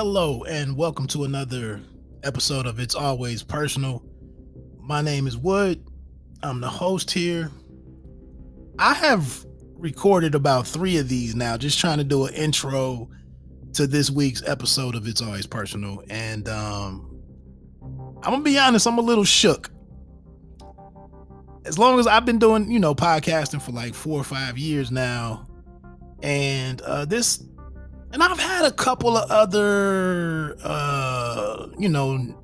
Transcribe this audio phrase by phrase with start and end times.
[0.00, 1.80] Hello, and welcome to another
[2.22, 4.00] episode of It's Always Personal.
[4.78, 5.84] My name is Wood.
[6.40, 7.50] I'm the host here.
[8.78, 9.44] I have
[9.76, 13.10] recorded about three of these now, just trying to do an intro
[13.72, 16.04] to this week's episode of It's Always Personal.
[16.08, 17.20] And um,
[18.22, 19.68] I'm gonna be honest, I'm a little shook.
[21.64, 24.92] As long as I've been doing, you know, podcasting for like four or five years
[24.92, 25.48] now,
[26.22, 27.42] and uh, this
[28.12, 32.34] and I've had a couple of other, uh, you know,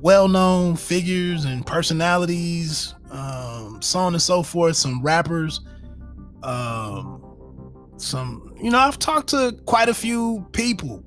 [0.00, 4.76] well-known figures and personalities, um, so on and so forth.
[4.76, 5.60] Some rappers,
[6.42, 7.22] um,
[7.96, 11.04] some, you know, I've talked to quite a few people.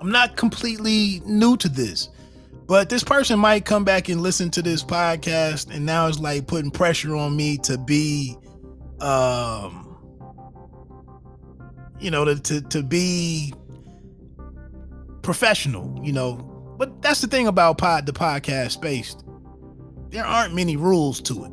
[0.00, 2.10] I'm not completely new to this,
[2.66, 6.46] but this person might come back and listen to this podcast, and now it's like
[6.46, 8.36] putting pressure on me to be,
[9.00, 9.89] um
[12.00, 13.54] you know, to, to, to be
[15.22, 16.36] professional, you know.
[16.78, 19.16] But that's the thing about pod the podcast space.
[20.08, 21.52] There aren't many rules to it.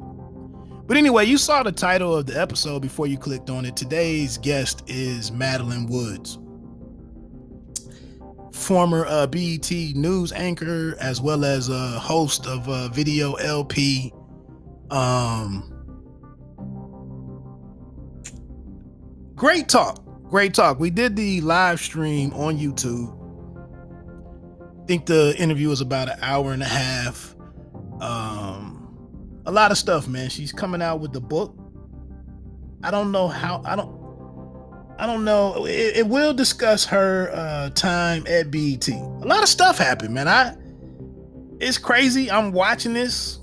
[0.87, 3.75] But anyway, you saw the title of the episode before you clicked on it.
[3.75, 6.39] Today's guest is Madelyne Woods,
[8.53, 14.13] former uh, BET news anchor as well as a host of Video LP.
[14.89, 15.73] Um,
[19.35, 20.79] great talk great talk.
[20.79, 23.13] We did the live stream on YouTube.
[24.83, 27.35] I think the interview was about an hour and a half.
[27.99, 30.29] Um, a lot of stuff, man.
[30.29, 31.55] She's coming out with the book.
[32.83, 33.61] I don't know how.
[33.65, 33.97] I don't.
[34.99, 35.65] I don't know.
[35.65, 38.87] It, it will discuss her uh, time at BET.
[38.87, 40.27] A lot of stuff happened, man.
[40.27, 40.55] I.
[41.59, 42.29] It's crazy.
[42.29, 43.39] I'm watching this.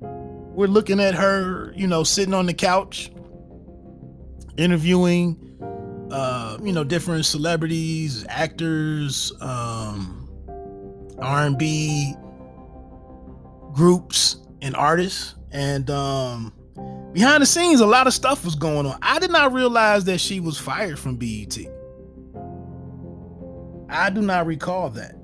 [0.00, 3.10] We're looking at her, you know, sitting on the couch,
[4.56, 5.49] interviewing
[6.10, 10.28] uh, you know, different celebrities, actors, um,
[11.18, 12.14] R&B
[13.72, 15.34] groups and artists.
[15.52, 16.52] And um,
[17.12, 18.98] behind the scenes, a lot of stuff was going on.
[19.02, 21.58] I did not realize that she was fired from BET.
[23.88, 25.16] I do not recall that.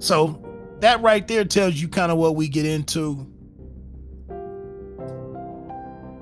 [0.00, 0.44] So
[0.80, 3.26] that right there tells you kind of what we get into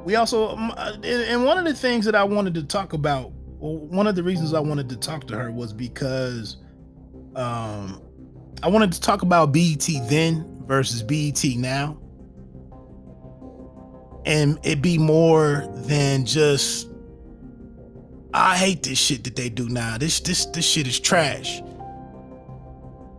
[0.07, 3.33] we also um, uh, and one of the things that I wanted to talk about,
[3.59, 6.59] one of the reasons I wanted to talk to her was because
[7.35, 8.01] um
[8.63, 11.99] I wanted to talk about BET then versus BET now.
[14.25, 16.89] And it be more than just
[18.33, 19.99] I hate this shit that they do now.
[19.99, 21.61] This this this shit is trash.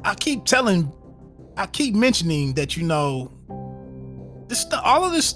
[0.06, 0.90] I keep telling
[1.58, 3.34] I keep mentioning that you know
[4.48, 5.36] this all of this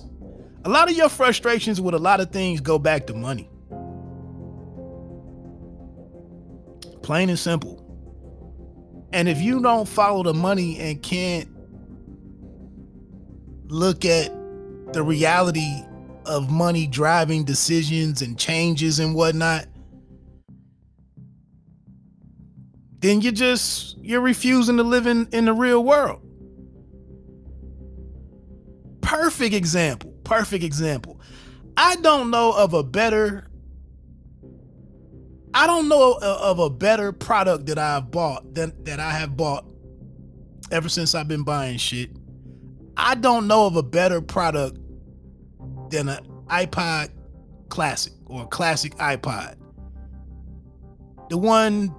[0.64, 3.50] a lot of your frustrations with a lot of things go back to money.
[7.02, 7.80] Plain and simple.
[9.12, 11.50] And if you don't follow the money and can't
[13.68, 14.32] look at
[14.94, 15.84] the reality
[16.26, 19.66] of money driving decisions and changes and whatnot,
[23.00, 26.22] then you're just you're refusing to live in, in the real world.
[29.02, 31.20] Perfect example perfect example.
[31.76, 33.50] I don't know of a better
[35.54, 39.66] I don't know of a better product that I've bought than that I have bought
[40.72, 42.12] ever since I've been buying shit.
[42.96, 44.78] I don't know of a better product
[45.90, 47.10] than an iPod
[47.68, 49.58] Classic or classic iPod.
[51.30, 51.94] The one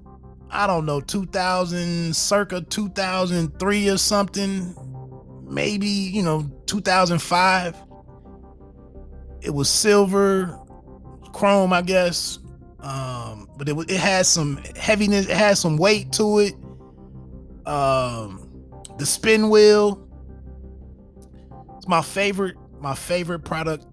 [0.51, 4.75] I don't know 2000 circa 2003 or something,
[5.47, 7.92] maybe, you know, 2005
[9.43, 10.59] it was silver,
[11.33, 12.39] chrome, I guess.
[12.81, 16.55] Um, but it it had some heaviness, it had some weight to it.
[17.67, 18.49] Um,
[18.99, 20.09] the spin wheel.
[21.77, 23.87] It's my favorite, my favorite product.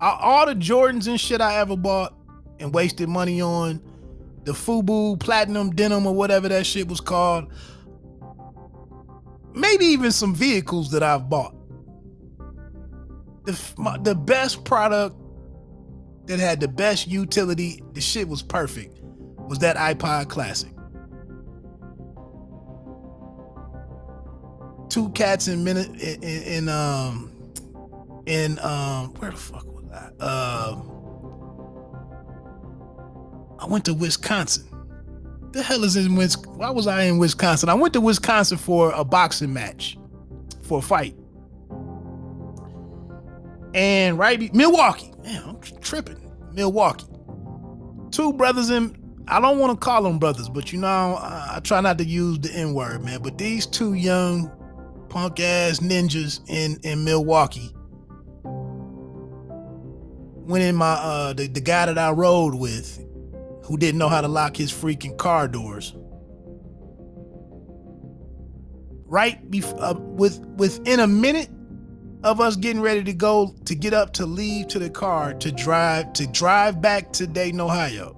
[0.00, 2.14] All the Jordans and shit I ever bought
[2.60, 3.82] and wasted money on,
[4.44, 7.50] the Fubu Platinum Denim or whatever that shit was called.
[9.54, 11.55] Maybe even some vehicles that I've bought
[13.46, 15.16] the my, the best product
[16.26, 19.00] that had the best utility, the shit was perfect,
[19.48, 20.70] was that iPod Classic.
[24.88, 27.32] Two cats in minute in, in, in um
[28.26, 30.24] in um where the fuck was I?
[30.24, 30.92] Um,
[33.58, 34.64] I went to Wisconsin.
[35.52, 36.58] The hell is in Wisconsin?
[36.58, 37.68] Why was I in Wisconsin?
[37.68, 39.96] I went to Wisconsin for a boxing match,
[40.62, 41.14] for a fight
[43.76, 45.12] and right be- Milwaukee.
[45.24, 46.18] Man, I'm tripping.
[46.54, 47.06] Milwaukee.
[48.10, 48.96] two brothers in
[49.28, 52.04] I don't want to call them brothers, but you know, I, I try not to
[52.04, 53.22] use the N word, man.
[53.22, 54.50] But these two young
[55.10, 57.72] punk ass ninjas in in Milwaukee
[60.32, 63.04] went in my uh the, the guy that I rode with
[63.64, 65.94] who didn't know how to lock his freaking car doors.
[69.06, 71.50] Right before uh, with within a minute
[72.26, 75.52] of us getting ready to go to get up to leave to the car to
[75.52, 78.16] drive to drive back to Dayton, Ohio.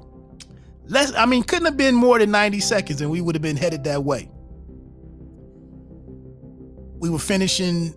[0.87, 3.56] Less I mean couldn't have been more than 90 seconds and we would have been
[3.56, 4.31] headed that way.
[6.99, 7.94] We were finishing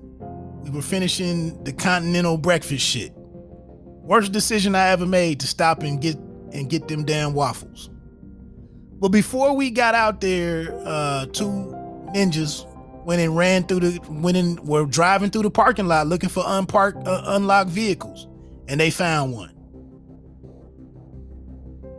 [0.64, 3.14] we were finishing the continental breakfast shit.
[3.16, 6.18] Worst decision I ever made to stop and get
[6.52, 7.90] and get them damn waffles.
[9.00, 11.74] But before we got out there, uh, two
[12.14, 12.68] ninjas
[13.06, 16.44] went and ran through the went and were driving through the parking lot looking for
[16.46, 18.28] unparked uh, unlocked vehicles,
[18.68, 19.54] and they found one.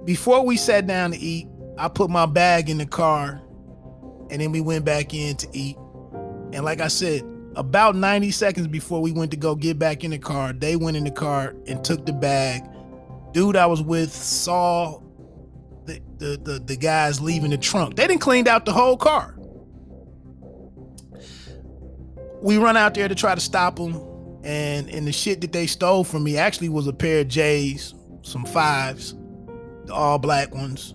[0.04, 1.46] Before we sat down to eat,
[1.78, 3.40] I put my bag in the car,
[4.30, 5.76] and then we went back in to eat.
[6.52, 7.22] And like I said,
[7.54, 10.96] about 90 seconds before we went to go get back in the car, they went
[10.96, 12.62] in the car and took the bag.
[13.32, 15.00] Dude I was with saw
[15.86, 17.96] the, the, the, the guys leaving the trunk.
[17.96, 19.36] They didn't cleaned out the whole car.
[22.42, 23.94] We run out there to try to stop them.
[24.44, 27.94] And and the shit that they stole from me actually was a pair of J's,
[28.22, 29.14] some fives,
[29.84, 30.94] the all black ones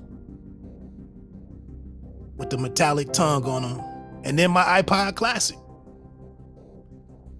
[2.35, 3.81] with the metallic tongue on them,
[4.25, 5.57] and then my iPod Classic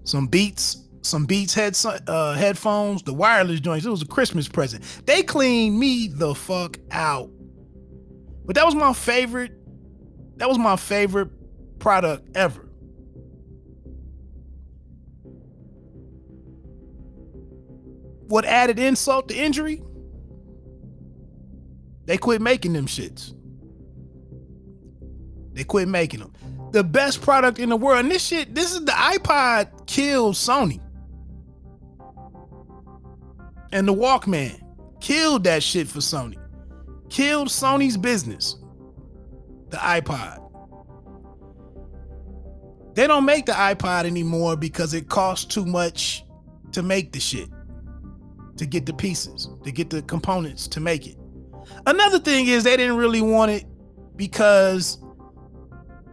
[0.08, 3.84] some Beats, some Beats head uh, headphones, the wireless joints.
[3.84, 4.82] It was a Christmas present.
[5.04, 7.30] They cleaned me the fuck out.
[8.46, 9.52] But that was my favorite.
[10.36, 11.28] That was my favorite
[11.78, 12.67] product ever.
[18.28, 19.82] What added insult to injury?
[22.04, 23.34] They quit making them shits.
[25.52, 26.32] They quit making them
[26.72, 28.00] the best product in the world.
[28.00, 30.80] And this shit, this is the iPod killed Sony.
[33.72, 34.60] And the Walkman
[35.00, 36.38] killed that shit for Sony.
[37.10, 38.56] Killed Sony's business.
[39.70, 40.44] The iPod.
[42.94, 46.24] They don't make the iPod anymore because it costs too much
[46.72, 47.48] to make the shit.
[48.58, 51.16] To get the pieces, to get the components to make it.
[51.86, 53.64] Another thing is they didn't really want it
[54.16, 54.98] because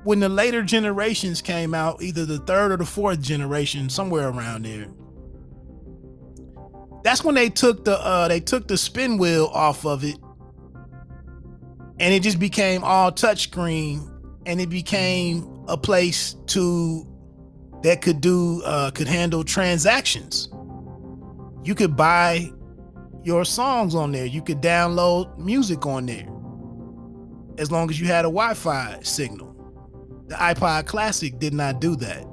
[0.03, 4.65] when the later generations came out, either the third or the fourth generation, somewhere around
[4.65, 4.87] there,
[7.03, 10.17] that's when they took the uh they took the spin wheel off of it
[11.99, 14.11] and it just became all touchscreen
[14.47, 17.07] and it became a place to
[17.83, 20.49] that could do uh could handle transactions
[21.65, 22.49] you could buy
[23.23, 26.27] your songs on there you could download music on there
[27.57, 29.55] as long as you had a wi-fi signal
[30.27, 32.25] the iPod Classic did not do that.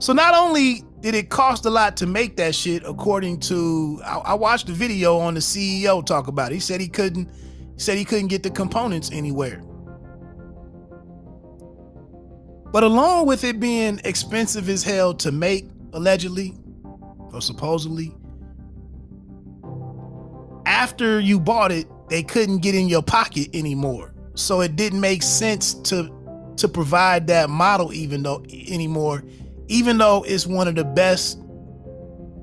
[0.00, 4.18] So not only did it cost a lot to make that shit, according to I,
[4.18, 6.56] I watched the video on the CEO talk about it.
[6.56, 9.62] He said he couldn't he said he couldn't get the components anywhere.
[12.70, 16.54] But along with it being expensive as hell to make, allegedly
[17.32, 18.14] or supposedly,
[20.66, 24.14] after you bought it, they couldn't get in your pocket anymore.
[24.34, 26.14] So it didn't make sense to
[26.56, 29.22] to provide that model even though anymore,
[29.68, 31.40] even though it's one of the best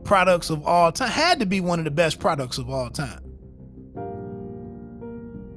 [0.06, 1.10] products of all time.
[1.10, 3.22] Had to be one of the best products of all time.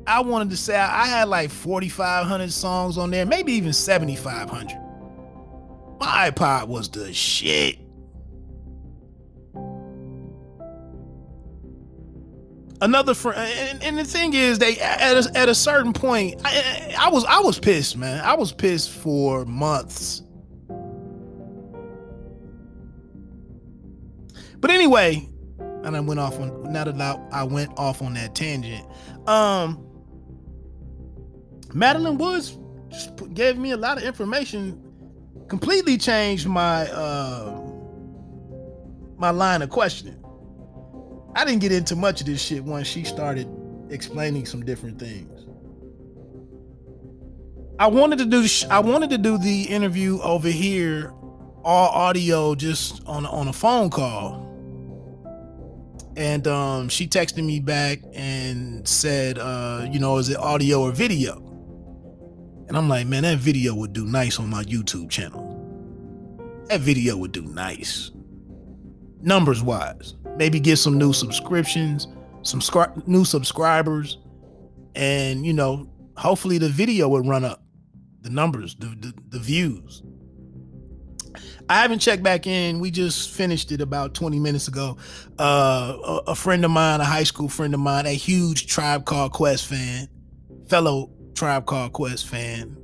[0.07, 4.77] I wanted to say I had like 4,500 songs on there, maybe even 7,500.
[6.01, 7.79] My iPod was the shit.
[12.81, 16.95] Another friend and, and, the thing is they at a, at a certain point I,
[16.97, 18.25] I was i was pissed man.
[18.25, 20.23] I was pissed for months.
[24.61, 25.29] But anyway
[25.85, 28.87] and i went off on now that I, I went off on that tangent
[29.27, 29.85] um
[31.69, 32.59] madelyne woods
[32.91, 34.83] just gave me a lot of information
[35.49, 37.61] completely changed my uh
[39.17, 40.23] my line of questioning
[41.39, 43.49] I didn't get into much of this shit once she started
[43.91, 45.47] explaining some different things.
[47.79, 51.13] I wanted to do I wanted to do the interview over here,
[51.63, 54.47] all audio, just on on a phone call.
[56.17, 60.91] And um, she texted me back and said, uh, you know, is it audio or
[60.91, 61.37] video?
[62.67, 65.45] And I'm like, man, that video would do nice on my YouTube channel.
[66.67, 68.11] That video would do nice.
[69.23, 72.07] Numbers wise maybe get some new subscriptions,
[72.43, 74.19] some scri- new subscribers,
[74.95, 77.63] and you know, hopefully the video would run up,
[78.23, 80.03] the numbers, the, the, the views.
[81.69, 82.81] I haven't checked back in.
[82.81, 84.97] We just finished it about 20 minutes ago.
[85.39, 89.05] Uh, a, a, friend of mine, a high school friend of mine, a huge Tribe
[89.05, 90.09] Called Quest fan,
[90.69, 92.79] fellow Tribe Called Quest fan.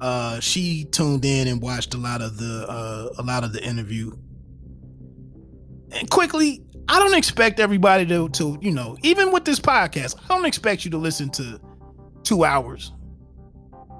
[0.00, 3.62] Uh, she tuned in and watched a lot of the uh, a lot of the
[3.62, 4.12] interview.
[5.92, 10.28] And quickly, I don't expect everybody to to you know even with this podcast, I
[10.28, 11.60] don't expect you to listen to
[12.22, 12.92] two hours,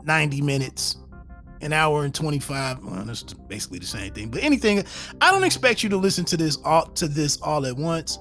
[0.04, 0.96] 90 minutes
[1.62, 4.28] an hour and 25 well, that's basically the same thing.
[4.28, 4.84] But anything
[5.20, 8.18] i don't expect you to listen to this all to this all at once.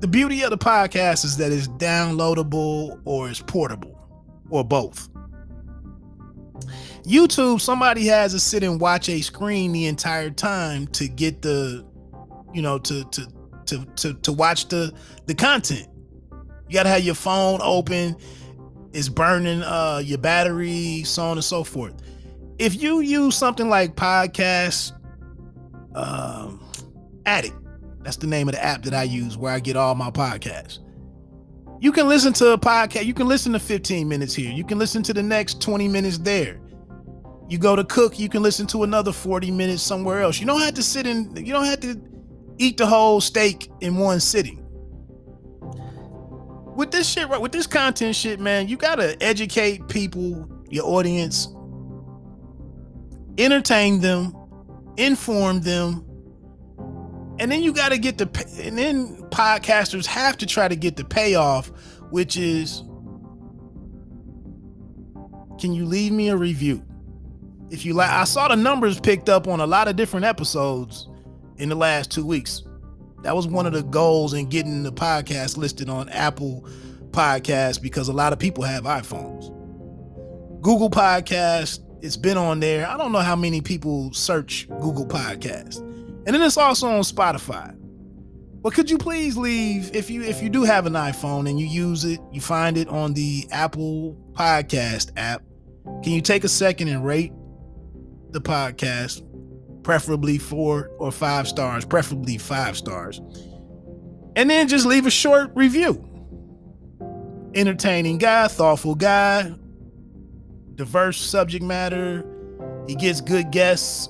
[0.00, 3.98] The beauty of the podcast is that it's downloadable or it's portable
[4.50, 5.08] or both
[7.04, 11.84] youtube somebody has to sit and watch a screen the entire time to get the
[12.52, 13.26] you know to to
[13.66, 14.92] to to, to watch the
[15.26, 15.88] the content
[16.68, 18.16] you gotta have your phone open
[18.94, 21.94] It's burning uh, your battery, so on and so forth.
[22.60, 24.92] If you use something like Podcast
[25.96, 26.64] um,
[27.26, 27.56] Addict,
[28.02, 30.78] that's the name of the app that I use where I get all my podcasts.
[31.80, 33.04] You can listen to a podcast.
[33.04, 34.52] You can listen to 15 minutes here.
[34.52, 36.60] You can listen to the next 20 minutes there.
[37.48, 40.40] You go to cook, you can listen to another 40 minutes somewhere else.
[40.40, 42.00] You don't have to sit in, you don't have to
[42.58, 44.64] eat the whole steak in one sitting
[46.74, 47.40] with this shit, right?
[47.40, 51.48] With this content shit, man, you gotta educate people, your audience,
[53.38, 54.34] entertain them,
[54.96, 56.04] inform them,
[57.38, 58.24] and then you gotta get the.
[58.60, 61.68] And then podcasters have to try to get the payoff,
[62.10, 62.82] which is,
[65.58, 66.84] can you leave me a review?
[67.70, 71.08] If you like, I saw the numbers picked up on a lot of different episodes
[71.56, 72.62] in the last two weeks.
[73.22, 76.68] That was one of the goals in getting the podcast listed on Apple
[77.10, 79.50] Podcasts because a lot of people have iPhones.
[80.60, 82.86] Google Podcast, it's been on there.
[82.86, 85.78] I don't know how many people search Google Podcast.
[85.78, 87.74] And then it's also on Spotify.
[88.62, 91.66] But could you please leave if you if you do have an iPhone and you
[91.66, 95.42] use it, you find it on the Apple Podcast app.
[96.02, 97.32] Can you take a second and rate
[98.34, 99.22] the podcast
[99.84, 103.20] preferably four or five stars, preferably five stars.
[104.34, 106.10] And then just leave a short review.
[107.54, 109.54] Entertaining guy, thoughtful guy,
[110.74, 112.26] diverse subject matter.
[112.88, 114.08] He gets good guests.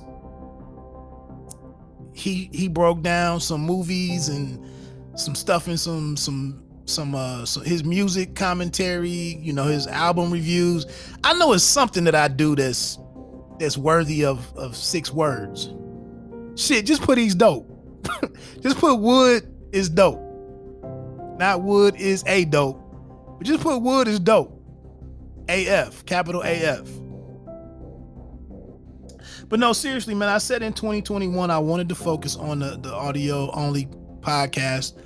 [2.13, 4.65] He he broke down some movies and
[5.19, 10.31] some stuff in some some some uh some, his music commentary, you know, his album
[10.31, 10.87] reviews.
[11.23, 12.97] I know it's something that I do that's
[13.59, 15.73] that's worthy of of six words.
[16.55, 17.69] Shit, just put he's dope.
[18.61, 20.21] just put Wood is dope.
[21.37, 22.81] Not Wood is a dope.
[23.37, 24.51] But just put Wood is dope.
[25.49, 26.87] AF, capital AF.
[29.47, 32.93] But no, seriously, man, I said in 2021 I wanted to focus on the, the
[32.93, 33.87] audio only
[34.21, 34.99] podcast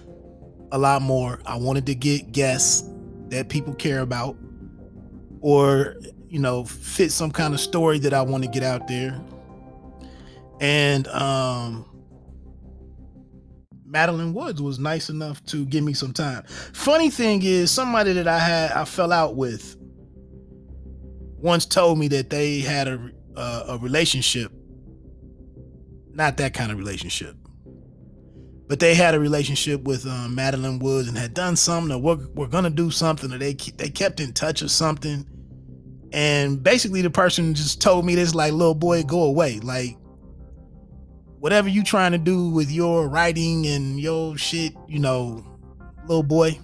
[0.72, 1.42] a lot more.
[1.46, 2.90] I wanted to get guests
[3.30, 4.38] that people care about
[5.42, 5.96] or
[6.30, 9.20] you know, fit some kind of story that I want to get out there.
[10.62, 11.86] And um
[13.90, 16.44] Madelyne Woods was nice enough to give me some time.
[16.74, 19.76] Funny thing is, somebody that I had I fell out with
[21.38, 24.52] once told me that they had a uh, a relationship,
[26.12, 27.36] not that kind of relationship,
[28.68, 31.92] but they had a relationship with um, Madelyne Woods and had done something.
[31.92, 35.26] Or we're, we're gonna do something, or they they kept in touch or something
[36.12, 39.60] and basically, the person just told me this like, little boy, go away.
[39.60, 39.98] Like,
[41.40, 45.46] whatever you trying to do with your writing and your shit, you know,
[46.08, 46.60] little boy.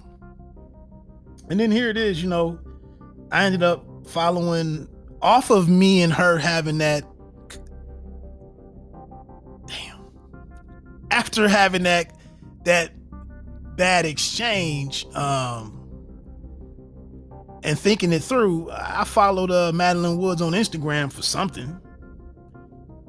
[1.48, 2.58] And then here it is, you know,
[3.30, 4.88] I ended up following
[5.22, 7.04] off of me and her having that.
[9.66, 10.06] Damn.
[11.10, 12.12] After having that
[12.64, 12.92] that
[13.76, 15.75] bad exchange, um,
[17.66, 21.80] and thinking it through, I followed uh, Madelyne Woods on Instagram for something.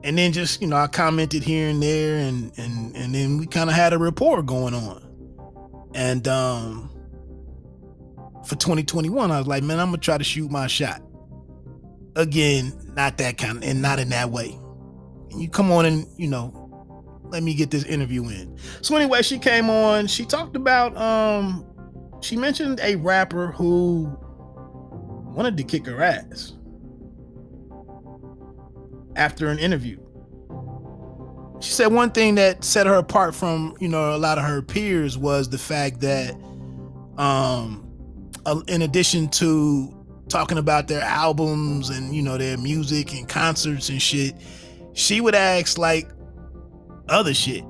[0.03, 3.45] And then just, you know, I commented here and there and and and then we
[3.45, 5.03] kind of had a rapport going on.
[5.93, 6.89] And um
[8.45, 11.03] for 2021, I was like, man, I'm gonna try to shoot my shot.
[12.15, 14.57] Again, not that kind and not in that way.
[15.31, 18.57] And you come on and, you know, let me get this interview in.
[18.81, 21.63] So anyway, she came on, she talked about um
[22.21, 24.17] she mentioned a rapper who
[25.37, 26.53] wanted to kick her ass
[29.15, 29.99] after an interview.
[31.59, 34.63] she said one thing that set her apart from you know a lot of her
[34.63, 36.33] peers was the fact that
[37.19, 37.83] um
[38.67, 39.93] in addition to
[40.27, 44.33] talking about their albums and you know their music and concerts and shit
[44.93, 46.09] she would ask like
[47.09, 47.63] other shit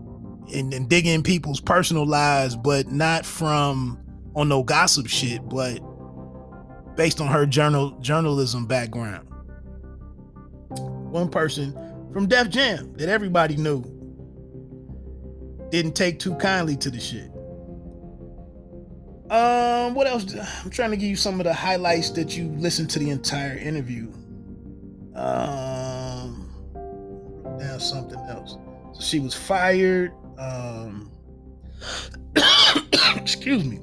[0.53, 4.00] and, and dig in people's personal lives but not from
[4.38, 5.81] on no gossip shit but
[6.98, 9.27] based on her journal journalism background
[11.18, 11.74] one person
[12.12, 13.84] from Def Jam that everybody knew
[15.70, 17.32] didn't take too kindly to the shit.
[19.30, 20.34] Um, what else?
[20.63, 23.58] I'm trying to give you some of the highlights that you listened to the entire
[23.58, 24.10] interview.
[25.16, 26.54] Um,
[27.60, 28.58] now something else.
[28.94, 30.13] So she was fired.
[30.38, 31.12] Um,
[33.16, 33.80] excuse me.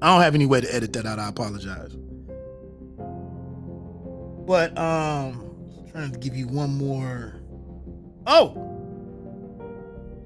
[0.00, 1.18] I don't have any way to edit that out.
[1.18, 1.92] I apologize.
[4.46, 5.54] But um,
[5.90, 7.34] trying to give you one more.
[8.26, 8.74] Oh,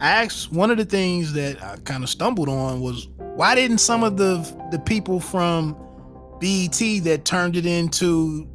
[0.00, 3.78] I asked one of the things that I kind of stumbled on was why didn't
[3.78, 4.38] some of the
[4.70, 5.76] the people from
[6.40, 8.48] BET that turned it into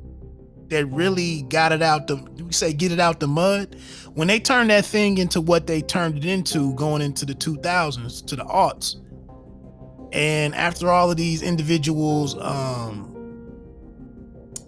[0.70, 3.76] that really got it out the we say get it out the mud
[4.14, 8.26] when they turned that thing into what they turned it into going into the 2000s
[8.26, 8.96] to the aughts
[10.13, 13.13] and after all of these individuals um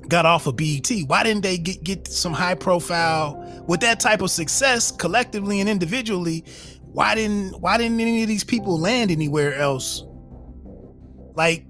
[0.07, 0.89] got off of BET.
[1.07, 5.69] Why didn't they get, get some high profile with that type of success collectively and
[5.69, 6.43] individually?
[6.81, 10.05] Why didn't why didn't any of these people land anywhere else?
[11.35, 11.65] Like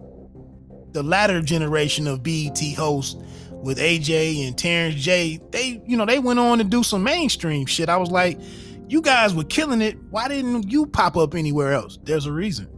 [0.91, 3.15] the latter generation of BET hosts
[3.51, 7.65] with AJ and Terrence J, they you know they went on to do some mainstream
[7.65, 7.89] shit.
[7.89, 8.39] I was like,
[8.87, 9.97] you guys were killing it.
[10.11, 11.97] Why didn't you pop up anywhere else?
[12.03, 12.74] There's a reason.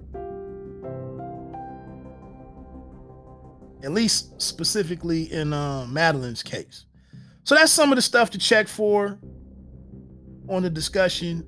[3.88, 6.84] At least specifically in uh, Madelyne's case.
[7.46, 9.18] So that's some of the stuff to check for
[10.50, 11.48] on the discussion.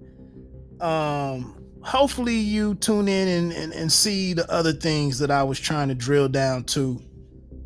[0.79, 5.59] Um, hopefully you tune in and, and, and see the other things that I was
[5.59, 7.01] trying to drill down to.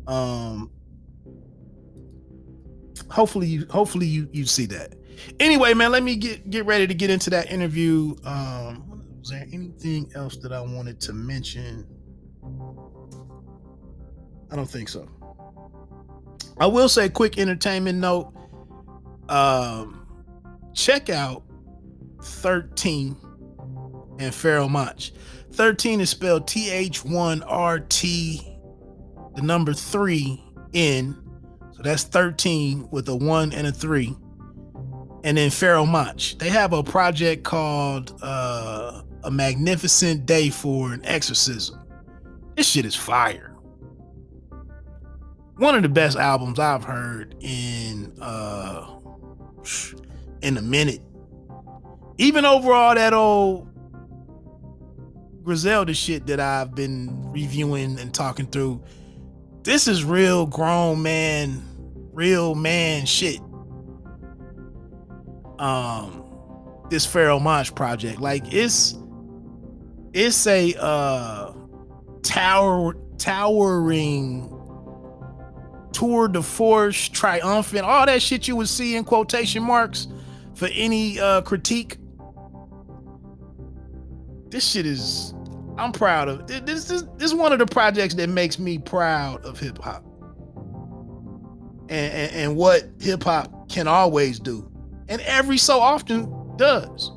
[0.08, 0.72] Um,
[3.08, 4.96] hopefully you hopefully you you see that.
[5.38, 8.16] Anyway, man, let me get get ready to get into that interview.
[8.24, 11.86] Um, was there anything else that I wanted to mention?
[14.54, 15.08] I don't think so.
[16.58, 18.32] I will say, quick entertainment note.
[19.28, 20.06] Um,
[20.74, 21.42] check out
[22.22, 23.16] 13
[24.20, 25.12] and Pharoahe Monch.
[25.54, 28.56] 13 is spelled T H 1 R T,
[29.34, 30.40] the number three
[30.72, 31.20] in.
[31.72, 34.14] So that's 13 with a one and a three.
[35.24, 36.38] And then Pharoahe Monch.
[36.38, 41.82] They have a project called uh, A Magnificent Day for an Exorcism.
[42.54, 43.53] This shit is fire
[45.56, 48.86] one of the best albums I've heard in uh
[50.42, 51.00] in a minute.
[52.18, 53.68] Even over all that old
[55.42, 58.82] Griselda shit that I've been reviewing and talking through,
[59.62, 61.62] this is real grown man,
[62.12, 63.40] real man shit.
[65.58, 66.22] Um
[66.90, 68.20] this Pharoahe Monch project.
[68.20, 68.96] Like it's
[70.12, 71.52] it's a uh
[72.22, 74.53] tower towering
[75.94, 80.08] tour de force, triumphant, all that shit you would see in quotation marks
[80.54, 81.96] for any uh, critique.
[84.50, 85.32] This shit is,
[85.78, 86.46] I'm proud of.
[86.46, 90.04] This, this, this is one of the projects that makes me proud of hip hop.
[91.88, 94.70] And, and, and what hip hop can always do,
[95.08, 97.12] and every so often does.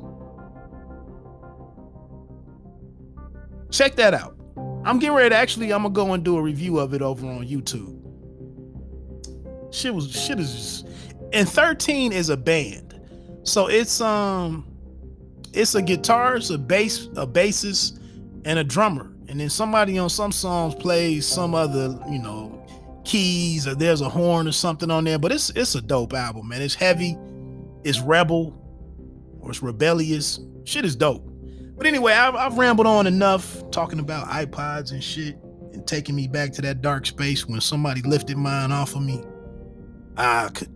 [3.70, 4.36] Check that out.
[4.84, 7.26] I'm getting ready to actually, I'm gonna go and do a review of it over
[7.26, 7.97] on YouTube.
[9.70, 10.86] Shit was shit is just,
[11.32, 13.00] and 13 is a band.
[13.42, 14.66] So it's um
[15.52, 17.98] it's a guitarist, a bass, a bassist,
[18.44, 19.12] and a drummer.
[19.28, 22.64] And then somebody on some songs plays some other, you know,
[23.04, 25.18] keys or there's a horn or something on there.
[25.18, 26.62] But it's it's a dope album, man.
[26.62, 27.16] It's heavy,
[27.84, 28.54] it's rebel,
[29.40, 30.40] or it's rebellious.
[30.64, 31.24] Shit is dope.
[31.76, 35.36] But anyway, I've, I've rambled on enough talking about iPods and shit
[35.72, 39.22] and taking me back to that dark space when somebody lifted mine off of me.
[40.18, 40.68] I could,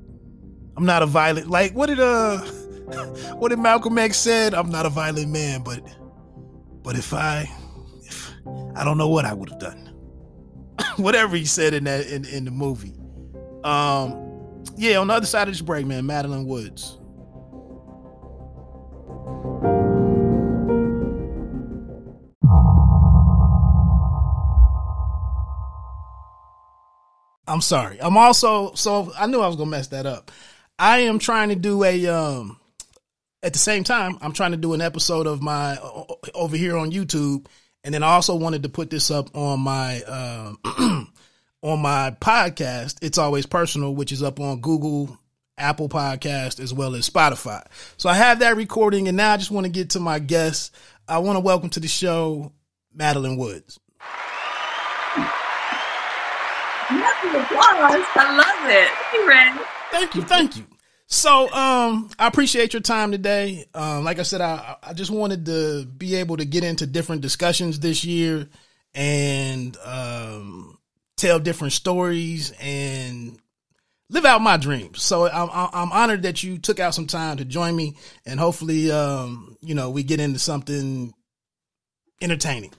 [0.76, 2.38] I'm not a violent like what did uh
[3.34, 4.54] what did Malcolm X said?
[4.54, 5.82] I'm not a violent man, but
[6.82, 7.50] but if I
[8.04, 8.32] if
[8.76, 9.88] I don't know what I would have done.
[10.96, 12.94] Whatever he said in that in, in the movie.
[13.64, 14.18] Um
[14.76, 16.98] yeah, on the other side of this break, man, Madelyne Woods.
[27.46, 28.00] I'm sorry.
[28.00, 30.30] I'm also so I knew I was gonna mess that up.
[30.78, 32.58] I am trying to do a um
[33.42, 35.76] at the same time, I'm trying to do an episode of my
[36.34, 37.46] over here on YouTube,
[37.82, 40.54] and then I also wanted to put this up on my uh,
[41.62, 42.98] on my podcast.
[43.02, 45.18] It's always personal, which is up on Google,
[45.58, 47.64] Apple Podcast, as well as Spotify.
[47.96, 50.70] So I have that recording, and now I just want to get to my guests.
[51.08, 52.52] I want to welcome to the show
[52.96, 53.80] Madelyne Woods.
[58.14, 58.88] I love it.
[59.10, 59.66] Hey, Red.
[59.90, 60.66] Thank you, thank you.
[61.06, 63.66] So, um, I appreciate your time today.
[63.74, 67.20] Um, like I said, I, I just wanted to be able to get into different
[67.20, 68.48] discussions this year
[68.94, 70.78] and, um,
[71.16, 73.38] tell different stories and
[74.10, 75.02] live out my dreams.
[75.02, 78.90] So I'm, I'm honored that you took out some time to join me and hopefully,
[78.90, 81.14] um, you know, we get into something
[82.20, 82.72] entertaining.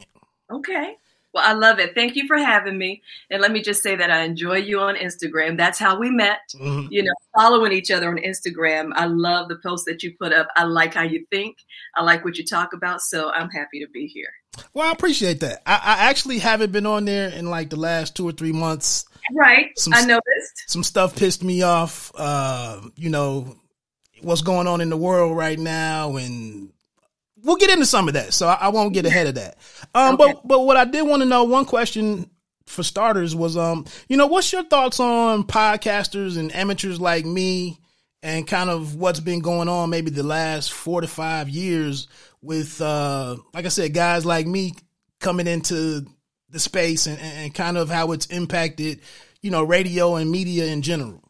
[0.51, 0.95] Okay.
[1.33, 1.95] Well, I love it.
[1.95, 3.01] Thank you for having me.
[3.31, 5.57] And let me just say that I enjoy you on Instagram.
[5.57, 6.39] That's how we met.
[6.55, 6.87] Mm-hmm.
[6.91, 8.91] You know, following each other on Instagram.
[8.93, 10.47] I love the posts that you put up.
[10.55, 11.57] I like how you think.
[11.95, 13.01] I like what you talk about.
[13.01, 14.31] So I'm happy to be here.
[14.75, 15.63] Well, I appreciate that.
[15.65, 19.05] I, I actually haven't been on there in like the last two or three months.
[19.33, 19.77] Right.
[19.77, 20.63] Some, I noticed.
[20.67, 22.11] Some stuff pissed me off.
[22.15, 23.55] Uh, you know,
[24.21, 26.72] what's going on in the world right now and
[27.43, 29.57] we'll get into some of that, so I, I won't get ahead of that.
[29.93, 30.33] Um, okay.
[30.33, 32.29] but but what I did want to know, one question
[32.65, 37.77] for starters was, um, you know, what's your thoughts on podcasters and amateurs like me,
[38.21, 42.07] and kind of what's been going on maybe the last four to five years
[42.41, 44.73] with, uh, like I said, guys like me
[45.19, 46.05] coming into
[46.49, 49.01] the space and, and kind of how it's impacted,
[49.41, 51.21] you know, radio and media in general.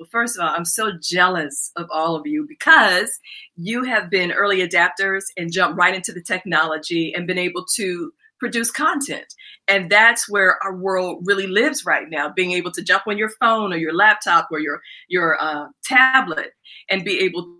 [0.00, 3.10] Well, first of all, I'm so jealous of all of you because
[3.56, 8.10] you have been early adapters and jumped right into the technology and been able to
[8.38, 9.26] produce content.
[9.68, 13.28] And that's where our world really lives right now, being able to jump on your
[13.28, 16.52] phone or your laptop or your, your uh, tablet
[16.88, 17.54] and be able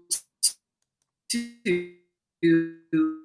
[1.29, 3.21] to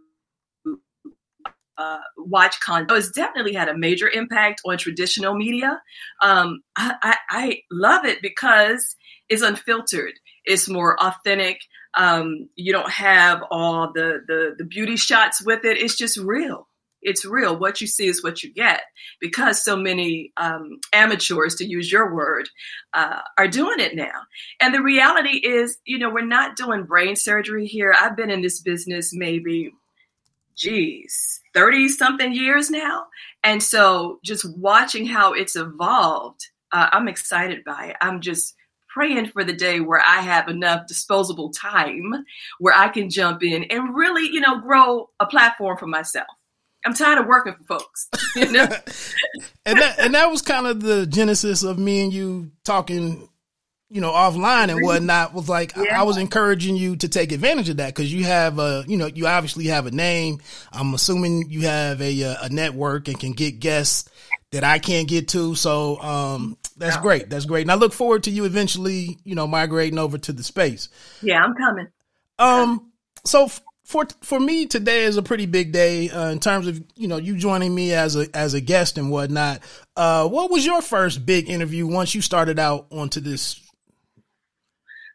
[1.78, 2.90] uh, watch content.
[2.90, 5.82] So it's definitely had a major impact on traditional media.
[6.22, 8.96] Um, I, I, I, love it because
[9.30, 10.14] is unfiltered.
[10.44, 11.62] It's more authentic.
[11.96, 15.78] Um, you don't have all the, the the beauty shots with it.
[15.78, 16.68] It's just real.
[17.06, 17.58] It's real.
[17.58, 18.82] What you see is what you get
[19.22, 22.50] because so many um, amateurs, to use your word,
[22.94, 24.22] uh, are doing it now.
[24.60, 27.94] And the reality is, you know, we're not doing brain surgery here.
[27.98, 29.72] I've been in this business maybe,
[30.56, 33.06] geez, 30 something years now.
[33.44, 37.98] And so just watching how it's evolved, uh, I'm excited by it.
[38.02, 38.56] I'm just
[38.96, 42.14] praying for the day where I have enough disposable time
[42.60, 46.28] where I can jump in and really, you know, grow a platform for myself.
[46.86, 48.10] I'm tired of working for folks.
[48.36, 48.64] You know?
[49.66, 53.30] and that and that was kind of the genesis of me and you talking,
[53.90, 55.34] you know, offline and whatnot.
[55.34, 55.98] Was like yeah.
[55.98, 58.98] I, I was encouraging you to take advantage of that because you have a, you
[58.98, 60.42] know, you obviously have a name.
[60.74, 64.10] I'm assuming you have a a network and can get guests
[64.52, 65.56] that I can't get to.
[65.56, 67.30] So um, that's great.
[67.30, 67.62] That's great.
[67.62, 70.90] And I look forward to you eventually, you know, migrating over to the space.
[71.22, 71.88] Yeah, I'm coming.
[72.38, 72.92] Um,
[73.24, 73.50] so
[73.86, 77.18] for for me today is a pretty big day uh, in terms of you know
[77.18, 79.62] you joining me as a as a guest and whatnot.
[79.96, 83.62] Uh, what was your first big interview once you started out onto this?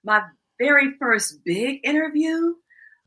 [0.05, 0.23] My
[0.59, 2.55] very first big interview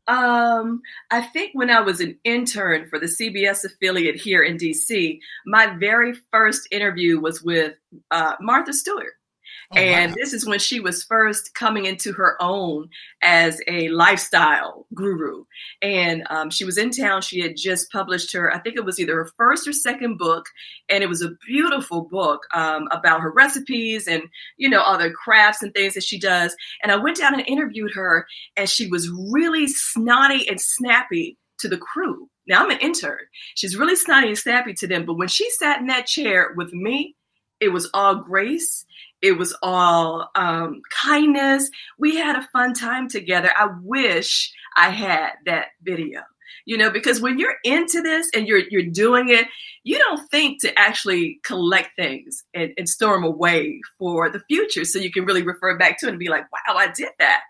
[0.06, 5.18] um, I think when I was an intern for the CBS affiliate here in DC,
[5.46, 7.74] my very first interview was with
[8.10, 9.14] uh, Martha Stewart.
[9.76, 10.16] Oh, and wow.
[10.16, 12.88] this is when she was first coming into her own
[13.22, 15.44] as a lifestyle guru.
[15.82, 17.22] And um, she was in town.
[17.22, 20.46] She had just published her, I think it was either her first or second book.
[20.88, 24.22] And it was a beautiful book um, about her recipes and,
[24.56, 26.54] you know, other crafts and things that she does.
[26.82, 31.68] And I went down and interviewed her, and she was really snotty and snappy to
[31.68, 32.28] the crew.
[32.46, 33.20] Now I'm an intern.
[33.54, 35.06] She's really snotty and snappy to them.
[35.06, 37.16] But when she sat in that chair with me,
[37.60, 38.84] it was all grace
[39.24, 41.70] it was all um, kindness.
[41.98, 43.50] We had a fun time together.
[43.56, 46.20] I wish I had that video,
[46.66, 49.46] you know, because when you're into this and you're you're doing it,
[49.82, 54.84] you don't think to actually collect things and, and store them away for the future,
[54.84, 57.40] so you can really refer back to it and be like, "Wow, I did that."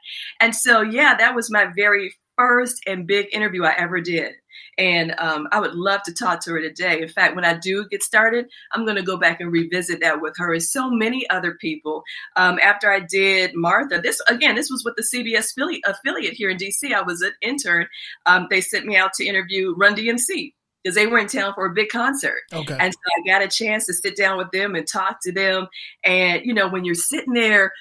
[0.41, 4.33] And so, yeah, that was my very first and big interview I ever did.
[4.79, 7.01] And um, I would love to talk to her today.
[7.01, 10.21] In fact, when I do get started, I'm going to go back and revisit that
[10.21, 12.03] with her and so many other people.
[12.37, 16.51] Um, after I did Martha, this again, this was with the CBS affiliate, affiliate here
[16.51, 16.93] in DC.
[16.93, 17.87] I was an intern.
[18.27, 21.67] Um, they sent me out to interview Run DMC because they were in town for
[21.67, 22.43] a big concert.
[22.53, 22.77] Okay.
[22.79, 25.67] And so I got a chance to sit down with them and talk to them.
[26.05, 27.73] And, you know, when you're sitting there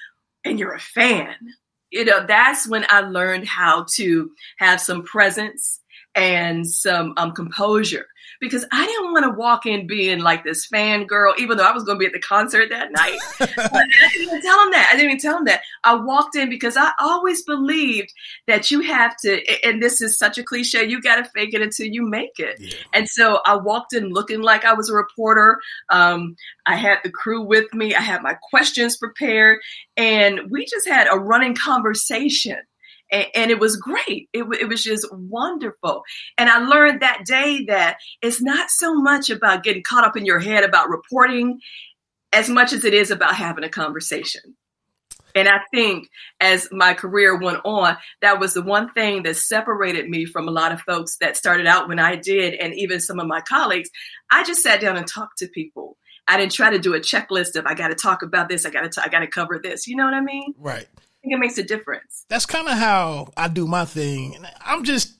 [0.44, 1.34] and you're a fan,
[1.90, 5.80] you know, that's when I learned how to have some presence
[6.14, 8.06] and some um, composure
[8.40, 11.84] because I didn't want to walk in being like this fangirl, even though I was
[11.84, 13.18] going to be at the concert that night.
[13.40, 13.46] I
[14.12, 14.90] didn't even tell him that.
[14.90, 15.62] I didn't even tell him that.
[15.84, 18.12] I walked in because I always believed
[18.46, 21.62] that you have to, and this is such a cliche, you got to fake it
[21.62, 22.60] until you make it.
[22.60, 22.76] Yeah.
[22.92, 25.58] And so I walked in looking like I was a reporter.
[25.90, 29.58] Um, I had the crew with me, I had my questions prepared,
[29.96, 32.58] and we just had a running conversation
[33.14, 34.28] and, and it was great.
[34.32, 36.02] It, it was just wonderful.
[36.36, 40.26] And I learned that day that it's not so much about getting caught up in
[40.26, 41.60] your head about reporting
[42.32, 44.56] as much as it is about having a conversation.
[45.36, 46.08] And I think
[46.40, 50.52] as my career went on, that was the one thing that separated me from a
[50.52, 53.90] lot of folks that started out when I did, and even some of my colleagues.
[54.30, 55.96] I just sat down and talked to people.
[56.28, 58.70] I didn't try to do a checklist of I got to talk about this, I
[58.70, 59.88] got to I got to cover this.
[59.88, 60.54] You know what I mean?
[60.56, 60.86] Right
[61.24, 62.24] think it makes a difference.
[62.28, 64.36] That's kind of how I do my thing.
[64.64, 65.14] I'm just,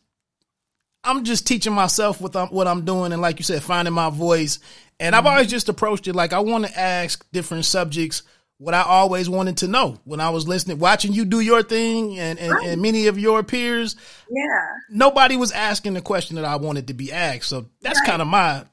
[1.03, 4.11] I'm just teaching myself what I'm, what I'm doing, and like you said, finding my
[4.11, 4.59] voice.
[5.01, 5.27] And mm-hmm.
[5.27, 8.23] I've always just approached it like I want to ask different subjects
[8.59, 12.19] what I always wanted to know when I was listening, watching you do your thing,
[12.19, 12.69] and and, right.
[12.69, 13.97] and many of your peers.
[14.31, 17.49] Yeah, nobody was asking the question that I wanted to be asked.
[17.49, 18.09] So that's right.
[18.09, 18.65] kind of my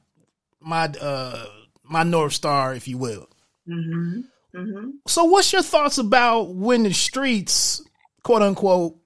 [0.60, 1.46] my uh
[1.82, 3.28] my north star, if you will.
[3.68, 4.20] Mm-hmm.
[4.54, 4.90] Mm-hmm.
[5.06, 7.82] So, what's your thoughts about when the streets,
[8.22, 8.96] quote unquote,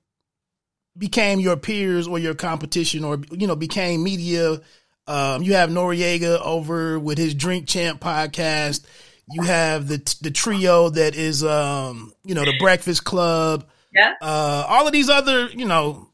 [0.96, 4.60] became your peers or your competition, or you know, became media?
[5.08, 8.84] Um, you have Noreaga over with his Drink Champ podcast.
[9.30, 13.68] You have the the trio that is, um, you know, the Breakfast Club.
[13.92, 14.14] Yeah.
[14.20, 16.10] Uh, all of these other, you know,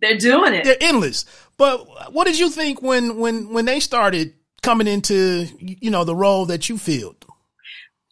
[0.00, 0.64] they're doing it.
[0.64, 1.24] They're endless.
[1.56, 6.16] But what did you think when when when they started coming into you know the
[6.16, 7.19] role that you filled?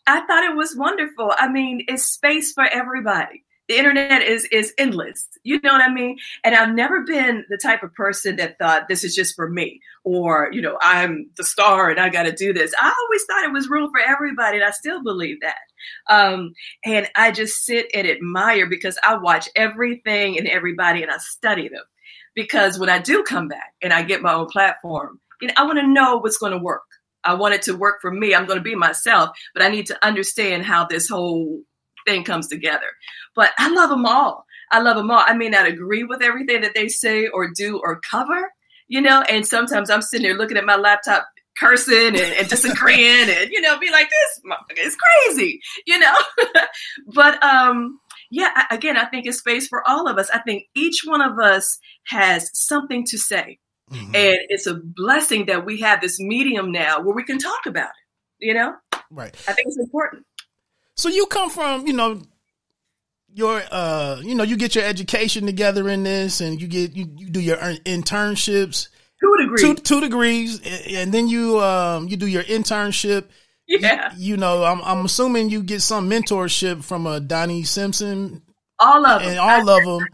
[0.09, 1.35] I thought it was wonderful.
[1.37, 3.45] I mean, it's space for everybody.
[3.69, 5.29] The internet is is endless.
[5.45, 6.17] You know what I mean?
[6.43, 9.83] And I've never been the type of person that thought this is just for me
[10.05, 12.73] or, you know, I'm the star and I got to do this.
[12.81, 15.59] I always thought it was room for everybody and I still believe that.
[16.09, 16.55] Um,
[16.87, 21.69] and I just sit and admire because I watch everything and everybody and I study
[21.69, 21.85] them.
[22.35, 25.65] Because when I do come back and I get my own platform, you know, I
[25.65, 26.83] want to know what's going to work.
[27.29, 28.35] I want it to work for me.
[28.35, 31.61] I'm going to be myself, but I need to understand how this whole
[32.07, 32.87] thing comes together.
[33.37, 34.47] But I love them all.
[34.73, 35.23] I love them all.
[35.27, 38.51] I may not agree with everything that they say or do or cover,
[38.89, 41.27] you know, and sometimes I'm sitting there looking at my laptop
[41.59, 46.15] cursing and, and disagreeing and, you know, be like, this is crazy, you know.
[47.15, 50.31] but um yeah, again, I think it's space for all of us.
[50.31, 53.59] I think each one of us has something to say.
[53.91, 54.15] Mm-hmm.
[54.15, 57.91] And it's a blessing that we have this medium now where we can talk about
[58.41, 58.75] it, you know?
[59.11, 59.35] Right.
[59.49, 60.27] I think it's important.
[60.97, 62.23] So you come from, you know,
[63.33, 67.07] your uh you know, you get your education together in this and you get you,
[67.17, 68.89] you do your internships.
[69.21, 69.63] Two degrees.
[69.63, 73.25] Two, two degrees and then you um you do your internship.
[73.67, 74.13] Yeah.
[74.17, 78.43] You, you know, I'm I'm assuming you get some mentorship from a uh, Donnie Simpson
[78.81, 79.31] all of them.
[79.31, 80.09] And all of them.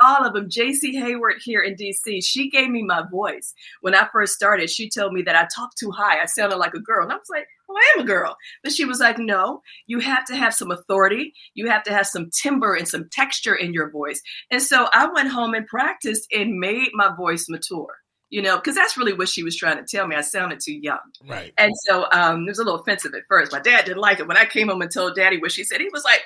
[0.00, 0.48] All of them.
[0.48, 3.54] JC Hayward here in DC, she gave me my voice.
[3.80, 6.20] When I first started, she told me that I talked too high.
[6.20, 7.04] I sounded like a girl.
[7.04, 8.36] And I was like, well, I am a girl.
[8.62, 11.32] But she was like, no, you have to have some authority.
[11.54, 14.20] You have to have some timbre and some texture in your voice.
[14.50, 17.96] And so I went home and practiced and made my voice mature
[18.30, 20.14] you know, because that's really what she was trying to tell me.
[20.14, 21.00] I sounded too young.
[21.26, 21.52] Right.
[21.58, 23.52] And so um, it was a little offensive at first.
[23.52, 24.28] My dad didn't like it.
[24.28, 26.22] When I came home and told daddy what she said, he was like,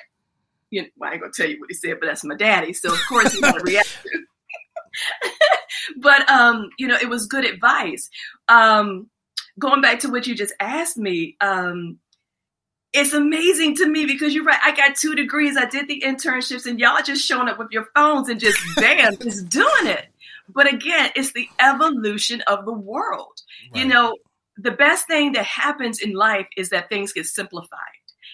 [0.71, 2.73] you know, well, I ain't gonna tell you what he said, but that's my daddy.
[2.73, 4.27] So of course he had a reaction.
[5.97, 8.09] but um, you know, it was good advice.
[8.47, 9.09] Um,
[9.59, 11.99] going back to what you just asked me, um,
[12.93, 14.59] it's amazing to me because you're right.
[14.63, 15.57] I got two degrees.
[15.57, 19.17] I did the internships, and y'all just showing up with your phones and just bam,
[19.21, 20.07] just doing it.
[20.47, 23.41] But again, it's the evolution of the world.
[23.73, 23.81] Right.
[23.81, 24.15] You know,
[24.57, 27.79] the best thing that happens in life is that things get simplified.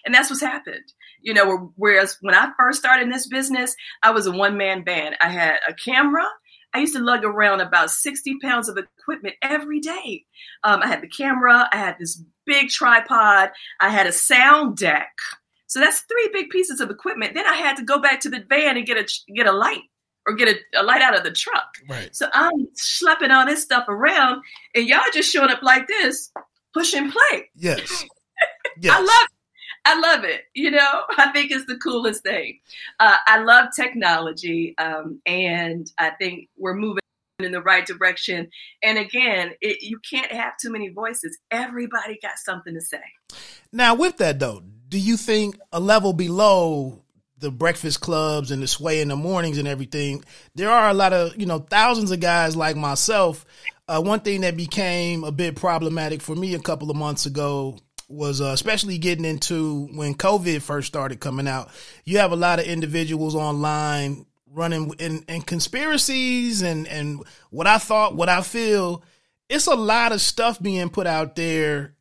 [0.06, 0.94] And that's what's happened.
[1.22, 4.84] You know, whereas when I first started in this business, I was a one man
[4.84, 5.16] band.
[5.22, 6.26] I had a camera.
[6.74, 10.26] I used to lug around about 60 pounds of equipment every day.
[10.64, 15.12] Um, I had the camera, I had this big tripod, I had a sound deck.
[15.68, 17.34] So that's three big pieces of equipment.
[17.34, 19.84] Then I had to go back to the van and get a get a light
[20.28, 21.76] or get a, a light out of the truck.
[21.90, 22.14] Right.
[22.16, 24.42] So I'm schlepping all this stuff around,
[24.76, 26.32] and y'all just showing up like this,
[26.74, 27.50] push and play.
[27.56, 28.06] Yes.
[28.82, 28.94] yes.
[28.98, 29.28] I love
[29.86, 30.42] I love it.
[30.54, 32.60] You know, I think it's the coolest thing.
[33.00, 37.02] Uh, I love technology, um, and I think we're moving
[37.40, 38.50] in the right direction.
[38.84, 41.38] And again, it, you can't have too many voices.
[41.50, 43.02] Everybody got something to say.
[43.72, 47.02] Now, with that though, do you think a level below
[47.42, 50.24] the breakfast clubs and the sway in the mornings and everything,
[50.56, 53.46] there are a lot of, you know, thousands of guys like myself.
[53.88, 57.78] Uh, one thing that became a bit problematic for me a couple of months ago
[58.12, 61.70] was uh, especially getting into when COVID first started coming out.
[62.06, 67.78] You have a lot of individuals online running in, in conspiracies and, and what I
[67.78, 69.04] thought, what I feel.
[69.50, 71.96] It's a lot of stuff being put out there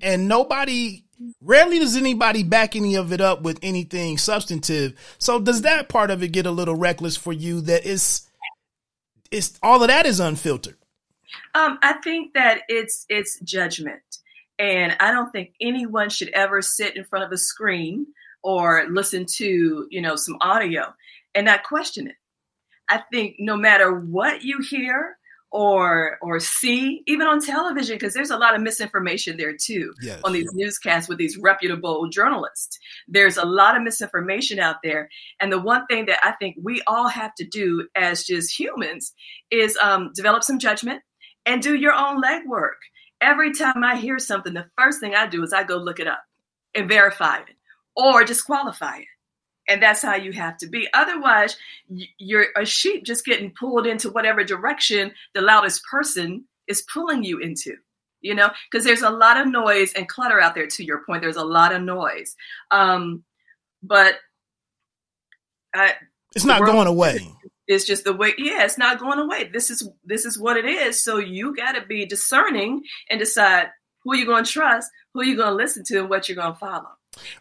[0.00, 1.04] and nobody
[1.40, 4.94] rarely does anybody back any of it up with anything substantive.
[5.18, 8.28] So does that part of it get a little reckless for you that is
[9.30, 10.76] it's all of that is unfiltered?
[11.54, 14.11] Um, I think that it's it's judgment.
[14.62, 18.06] And I don't think anyone should ever sit in front of a screen
[18.44, 20.94] or listen to, you know, some audio
[21.34, 22.14] and not question it.
[22.88, 25.16] I think no matter what you hear
[25.50, 30.20] or or see, even on television, because there's a lot of misinformation there too yes.
[30.22, 32.78] on these newscasts with these reputable journalists.
[33.08, 35.08] There's a lot of misinformation out there,
[35.40, 39.12] and the one thing that I think we all have to do as just humans
[39.50, 41.02] is um, develop some judgment
[41.46, 42.78] and do your own legwork.
[43.22, 46.08] Every time I hear something, the first thing I do is I go look it
[46.08, 46.22] up
[46.74, 47.54] and verify it
[47.96, 49.06] or disqualify it.
[49.68, 50.88] And that's how you have to be.
[50.92, 51.56] Otherwise,
[52.18, 57.38] you're a sheep just getting pulled into whatever direction the loudest person is pulling you
[57.38, 57.76] into.
[58.22, 60.66] You know, because there's a lot of noise and clutter out there.
[60.66, 62.36] To your point, there's a lot of noise.
[62.70, 63.24] Um,
[63.82, 64.16] but
[65.74, 65.94] I,
[66.34, 67.28] it's not going away.
[67.72, 68.34] It's just the way.
[68.38, 69.50] Yeah, it's not going away.
[69.52, 71.02] This is this is what it is.
[71.02, 73.68] So you got to be discerning and decide
[74.04, 76.52] who you're going to trust, who you're going to listen to, and what you're going
[76.52, 76.88] to follow.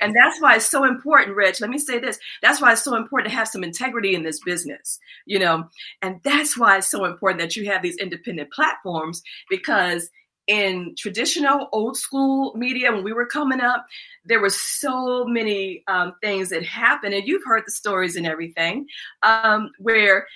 [0.01, 1.61] And that's why it's so important, Rich.
[1.61, 2.19] Let me say this.
[2.41, 5.69] That's why it's so important to have some integrity in this business, you know,
[6.01, 10.09] and that's why it's so important that you have these independent platforms because
[10.47, 13.85] in traditional old school media when we were coming up
[14.25, 18.85] there were so many um, things that happened and you've heard the stories and everything
[19.23, 20.27] um, where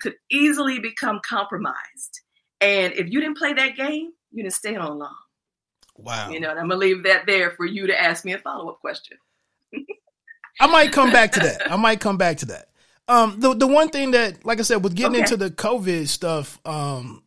[0.00, 2.20] could easily become compromised.
[2.60, 5.14] And if you didn't play that game you didn't stay on long.
[5.96, 6.30] Wow.
[6.30, 8.80] You know and i'm gonna leave that there for you to ask me a follow-up
[8.80, 9.18] question.
[10.60, 11.70] I might come back to that.
[11.70, 12.68] I might come back to that
[13.08, 15.22] um, the the one thing that, like I said, with getting okay.
[15.22, 17.22] into the COVID stuff, um,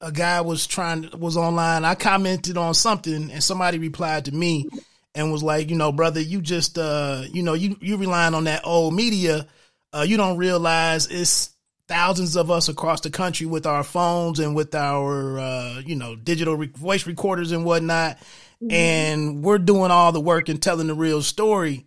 [0.00, 1.84] a guy was trying was online.
[1.84, 4.68] I commented on something, and somebody replied to me
[5.14, 8.44] and was like, you know, brother, you just, uh, you know, you you relying on
[8.44, 9.46] that old media.
[9.92, 11.50] Uh, you don't realize it's
[11.88, 16.14] thousands of us across the country with our phones and with our, uh, you know,
[16.14, 18.18] digital re- voice recorders and whatnot,
[18.62, 18.70] mm-hmm.
[18.70, 21.86] and we're doing all the work and telling the real story.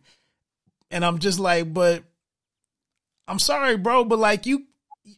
[0.89, 2.03] And I'm just like, but
[3.31, 4.65] I'm sorry, bro, but like you,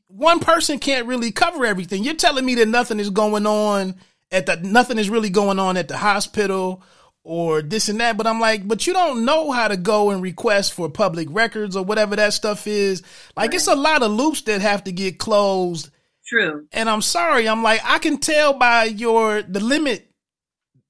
[0.05, 2.03] one person can't really cover everything.
[2.03, 3.95] You're telling me that nothing is going on
[4.31, 6.83] at the, nothing is really going on at the hospital
[7.23, 8.15] or this and that.
[8.15, 11.75] But I'm like, but you don't know how to go and request for public records
[11.75, 13.01] or whatever that stuff is.
[13.35, 13.55] Like right.
[13.55, 15.89] it's a lot of loops that have to get closed.
[16.23, 16.67] True.
[16.71, 17.49] And I'm sorry.
[17.49, 20.07] I'm like, I can tell by your, the limit,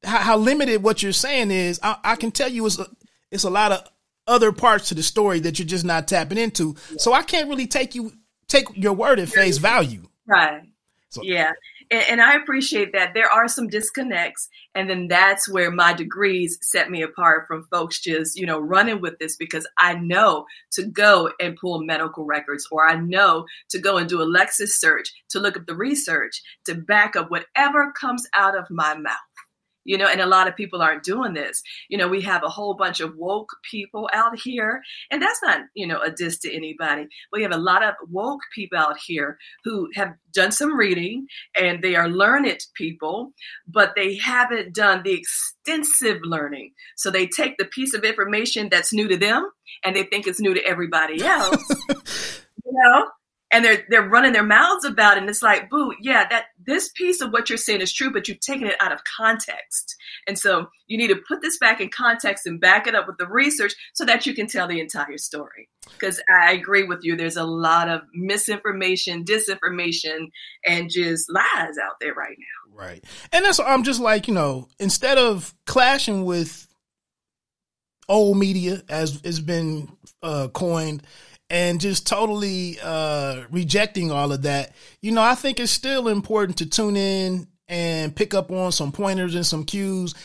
[0.04, 1.80] how, how limited what you're saying is.
[1.82, 2.88] I, I can tell you it's a,
[3.32, 3.90] it's a lot of
[4.28, 6.76] other parts to the story that you're just not tapping into.
[6.98, 8.14] So I can't really take you
[8.48, 10.04] take your word at face value.
[10.28, 10.62] Right.
[11.10, 11.52] So, yeah.
[11.92, 13.14] And, and, I appreciate that.
[13.14, 14.50] There are some disconnects.
[14.74, 19.00] And then that's where my degrees set me apart from folks just, you know, running
[19.00, 23.80] with this because I know to go and pull medical records or I know to
[23.80, 27.92] go and do a Lexis search to look up the research to back up whatever
[27.92, 29.18] comes out of my mouth
[29.84, 31.62] you know, and a lot of people aren't doing this.
[31.89, 35.62] You know, we have a whole bunch of woke people out here, and that's not,
[35.74, 37.08] you know, a diss to anybody.
[37.32, 41.82] We have a lot of woke people out here who have done some reading and
[41.82, 42.43] they are learned
[42.76, 43.34] people,
[43.67, 46.71] but they haven't done the extensive learning.
[46.96, 49.50] So they take the piece of information that's new to them
[49.84, 51.63] and they think it's new to everybody else.
[51.90, 53.08] you know,
[53.54, 56.89] and they're they're running their mouths about it and it's like boo yeah that this
[56.95, 59.95] piece of what you're saying is true but you've taken it out of context.
[60.27, 63.17] And so you need to put this back in context and back it up with
[63.17, 65.69] the research so that you can tell the entire story.
[65.91, 70.27] Because i agree with you there's a lot of misinformation disinformation
[70.65, 72.75] and just lies out there right now.
[72.75, 73.04] Right.
[73.31, 76.67] And that's i'm just like you know instead of clashing with
[78.10, 79.89] old media as it's been
[80.21, 81.04] uh, coined
[81.54, 86.58] and just totally uh, rejecting all of that, you know, I think it's still important
[86.58, 90.15] to tune in and pick up on some pointers and some cues.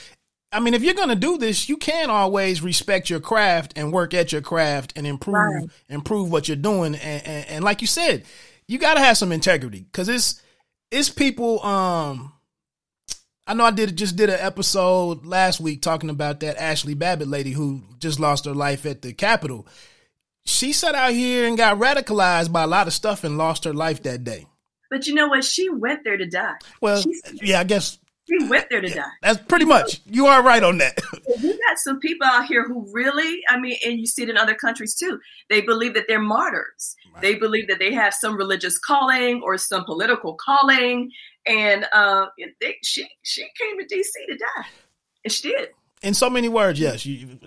[0.51, 3.93] I mean, if you're going to do this, you can always respect your craft and
[3.93, 5.71] work at your craft and improve right.
[5.91, 6.95] improve what you're doing.
[6.95, 8.25] And, and, and like you said,
[8.67, 10.43] you got to have some integrity because it's
[10.91, 11.63] it's people.
[11.63, 12.33] Um,
[13.47, 17.29] I know I did just did an episode last week talking about that Ashli Babbitt
[17.29, 19.67] lady who just lost her life at the Capitol.
[20.49, 23.75] She sat out here and got radicalized by a lot of stuff and lost her
[23.75, 24.47] life that day.
[24.91, 25.45] But you know what?
[25.45, 26.55] She went there to die.
[26.81, 29.11] Well, She's, yeah, I guess she went there to die.
[29.21, 30.01] That's pretty much.
[30.07, 30.99] You are right on that.
[31.43, 34.39] we got some people out here who really, I mean, and you see it in
[34.39, 35.21] other countries too.
[35.51, 36.97] They believe that they're martyrs.
[37.13, 37.23] Right.
[37.23, 41.11] They believe that they have some religious calling or some political calling,
[41.45, 42.27] and uh,
[42.63, 44.69] they, she she came to DC to die,
[45.25, 45.69] and she did.
[46.03, 47.05] In so many words, yes.
[47.05, 47.41] You,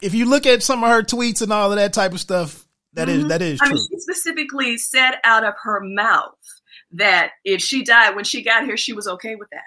[0.00, 2.66] if you look at some of her tweets and all of that type of stuff,
[2.94, 3.20] that mm-hmm.
[3.20, 3.68] is that is true.
[3.68, 6.34] I mean, she specifically said out of her mouth
[6.92, 9.62] that if she died when she got here, she was okay with that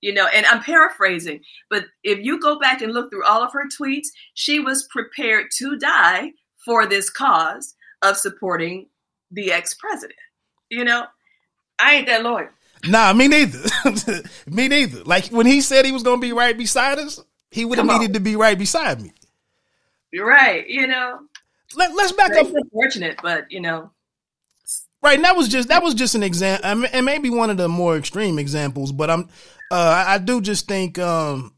[0.00, 3.52] you know, and I'm paraphrasing, but if you go back and look through all of
[3.52, 6.32] her tweets, she was prepared to die
[6.64, 8.86] for this cause of supporting
[9.30, 10.18] the ex president.
[10.70, 11.06] You know,
[11.80, 12.48] I ain't that loyal.
[12.86, 13.58] Nah, me neither.
[14.46, 15.02] me neither.
[15.04, 17.86] Like when he said he was going to be right beside us, he would have
[17.86, 19.12] needed to be right beside me.
[20.12, 20.66] You're right.
[20.68, 21.20] You know,
[21.74, 22.46] Let, us back up.
[22.52, 23.90] Unfortunate, but you know,
[25.02, 25.16] right.
[25.16, 27.96] And that was just that was just an example, and maybe one of the more
[27.96, 28.92] extreme examples.
[28.92, 29.28] But I'm
[29.70, 31.54] uh, I, do just think um,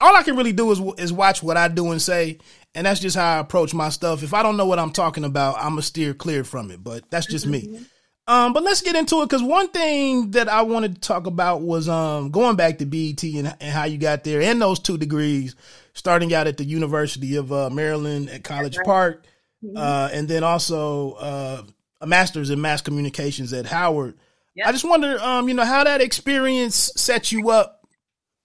[0.00, 2.38] all I can really do is is watch what I do and say,
[2.74, 4.22] and that's just how I approach my stuff.
[4.22, 6.84] If I don't know what I'm talking about, I'm gonna steer clear from it.
[6.84, 7.72] But that's just mm-hmm.
[7.72, 7.86] me.
[8.28, 11.62] Um, but let's get into it because one thing that I wanted to talk about
[11.62, 14.96] was um, going back to BET and, and, how you got there and those two
[14.96, 15.56] degrees,
[15.94, 19.26] starting out at the University of uh, Maryland at College Park,
[19.62, 19.76] mm-hmm.
[19.76, 21.62] uh, and then also uh,
[22.00, 24.14] a master's in mass communications at Howard.
[24.54, 24.66] Yep.
[24.68, 27.86] I just wonder, um, you know, how that experience set you up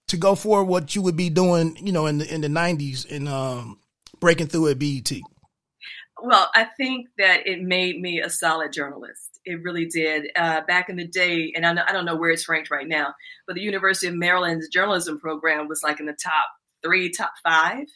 [0.08, 3.06] to go for what you would be doing, you know, in the in the nineties
[3.06, 3.80] and um,
[4.20, 5.12] breaking through at BET.
[6.24, 9.27] Well, I think that it made me a solid journalist.
[9.48, 10.30] It really did.
[10.36, 12.88] Uh, back in the day, and I, know, I don't know where it's ranked right
[12.88, 13.14] now,
[13.48, 16.46] but the University of Maryland's journalism program was like in the top
[16.84, 17.88] three, top five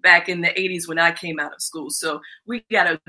[0.00, 1.90] back in the 80s when I came out of school.
[1.90, 3.00] So we got a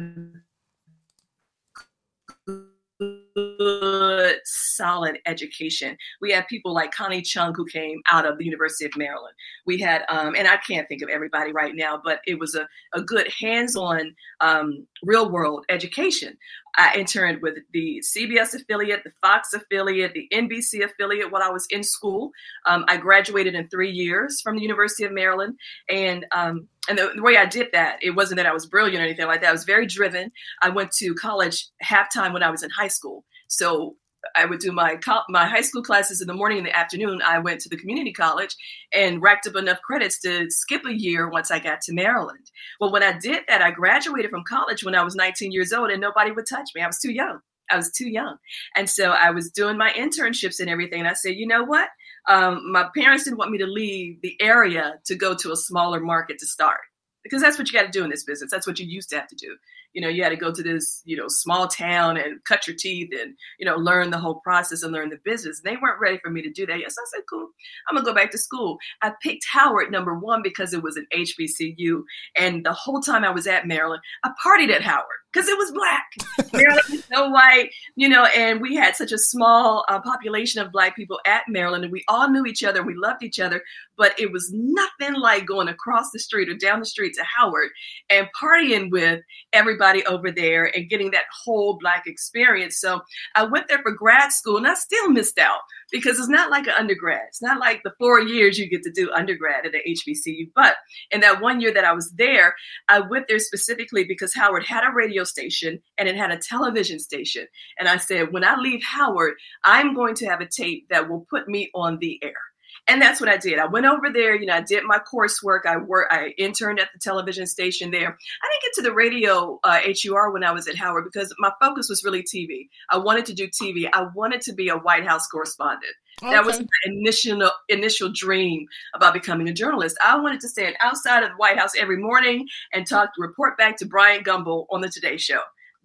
[3.35, 5.97] good, solid education.
[6.21, 9.33] We had people like Connie Chung who came out of the University of Maryland.
[9.65, 12.67] We had, um, and I can't think of everybody right now, but it was a,
[12.93, 16.37] a good hands on um, real world education.
[16.77, 21.67] I interned with the CBS affiliate, the Fox affiliate, the NBC affiliate while I was
[21.69, 22.31] in school.
[22.65, 25.57] Um, I graduated in three years from the University of Maryland.
[25.89, 29.01] And um, and the, the, way I did that, it wasn't that I was brilliant
[29.01, 29.49] or anything like that.
[29.49, 30.31] I was very driven.
[30.61, 33.20] I went to college halftime when I was in high school.
[33.51, 33.97] So
[34.35, 34.97] I would do my
[35.29, 37.21] my high school classes in the morning In the afternoon.
[37.21, 38.55] I went to the community college
[38.93, 42.49] and racked up enough credits to skip a year once I got to Maryland.
[42.79, 45.89] Well, when I did that, I graduated from college when I was 19 years old,
[45.89, 46.81] and nobody would touch me.
[46.81, 47.39] I was too young.
[47.69, 48.37] I was too young,
[48.75, 50.99] and so I was doing my internships and everything.
[50.99, 51.89] And I said, you know what?
[52.29, 55.99] Um, my parents didn't want me to leave the area to go to a smaller
[55.99, 56.81] market to start
[57.23, 58.51] because that's what you got to do in this business.
[58.51, 59.57] That's what you used to have to do
[59.93, 62.75] you know, you had to go to this, you know, small town and cut your
[62.75, 65.61] teeth and, you know, learn the whole process and learn the business.
[65.63, 66.79] They weren't ready for me to do that.
[66.79, 67.49] Yes, I said, cool.
[67.89, 68.77] I'm gonna go back to school.
[69.01, 72.03] I picked Howard number one because it was an HBCU.
[72.37, 75.71] And the whole time I was at Maryland, I partied at Howard because it was
[75.71, 76.51] black.
[76.53, 80.71] Maryland was so white, you know, and we had such a small uh, population of
[80.71, 83.63] black people at Maryland, and we all knew each other, we loved each other,
[83.97, 87.69] but it was nothing like going across the street or down the street to Howard
[88.09, 89.21] and partying with
[89.53, 92.79] everybody over there and getting that whole black experience.
[92.79, 93.01] So
[93.35, 95.59] I went there for grad school, and I still missed out
[95.91, 97.21] because it's not like an undergrad.
[97.27, 100.51] It's not like the four years you get to do undergrad at the HBCU.
[100.55, 100.75] But
[101.11, 102.55] in that one year that I was there,
[102.87, 106.99] I went there specifically because Howard had a radio station and it had a television
[106.99, 107.47] station.
[107.79, 109.33] And I said, when I leave Howard,
[109.63, 112.50] I'm going to have a tape that will put me on the air
[112.87, 113.59] and that's what I did.
[113.59, 115.65] I went over there, you know, I did my coursework.
[115.65, 118.07] I worked, I interned at the television station there.
[118.07, 121.51] I didn't get to the radio uh, HUR when I was at Howard because my
[121.59, 122.69] focus was really TV.
[122.89, 123.87] I wanted to do TV.
[123.91, 125.93] I wanted to be a White House correspondent.
[126.21, 126.31] Okay.
[126.31, 129.97] That was my initial initial dream about becoming a journalist.
[130.03, 133.77] I wanted to stand outside of the White House every morning and talk, report back
[133.77, 135.39] to Bryant Gumbel on the Today Show.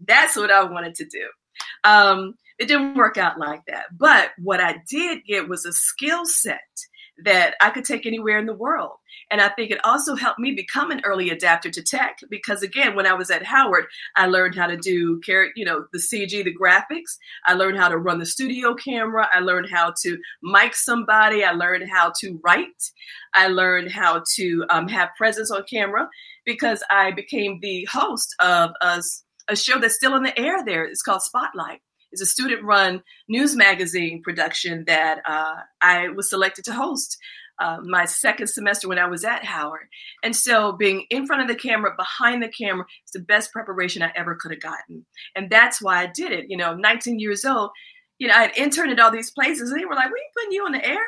[0.06, 1.28] That's what I wanted to do.
[1.84, 3.86] Um, it didn't work out like that.
[3.96, 6.60] But what I did get was a skill set
[7.24, 8.92] that I could take anywhere in the world.
[9.30, 12.94] And I think it also helped me become an early adapter to tech because again,
[12.94, 13.86] when I was at Howard,
[14.16, 15.20] I learned how to do,
[15.56, 17.16] you know, the CG, the graphics.
[17.46, 19.28] I learned how to run the studio camera.
[19.32, 21.42] I learned how to mic somebody.
[21.42, 22.82] I learned how to write.
[23.34, 26.08] I learned how to um, have presence on camera
[26.44, 29.02] because I became the host of a,
[29.48, 30.84] a show that's still in the air there.
[30.84, 31.80] It's called Spotlight
[32.16, 37.18] is a student run news magazine production that uh, I was selected to host.
[37.58, 39.88] Uh, my second semester when I was at Howard.
[40.22, 44.02] And so being in front of the camera, behind the camera, is the best preparation
[44.02, 45.06] I ever could have gotten.
[45.34, 46.50] And that's why I did it.
[46.50, 47.70] You know, 19 years old,
[48.18, 50.52] you know, I had interned at all these places and they were like, we putting
[50.52, 51.06] you on the air?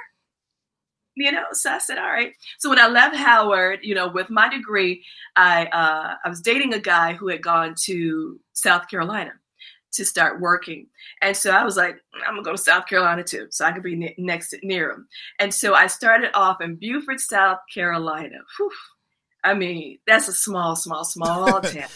[1.16, 2.32] You know, so I said, all right.
[2.58, 5.04] So when I left Howard, you know, with my degree,
[5.36, 9.32] I uh, I was dating a guy who had gone to South Carolina
[9.92, 10.86] to start working.
[11.22, 13.82] And so I was like, I'm gonna go to South Carolina too, so I could
[13.82, 15.08] be ne- next near him.
[15.38, 18.38] And so I started off in Beaufort, South Carolina.
[18.56, 18.70] Whew.
[19.44, 21.88] I mean, that's a small, small, small town.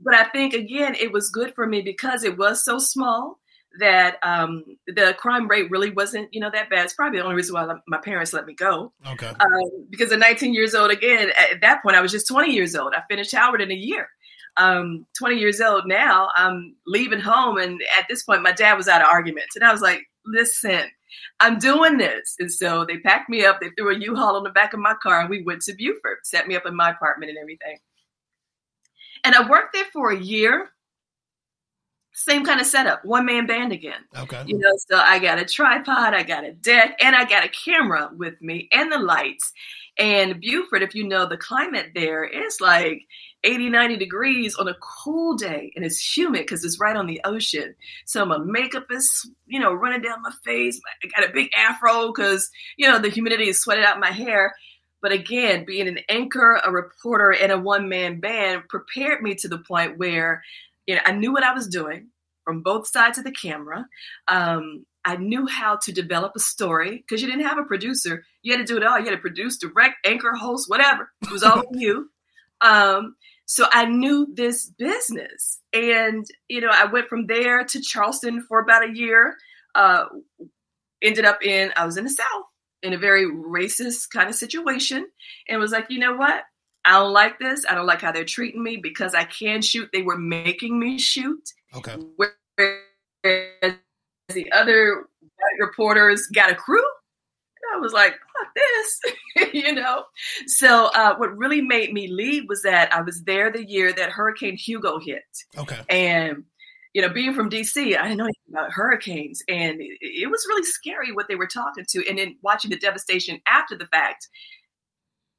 [0.00, 3.38] But I think again, it was good for me because it was so small
[3.78, 6.84] that um, the crime rate really wasn't, you know, that bad.
[6.84, 8.92] It's probably the only reason why my parents let me go.
[9.06, 9.26] Okay.
[9.26, 12.74] Um, because at 19 years old, again, at that point, I was just 20 years
[12.74, 12.94] old.
[12.94, 14.08] I finished Howard in a year
[14.56, 16.28] um, 20 years old now.
[16.34, 19.72] I'm leaving home, and at this point, my dad was out of arguments, and I
[19.72, 20.84] was like, "Listen,
[21.40, 23.60] I'm doing this." And so they packed me up.
[23.60, 26.26] They threw a U-Haul on the back of my car, and we went to Beaufort,
[26.26, 27.78] set me up in my apartment and everything.
[29.24, 30.70] And I worked there for a year.
[32.12, 34.00] Same kind of setup, one man band again.
[34.16, 34.42] Okay.
[34.46, 37.48] You know, so I got a tripod, I got a deck, and I got a
[37.48, 39.52] camera with me and the lights.
[39.98, 43.02] And Beaufort, if you know the climate there, it's like
[43.46, 47.20] 80, 90 degrees on a cool day and it's humid because it's right on the
[47.24, 47.74] ocean.
[48.04, 50.80] So my makeup is, you know, running down my face.
[51.02, 54.54] I got a big afro because, you know, the humidity is sweating out my hair.
[55.00, 59.48] But again, being an anchor, a reporter, and a one man band prepared me to
[59.48, 60.42] the point where,
[60.86, 62.08] you know, I knew what I was doing
[62.44, 63.86] from both sides of the camera.
[64.26, 68.24] Um, I knew how to develop a story because you didn't have a producer.
[68.42, 68.98] You had to do it all.
[68.98, 71.12] You had to produce, direct, anchor, host, whatever.
[71.22, 72.10] It was all you.
[72.60, 73.14] Um,
[73.46, 75.60] so I knew this business.
[75.72, 79.36] And, you know, I went from there to Charleston for about a year.
[79.74, 80.06] Uh,
[81.02, 82.44] ended up in, I was in the South
[82.82, 85.06] in a very racist kind of situation
[85.48, 86.44] and was like, you know what?
[86.84, 87.64] I don't like this.
[87.68, 89.90] I don't like how they're treating me because I can shoot.
[89.92, 91.52] They were making me shoot.
[91.74, 91.96] Okay.
[92.16, 93.74] Whereas
[94.28, 95.06] the other
[95.58, 96.84] reporters got a crew.
[97.74, 100.04] I was like, fuck this, you know?
[100.46, 104.10] So uh, what really made me leave was that I was there the year that
[104.10, 105.24] Hurricane Hugo hit.
[105.56, 105.80] Okay.
[105.88, 106.44] And,
[106.94, 109.42] you know, being from DC, I didn't know anything about hurricanes.
[109.48, 112.08] And it, it was really scary what they were talking to.
[112.08, 114.28] And then watching the devastation after the fact,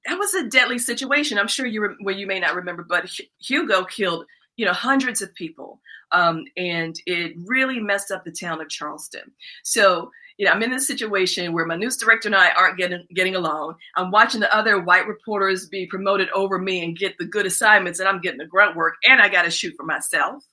[0.05, 1.38] that was a deadly situation.
[1.38, 3.09] I'm sure you re- well, you may not remember, but
[3.39, 4.25] Hugo killed
[4.57, 5.80] you know hundreds of people,
[6.11, 9.32] um, and it really messed up the town of Charleston.
[9.63, 13.05] So you know, I'm in this situation where my news director and I aren't getting
[13.13, 13.75] getting along.
[13.95, 17.99] I'm watching the other white reporters be promoted over me and get the good assignments,
[17.99, 20.43] and I'm getting the grunt work, and I got to shoot for myself.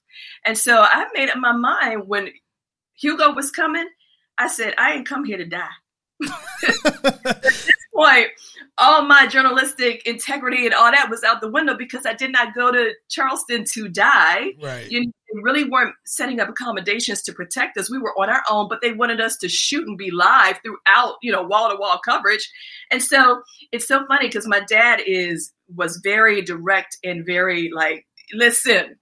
[0.44, 2.30] And so I made up my mind when
[2.94, 3.88] Hugo was coming.
[4.38, 5.68] I said, I ain't come here to die.
[7.26, 8.28] At this point,
[8.78, 12.54] all my journalistic integrity and all that was out the window because I did not
[12.54, 14.52] go to Charleston to die.
[14.62, 14.90] Right.
[14.90, 15.12] You
[15.42, 17.90] really weren't setting up accommodations to protect us.
[17.90, 21.16] We were on our own, but they wanted us to shoot and be live throughout,
[21.22, 22.50] you know, wall to wall coverage.
[22.90, 28.06] And so it's so funny because my dad is was very direct and very like,
[28.32, 28.96] listen,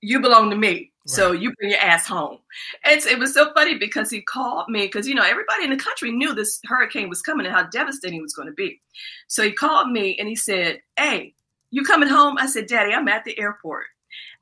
[0.00, 0.92] you belong to me.
[1.08, 2.38] So you bring your ass home.
[2.84, 5.76] And it was so funny because he called me because you know everybody in the
[5.76, 8.80] country knew this hurricane was coming and how devastating it was going to be.
[9.28, 11.34] So he called me and he said, "Hey,
[11.70, 13.86] you coming home?" I said, "Daddy, I'm at the airport."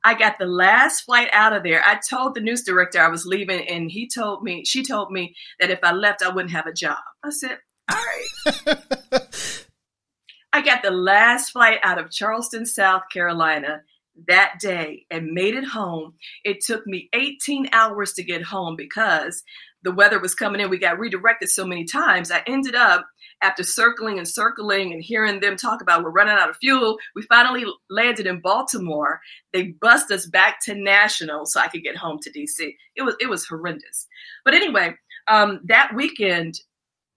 [0.05, 1.81] I got the last flight out of there.
[1.83, 5.35] I told the news director I was leaving, and he told me, she told me
[5.59, 6.99] that if I left, I wouldn't have a job.
[7.23, 7.57] I said,
[7.91, 8.77] "All right."
[10.53, 13.81] I got the last flight out of Charleston, South Carolina
[14.27, 16.13] that day and made it home.
[16.43, 19.43] It took me 18 hours to get home because
[19.83, 20.69] the weather was coming in.
[20.69, 22.31] We got redirected so many times.
[22.31, 23.05] I ended up,
[23.41, 27.21] after circling and circling and hearing them talk about we're running out of fuel, we
[27.23, 29.19] finally landed in Baltimore.
[29.53, 32.75] They bussed us back to National so I could get home to DC.
[32.95, 34.07] It was it was horrendous.
[34.43, 34.95] But anyway,
[35.27, 36.59] um, that weekend,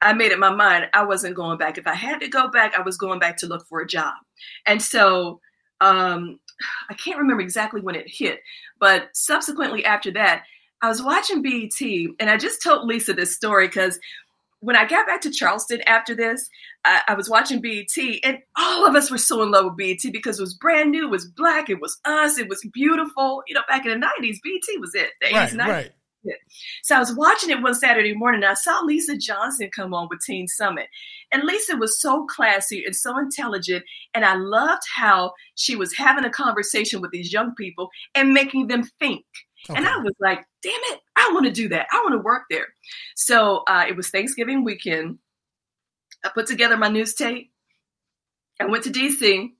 [0.00, 1.78] I made it my mind I wasn't going back.
[1.78, 4.14] If I had to go back, I was going back to look for a job.
[4.66, 5.40] And so
[5.80, 6.38] um,
[6.90, 8.40] I can't remember exactly when it hit,
[8.80, 10.44] but subsequently after that,
[10.80, 11.80] I was watching BET
[12.20, 13.98] and I just told Lisa this story because
[14.60, 16.48] when I got back to Charleston after this,
[16.84, 20.12] I, I, was watching BET and all of us were so in love with BET
[20.12, 23.42] because it was brand new, it was black, it was us, it was beautiful.
[23.46, 25.10] You know, back in the 90s, BET was it.
[25.20, 25.68] The 80s, right, 90s.
[25.68, 25.90] right.
[26.82, 30.08] So I was watching it one Saturday morning and I saw Lisa Johnson come on
[30.10, 30.88] with Teen Summit.
[31.32, 33.84] And Lisa was so classy and so intelligent.
[34.14, 38.66] And I loved how she was having a conversation with these young people and making
[38.66, 39.24] them think.
[39.68, 39.76] Okay.
[39.76, 41.86] And I was like, damn it, I want to do that.
[41.92, 42.66] I want to work there.
[43.16, 45.18] So uh, it was Thanksgiving weekend.
[46.24, 47.52] I put together my news tape.
[48.60, 49.50] I went to DC.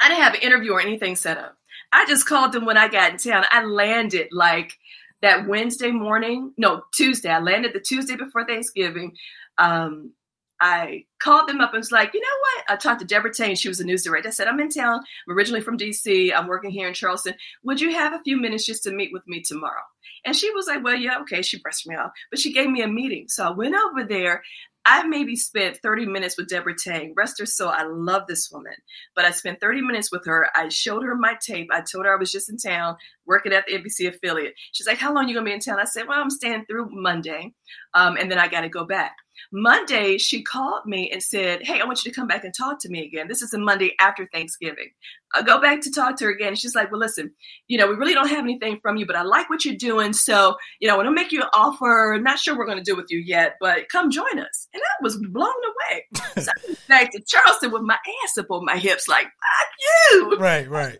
[0.00, 1.56] I didn't have an interview or anything set up.
[1.92, 3.44] I just called them when I got in town.
[3.50, 4.76] I landed like
[5.22, 7.28] that Wednesday morning, no, Tuesday.
[7.30, 9.16] I landed the Tuesday before Thanksgiving.
[9.58, 10.12] Um,
[10.60, 12.64] I called them up and was like, you know what?
[12.68, 13.54] I talked to Deborah Tang.
[13.54, 14.28] She was a news director.
[14.28, 15.00] I said, I'm in town.
[15.26, 16.32] I'm originally from DC.
[16.34, 17.34] I'm working here in Charleston.
[17.64, 19.82] Would you have a few minutes just to meet with me tomorrow?
[20.24, 21.42] And she was like, well, yeah, okay.
[21.42, 23.26] She brushed me off, but she gave me a meeting.
[23.28, 24.42] So I went over there.
[24.86, 27.12] I maybe spent 30 minutes with Deborah Tang.
[27.14, 28.72] Rest her soul, I love this woman.
[29.14, 30.48] But I spent 30 minutes with her.
[30.54, 31.68] I showed her my tape.
[31.70, 32.96] I told her I was just in town
[33.26, 34.54] working at the NBC affiliate.
[34.72, 35.78] She's like, How long you gonna be in town?
[35.78, 37.52] I said, Well, I'm staying through Monday.
[37.92, 39.16] Um, and then I gotta go back.
[39.52, 42.78] Monday, she called me and said, Hey, I want you to come back and talk
[42.80, 43.28] to me again.
[43.28, 44.90] This is a Monday after Thanksgiving.
[45.34, 46.54] I go back to talk to her again.
[46.56, 47.32] She's like, Well, listen,
[47.68, 50.12] you know, we really don't have anything from you, but I like what you're doing.
[50.12, 52.18] So, you know, I want to make you an offer.
[52.20, 54.68] Not sure we're going to do with you yet, but come join us.
[54.72, 56.04] And I was blown away.
[56.42, 60.12] so I went back to Charleston with my ass up on my hips, like, Fuck
[60.12, 60.36] you.
[60.38, 60.98] Right, right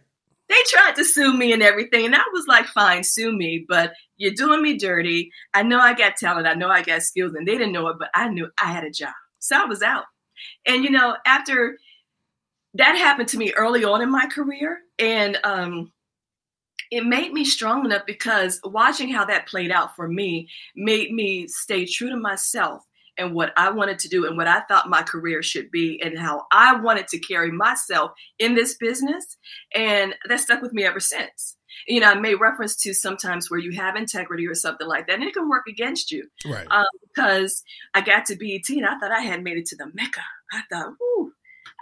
[0.50, 2.06] they tried to sue me and everything.
[2.06, 5.30] And I was like, fine, sue me, but you're doing me dirty.
[5.54, 6.48] I know I got talent.
[6.48, 7.34] I know I got skills.
[7.34, 9.14] And they didn't know it, but I knew I had a job.
[9.38, 10.04] So I was out.
[10.66, 11.78] And, you know, after
[12.74, 15.92] that happened to me early on in my career, and um,
[16.90, 21.46] it made me strong enough because watching how that played out for me made me
[21.46, 22.84] stay true to myself
[23.18, 26.18] and what I wanted to do and what I thought my career should be and
[26.18, 29.36] how I wanted to carry myself in this business.
[29.74, 31.56] And that stuck with me ever since.
[31.86, 35.14] You know, I made reference to sometimes where you have integrity or something like that,
[35.14, 36.28] and it can work against you.
[36.44, 36.66] Right.
[36.70, 37.62] Um, because
[37.94, 40.22] I got to BET and I thought I had made it to the Mecca.
[40.52, 41.32] I thought, ooh,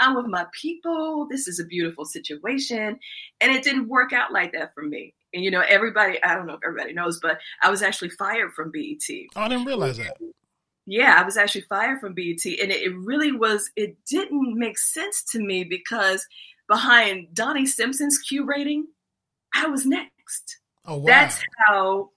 [0.00, 1.26] I'm with my people.
[1.30, 2.98] This is a beautiful situation.
[3.40, 5.14] And it didn't work out like that for me.
[5.34, 8.52] And you know, everybody, I don't know if everybody knows, but I was actually fired
[8.54, 9.08] from BET.
[9.36, 10.16] Oh, I didn't realize that
[10.88, 13.70] yeah, I was actually fired from BET, and it, it really was.
[13.76, 16.26] It didn't make sense to me because
[16.66, 18.86] behind Donnie Simpson's Q rating,
[19.54, 20.58] I was next.
[20.86, 21.04] Oh wow!
[21.04, 22.10] That's how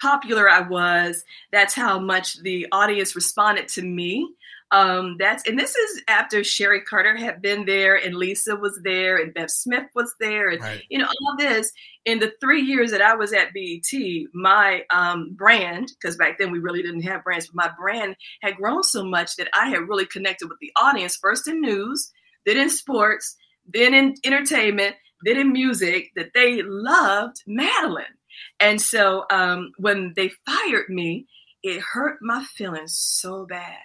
[0.00, 1.24] popular I was.
[1.52, 4.26] That's how much the audience responded to me.
[4.72, 9.16] Um, that's and this is after Sherry Carter had been there and Lisa was there
[9.16, 10.82] and Bev Smith was there and right.
[10.88, 11.70] you know all this
[12.04, 14.00] in the three years that I was at BET,
[14.32, 18.56] my um, brand because back then we really didn't have brands, but my brand had
[18.56, 22.10] grown so much that I had really connected with the audience first in news,
[22.44, 23.36] then in sports,
[23.72, 28.04] then in entertainment, then in music that they loved Madelyne.
[28.58, 31.26] And so um, when they fired me,
[31.62, 33.78] it hurt my feelings so bad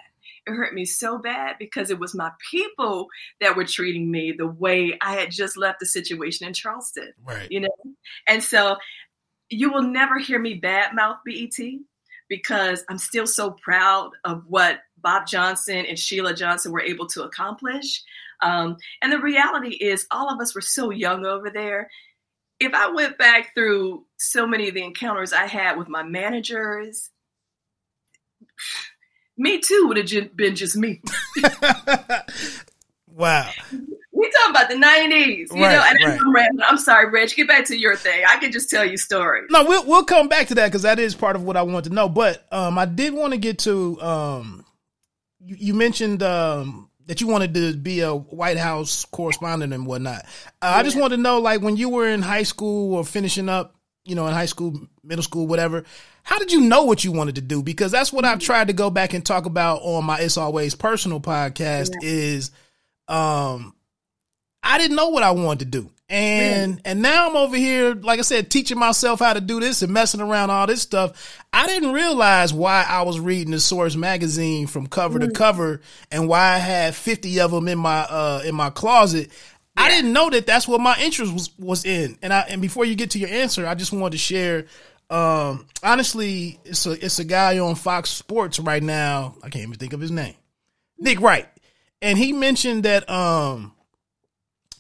[0.47, 3.07] it hurt me so bad because it was my people
[3.39, 7.13] that were treating me the way I had just left the situation in Charleston.
[7.23, 7.49] Right.
[7.51, 7.69] You know?
[8.27, 8.77] And so
[9.49, 11.81] you will never hear me badmouth BET
[12.29, 17.23] because I'm still so proud of what Bob Johnson and Sheila Johnson were able to
[17.23, 18.01] accomplish.
[18.41, 21.89] Um, and the reality is, all of us were so young over there.
[22.59, 27.09] If I went back through so many of the encounters I had with my managers,
[29.41, 31.01] me too would have been just me.
[33.07, 33.49] wow.
[34.13, 35.83] We talking about the nineties, you right, know.
[35.83, 36.19] And right.
[36.19, 36.65] I'm, rambling.
[36.67, 37.33] I'm sorry, Reg.
[37.35, 38.23] Get back to your thing.
[38.27, 39.47] I can just tell you stories.
[39.49, 41.85] No, we'll we'll come back to that because that is part of what I want
[41.85, 42.07] to know.
[42.07, 44.65] But um, I did want to get to um,
[45.39, 50.21] you, you mentioned um that you wanted to be a White House correspondent and whatnot.
[50.61, 50.75] Uh, yeah.
[50.75, 53.75] I just want to know, like, when you were in high school or finishing up,
[54.05, 55.83] you know, in high school, middle school, whatever.
[56.23, 57.63] How did you know what you wanted to do?
[57.63, 60.75] Because that's what I've tried to go back and talk about on my It's Always
[60.75, 62.09] Personal podcast yeah.
[62.09, 62.51] is
[63.07, 63.73] um
[64.63, 65.89] I didn't know what I wanted to do.
[66.07, 66.81] And really?
[66.83, 69.93] and now I'm over here, like I said, teaching myself how to do this and
[69.93, 71.41] messing around all this stuff.
[71.53, 75.27] I didn't realize why I was reading the Source magazine from cover mm.
[75.27, 75.79] to cover
[76.11, 79.29] and why I had 50 of them in my uh in my closet.
[79.77, 79.83] Yeah.
[79.83, 82.17] I didn't know that that's what my interest was was in.
[82.21, 84.65] And I and before you get to your answer, I just wanted to share
[85.11, 89.35] um, honestly, it's a it's a guy on Fox Sports right now.
[89.43, 90.35] I can't even think of his name.
[90.97, 91.47] Nick Wright,
[92.01, 93.73] and he mentioned that um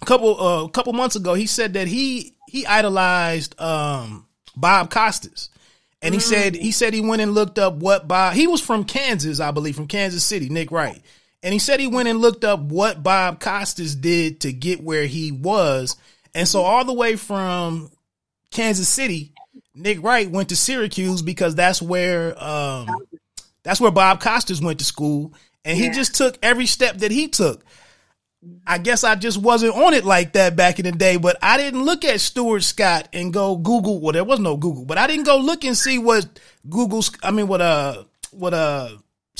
[0.01, 4.25] a couple uh, a couple months ago he said that he he idolized um
[4.55, 5.49] Bob Costas.
[6.03, 6.23] And he mm.
[6.23, 9.51] said he said he went and looked up what Bob he was from Kansas, I
[9.51, 11.01] believe, from Kansas City, Nick Wright.
[11.43, 15.05] And he said he went and looked up what Bob Costas did to get where
[15.05, 15.97] he was.
[16.33, 17.91] And so all the way from
[18.51, 19.33] Kansas City,
[19.73, 22.87] Nick Wright went to Syracuse because that's where um,
[23.63, 27.27] that's where Bob Costas went to school, and he just took every step that he
[27.27, 27.63] took.
[28.65, 31.57] I guess I just wasn't on it like that back in the day, but I
[31.57, 34.01] didn't look at Stuart Scott and go Google.
[34.01, 37.29] Well, there was no Google, but I didn't go look and see what Google's, I
[37.29, 38.89] mean, what, uh, what, uh,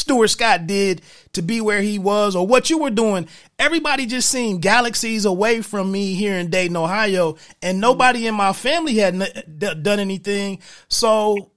[0.01, 1.01] Stuart Scott did
[1.33, 3.27] to be where he was or what you were doing.
[3.57, 8.51] Everybody just seemed galaxies away from me here in Dayton, Ohio, and nobody in my
[8.53, 10.59] family had n- done anything.
[10.89, 11.51] So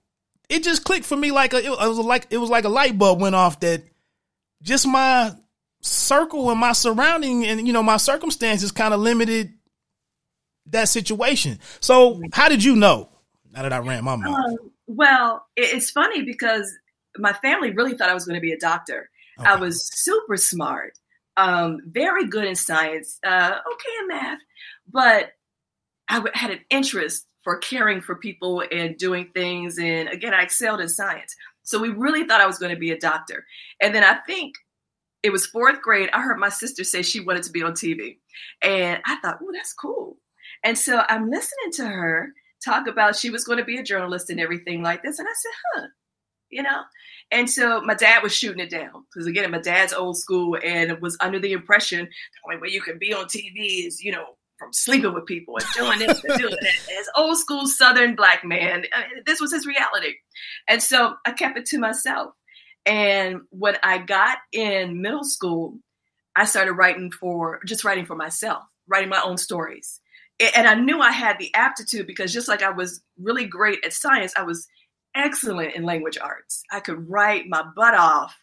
[0.49, 2.99] it just clicked for me like a, it was like it was like a light
[2.99, 3.82] bulb went off that
[4.62, 5.32] just my
[5.80, 9.53] circle and my surrounding and you know my circumstances kind of limited
[10.66, 11.59] that situation.
[11.80, 13.09] So how did you know?
[13.53, 14.34] Now that I ran my mouth.
[14.34, 16.70] Um, well, it's funny because
[17.19, 19.11] my family really thought I was going to be a doctor.
[19.39, 19.49] Okay.
[19.49, 20.99] I was super smart,
[21.37, 24.39] um, very good in science, uh, okay in math,
[24.91, 25.33] but
[26.09, 29.79] I had an interest for caring for people and doing things.
[29.79, 31.35] And again, I excelled in science.
[31.62, 33.45] So we really thought I was going to be a doctor.
[33.81, 34.55] And then I think
[35.23, 36.11] it was fourth grade.
[36.12, 38.19] I heard my sister say she wanted to be on TV.
[38.62, 40.17] And I thought, oh, that's cool.
[40.62, 42.33] And so I'm listening to her
[42.65, 45.19] talk about she was going to be a journalist and everything like this.
[45.19, 45.87] And I said, huh,
[46.55, 46.82] you know?
[47.30, 51.00] And so my dad was shooting it down because again, my dad's old school and
[51.00, 54.36] was under the impression the only way you can be on TV is, you know,
[54.59, 56.92] from sleeping with people and doing this and doing that.
[57.00, 60.14] As old school Southern black man, I mean, this was his reality.
[60.68, 62.32] And so I kept it to myself.
[62.86, 65.78] And when I got in middle school,
[66.36, 70.00] I started writing for just writing for myself, writing my own stories.
[70.55, 73.92] And I knew I had the aptitude because just like I was really great at
[73.92, 74.68] science, I was
[75.15, 76.62] excellent in language arts.
[76.71, 78.37] I could write my butt off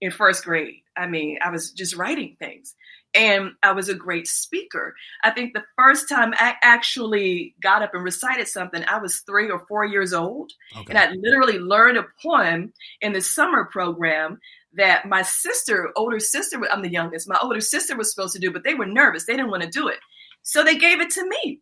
[0.00, 0.82] in first grade.
[0.96, 2.74] I mean, I was just writing things.
[3.14, 4.94] And I was a great speaker.
[5.24, 9.50] I think the first time I actually got up and recited something, I was three
[9.50, 10.52] or four years old.
[10.76, 10.84] Okay.
[10.90, 14.38] And I literally learned a poem in the summer program
[14.74, 18.52] that my sister, older sister, I'm the youngest, my older sister was supposed to do,
[18.52, 19.24] but they were nervous.
[19.24, 19.98] They didn't want to do it.
[20.42, 21.60] So they gave it to me.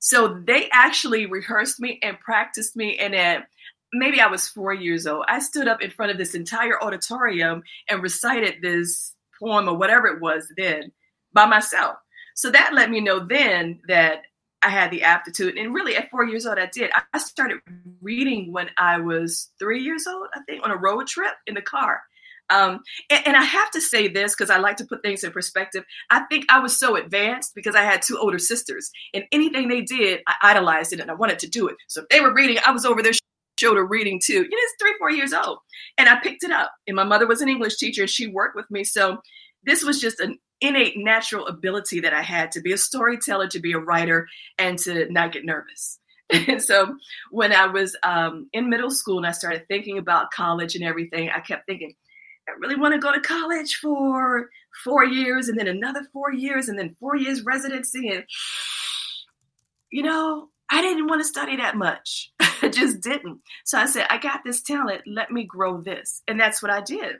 [0.00, 2.96] So they actually rehearsed me and practiced me.
[2.98, 3.44] And then
[3.92, 5.24] maybe I was four years old.
[5.28, 10.06] I stood up in front of this entire auditorium and recited this poem or whatever
[10.06, 10.92] it was then
[11.32, 11.96] by myself.
[12.34, 14.22] So that let me know then that
[14.62, 15.56] I had the aptitude.
[15.56, 16.90] And really, at four years old, I did.
[17.12, 17.58] I started
[18.02, 21.62] reading when I was three years old, I think, on a road trip in the
[21.62, 22.02] car.
[22.50, 22.80] Um,
[23.10, 25.84] and, and, I have to say this because I like to put things in perspective.
[26.10, 29.82] I think I was so advanced because I had two older sisters, and anything they
[29.82, 31.76] did, I idolized it and I wanted to do it.
[31.86, 33.12] So if they were reading, I was over there
[33.60, 34.34] shoulder reading too.
[34.34, 35.58] You know, it's three, four years old.
[35.98, 36.72] And I picked it up.
[36.86, 38.84] And my mother was an English teacher and she worked with me.
[38.84, 39.18] So
[39.64, 43.60] this was just an innate natural ability that I had to be a storyteller, to
[43.60, 44.26] be a writer,
[44.58, 45.98] and to not get nervous.
[46.30, 46.96] And so
[47.30, 51.30] when I was um, in middle school and I started thinking about college and everything,
[51.30, 51.94] I kept thinking,
[52.48, 54.48] I really want to go to college for
[54.84, 58.08] four years and then another four years and then four years residency.
[58.08, 58.24] And,
[59.90, 62.30] you know, I didn't want to study that much.
[62.62, 63.40] I just didn't.
[63.64, 65.02] So I said, I got this talent.
[65.06, 66.22] Let me grow this.
[66.28, 67.16] And that's what I did.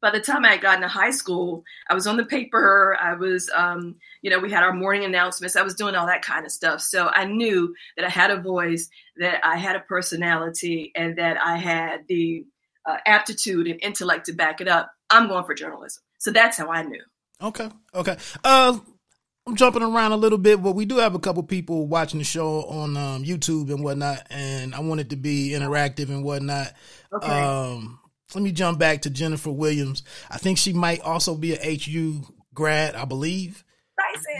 [0.00, 2.96] By the time I got into high school, I was on the paper.
[3.00, 5.54] I was, um, you know, we had our morning announcements.
[5.54, 6.80] I was doing all that kind of stuff.
[6.80, 11.36] So I knew that I had a voice, that I had a personality, and that
[11.40, 12.44] I had the
[12.84, 14.90] uh, aptitude and intellect to back it up.
[15.08, 16.02] I'm going for journalism.
[16.18, 17.02] So that's how I knew.
[17.40, 17.68] Okay.
[17.94, 18.16] Okay.
[18.42, 18.78] Uh,
[19.46, 22.24] I'm jumping around a little bit, but we do have a couple people watching the
[22.24, 26.72] show on um, YouTube and whatnot, and I want it to be interactive and whatnot.
[27.12, 27.26] Okay.
[27.26, 27.98] Um,
[28.34, 30.04] let me jump back to Jennifer Williams.
[30.30, 32.22] I think she might also be a HU
[32.54, 33.64] grad, I believe.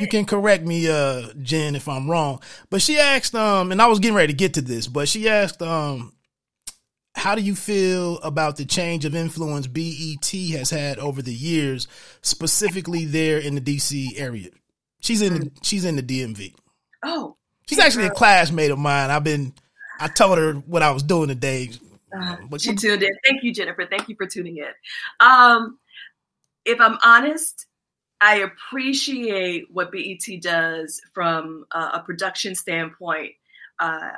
[0.00, 2.42] You can correct me, uh, Jen, if I'm wrong.
[2.70, 5.28] But she asked, um, and I was getting ready to get to this, but she
[5.28, 6.12] asked, um,
[7.14, 11.86] how do you feel about the change of influence BET has had over the years,
[12.22, 14.50] specifically there in the DC area?
[15.02, 16.54] She's in the, she's in the DMV.
[17.04, 17.36] Oh,
[17.68, 18.12] she's actually girl.
[18.12, 19.10] a classmate of mine.
[19.10, 19.52] I've been
[20.02, 21.70] I told her what I was doing today.
[22.16, 23.10] Uh, but she tuned in.
[23.26, 23.86] Thank you, Jennifer.
[23.88, 24.70] Thank you for tuning in.
[25.20, 25.78] Um,
[26.64, 27.66] if I'm honest,
[28.20, 33.32] I appreciate what BET does from uh, a production standpoint.
[33.78, 34.10] Uh,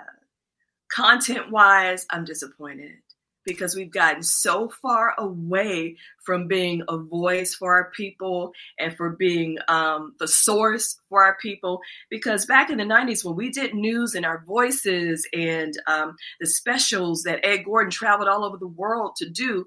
[0.91, 2.93] content wise, I'm disappointed
[3.45, 9.11] because we've gotten so far away from being a voice for our people and for
[9.11, 11.81] being um, the source for our people.
[12.11, 16.47] Because back in the 90s, when we did news and our voices and um, the
[16.47, 19.67] specials that Ed Gordon traveled all over the world to do,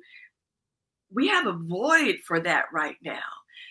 [1.13, 3.19] we have a void for that right now.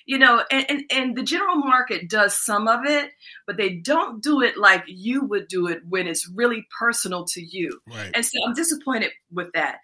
[0.09, 3.11] You know, and, and, and the general market does some of it,
[3.45, 7.43] but they don't do it like you would do it when it's really personal to
[7.43, 7.81] you.
[7.89, 8.13] Right.
[8.15, 9.79] And so I'm disappointed with that.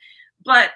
[0.44, 0.70] But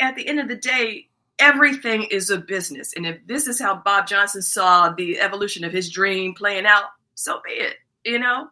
[0.00, 1.08] at the end of the day,
[1.38, 2.94] everything is a business.
[2.96, 6.84] And if this is how Bob Johnson saw the evolution of his dream playing out,
[7.14, 7.76] so be it.
[8.04, 8.48] You know,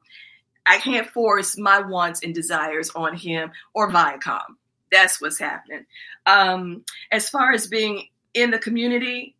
[0.66, 4.56] I can't force my wants and desires on him or Viacom.
[4.92, 5.86] That's what's happening.
[6.26, 9.35] Um, as far as being in the community,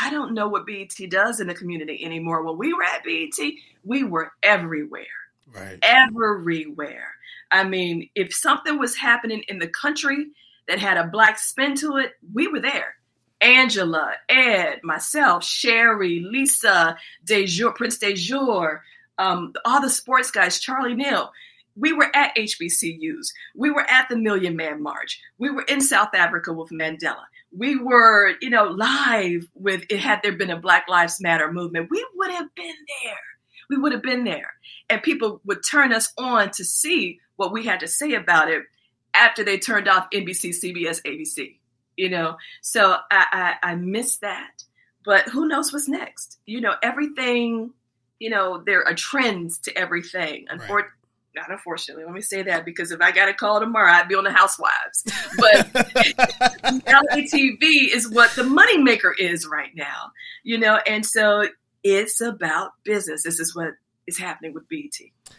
[0.00, 2.42] I don't know what BET does in the community anymore.
[2.42, 3.52] When we were at BET,
[3.84, 5.06] we were everywhere.
[5.52, 5.78] Right.
[5.82, 7.12] Everywhere.
[7.50, 10.26] I mean, if something was happening in the country
[10.66, 12.96] that had a black spin to it, we were there.
[13.40, 18.80] Angela, Ed, myself, Sherry, Lisa, Dejour, Prince Dejour,
[19.18, 21.30] um, all the sports guys, Charlie Neal.
[21.76, 23.32] We were at HBCUs.
[23.54, 25.20] We were at the Million Man March.
[25.38, 27.24] We were in South Africa with Mandela.
[27.56, 31.90] We were, you know, live with it had there been a Black Lives Matter movement.
[31.90, 32.74] We would have been
[33.04, 33.18] there.
[33.70, 34.54] We would have been there.
[34.90, 38.62] And people would turn us on to see what we had to say about it
[39.14, 41.58] after they turned off NBC, CBS, ABC.
[41.96, 44.64] You know, so I, I, I miss that.
[45.04, 46.38] But who knows what's next?
[46.46, 47.72] You know, everything,
[48.18, 50.46] you know, there are trends to everything.
[50.48, 50.90] Unfortunately.
[51.34, 54.14] Not unfortunately, let me say that because if I got a call tomorrow, I'd be
[54.14, 55.04] on the Housewives.
[55.36, 55.74] But
[56.86, 60.12] reality TV is what the moneymaker is right now,
[60.42, 61.46] you know, and so
[61.82, 63.22] it's about business.
[63.22, 63.74] This is what
[64.06, 64.94] is happening with BET.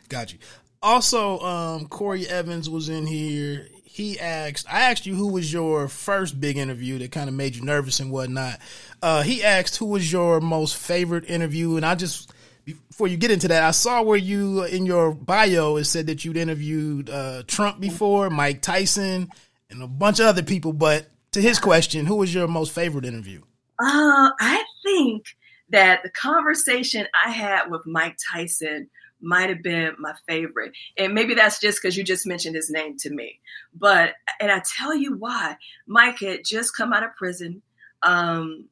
[0.09, 0.39] Got you.
[0.81, 3.67] Also, um, Corey Evans was in here.
[3.83, 7.55] He asked, I asked you who was your first big interview that kind of made
[7.55, 8.59] you nervous and whatnot.
[9.01, 12.31] Uh, he asked who was your most favorite interview, and I just
[12.66, 16.26] before you get into that, I saw where you in your bio it said that
[16.26, 19.30] you'd interviewed uh, Trump before, Mike Tyson,
[19.70, 20.74] and a bunch of other people.
[20.74, 23.41] But to his question, who was your most favorite interview?
[23.80, 25.26] Uh, I think
[25.70, 28.89] that the conversation I had with Mike Tyson
[29.22, 30.74] might have been my favorite.
[30.97, 33.39] And maybe that's just because you just mentioned his name to me.
[33.74, 35.57] But, and I tell you why,
[35.88, 37.61] Mike had just come out of prison.
[38.03, 38.66] Um,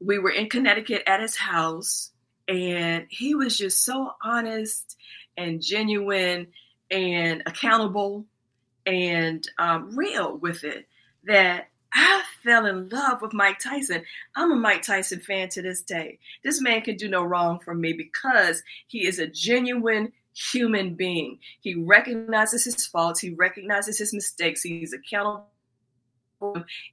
[0.00, 2.12] we were in Connecticut at his house,
[2.48, 4.96] and he was just so honest
[5.36, 6.48] and genuine
[6.90, 8.24] and accountable
[8.86, 10.88] and um, real with it
[11.24, 14.02] that I fell in love with Mike Tyson.
[14.34, 16.18] I'm a Mike Tyson fan to this day.
[16.42, 21.38] This man can do no wrong for me because he is a genuine human being.
[21.60, 25.48] He recognizes his faults, he recognizes his mistakes, he's accountable,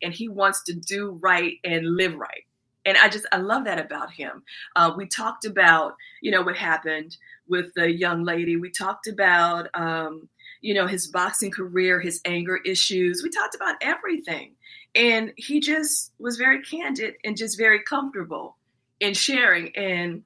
[0.01, 2.45] and he wants to do right and live right.
[2.86, 4.43] And I just, I love that about him.
[4.75, 7.17] Uh, we talked about, you know, what happened
[7.47, 8.57] with the young lady.
[8.57, 10.29] We talked about, um,
[10.61, 13.21] you know, his boxing career, his anger issues.
[13.23, 14.53] We talked about everything.
[14.93, 18.57] And he just was very candid and just very comfortable
[18.99, 19.75] in sharing.
[19.75, 20.23] And,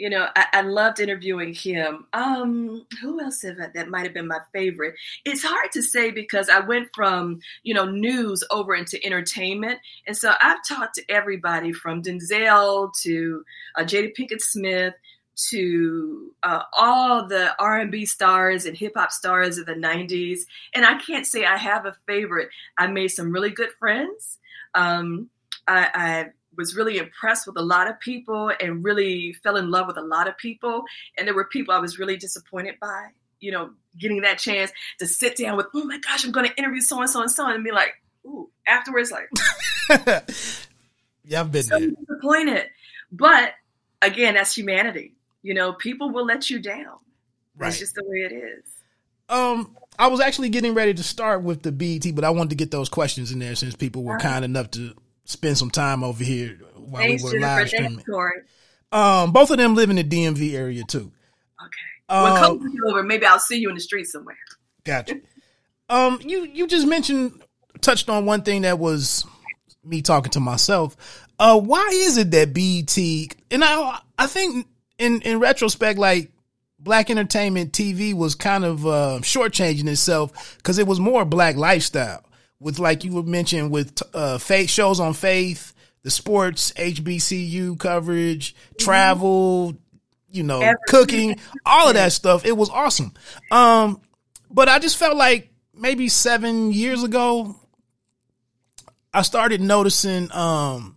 [0.00, 2.06] you know, I, I loved interviewing him.
[2.14, 4.94] Um, who else have I, that might have been my favorite?
[5.26, 9.78] It's hard to say because I went from, you know, news over into entertainment.
[10.06, 13.44] And so I've talked to everybody from Denzel to
[13.76, 14.94] uh, Jada Pinkett Smith
[15.50, 20.40] to uh, all the R&B stars and hip hop stars of the 90s.
[20.74, 22.48] And I can't say I have a favorite.
[22.78, 24.38] I made some really good friends.
[24.74, 25.28] Um,
[25.68, 26.26] I, I
[26.60, 30.02] was really impressed with a lot of people and really fell in love with a
[30.02, 30.84] lot of people.
[31.16, 33.08] And there were people I was really disappointed by,
[33.40, 36.56] you know, getting that chance to sit down with, oh my gosh, I'm going to
[36.56, 37.94] interview so and so and so, and be like,
[38.26, 39.28] ooh, afterwards, like,
[41.24, 41.88] yeah, I've been so there.
[41.88, 42.66] disappointed.
[43.10, 43.54] But
[44.02, 45.14] again, that's humanity.
[45.42, 46.98] You know, people will let you down.
[47.56, 47.68] Right.
[47.68, 48.64] It's just the way it is.
[49.30, 52.56] Um, I was actually getting ready to start with the BET, but I wanted to
[52.56, 54.28] get those questions in there since people were uh-huh.
[54.28, 54.94] kind enough to
[55.30, 58.04] spend some time over here while Thanks, we were live streaming.
[58.92, 61.12] Um, both of them live in the DMV area too.
[61.60, 61.76] Okay.
[62.08, 63.02] Um, well, come over.
[63.02, 64.36] Maybe I'll see you in the street somewhere.
[64.84, 65.20] Gotcha.
[65.88, 67.42] um, you you just mentioned
[67.80, 69.24] touched on one thing that was
[69.84, 71.26] me talking to myself.
[71.38, 74.66] Uh, why is it that BT and I I think
[74.98, 76.30] in in retrospect, like
[76.78, 82.24] black entertainment TV was kind of uh, shortchanging itself because it was more black lifestyle.
[82.60, 88.54] With like you were mentioned with uh, faith shows on faith, the sports, HBCU coverage,
[88.54, 88.84] mm-hmm.
[88.84, 89.74] travel,
[90.30, 90.76] you know, Everything.
[90.86, 92.44] cooking, all of that stuff.
[92.44, 93.12] It was awesome.
[93.50, 94.00] Um,
[94.50, 97.56] but I just felt like maybe seven years ago,
[99.12, 100.96] I started noticing um,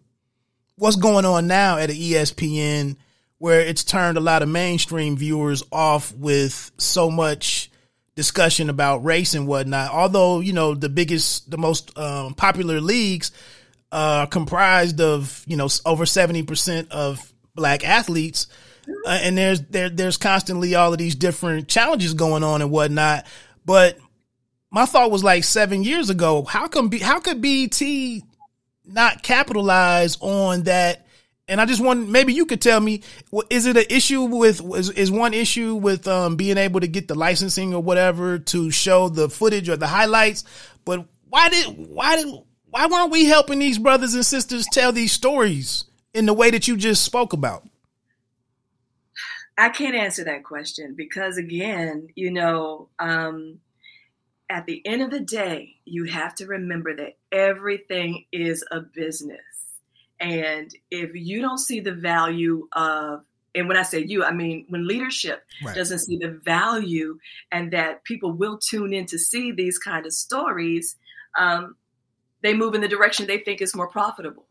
[0.75, 2.97] what's going on now at ESPN
[3.43, 7.69] where it's turned a lot of mainstream viewers off with so much
[8.15, 9.91] discussion about race and whatnot.
[9.91, 13.31] Although, you know, the biggest, the most um, popular leagues
[13.91, 18.47] are uh, comprised of, you know, over 70% of black athletes.
[19.05, 23.25] Uh, and there's, there, there's constantly all of these different challenges going on and whatnot.
[23.65, 23.97] But
[24.69, 27.81] my thought was like seven years ago, how come, how could BET
[28.85, 31.07] not capitalize on that?
[31.47, 33.01] And I just want maybe you could tell me
[33.49, 37.07] is it an issue with is, is one issue with um, being able to get
[37.07, 40.45] the licensing or whatever to show the footage or the highlights,
[40.85, 42.33] but why did why did
[42.69, 45.83] why weren't we helping these brothers and sisters tell these stories
[46.13, 47.67] in the way that you just spoke about?
[49.57, 53.59] I can't answer that question because, again, you know, um,
[54.49, 59.39] at the end of the day, you have to remember that everything is a business.
[60.23, 63.23] And if you don't see the value of,
[63.55, 65.75] and when I say you, I mean when leadership right.
[65.75, 67.19] doesn't see the value
[67.51, 70.95] and that people will tune in to see these kind of stories,
[71.37, 71.75] um,
[72.41, 74.45] they move in the direction they think is more profitable.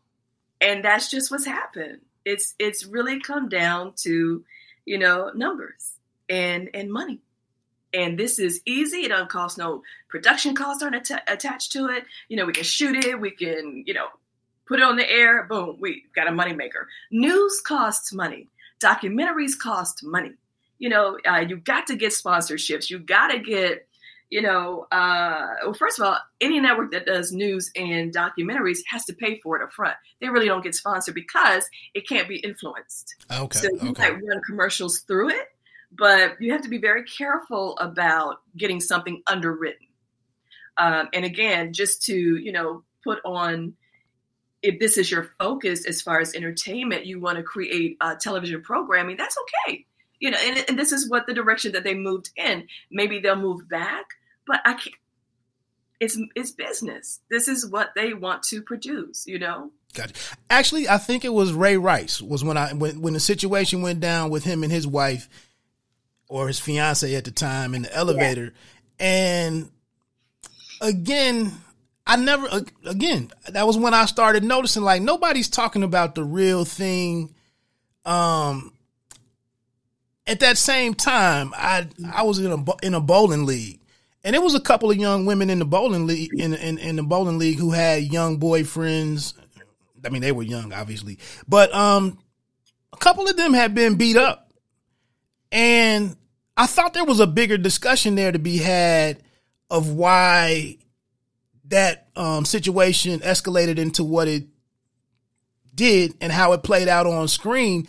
[0.61, 1.99] And that's just what's happened.
[2.23, 4.45] It's it's really come down to
[4.85, 5.93] you know, numbers
[6.29, 7.19] and and money.
[7.93, 9.05] And this is easy.
[9.05, 12.05] It doesn't cost no production costs aren't att- attached to it.
[12.27, 13.19] You know, we can shoot it.
[13.19, 14.07] We can, you know,
[14.67, 15.43] put it on the air.
[15.43, 16.85] Boom, we got a moneymaker.
[17.11, 18.47] News costs money.
[18.79, 20.33] Documentaries cost money.
[20.79, 22.89] You know, uh, you got to get sponsorships.
[22.89, 23.87] You got to get
[24.33, 29.05] you know, uh, well, first of all, any network that does news and documentaries has
[29.05, 29.95] to pay for it up front.
[30.21, 33.15] They really don't get sponsored because it can't be influenced.
[33.31, 33.59] Okay.
[33.59, 34.09] So you okay.
[34.09, 35.49] might run commercials through it,
[35.91, 39.85] but you have to be very careful about getting something underwritten.
[40.79, 43.75] Um, and again, just to, you know, put on
[44.63, 48.61] if this is your focus as far as entertainment, you want to create uh, television
[48.61, 49.85] programming, that's okay.
[50.19, 52.67] You know, and, and this is what the direction that they moved in.
[52.89, 54.05] Maybe they'll move back,
[54.47, 54.95] but I can't.
[55.99, 57.19] It's it's business.
[57.29, 59.27] This is what they want to produce.
[59.27, 59.71] You know.
[59.93, 60.13] Gotcha.
[60.49, 63.99] Actually, I think it was Ray Rice was when I when when the situation went
[63.99, 65.27] down with him and his wife
[66.29, 68.53] or his fiance at the time in the elevator,
[68.97, 69.05] yeah.
[69.05, 69.71] and
[70.79, 71.51] again.
[72.05, 72.47] I never
[72.85, 77.33] again that was when I started noticing like nobody's talking about the real thing
[78.05, 78.73] um
[80.27, 83.79] at that same time I I was in a in a bowling league.
[84.25, 86.95] And it was a couple of young women in the bowling league in, in in
[86.95, 89.33] the bowling league who had young boyfriends.
[90.05, 92.17] I mean, they were young, obviously, but um,
[92.93, 94.53] a couple of them had been beat up,
[95.51, 96.15] and
[96.55, 99.21] I thought there was a bigger discussion there to be had
[99.69, 100.77] of why
[101.65, 104.45] that um, situation escalated into what it
[105.73, 107.87] did and how it played out on screen.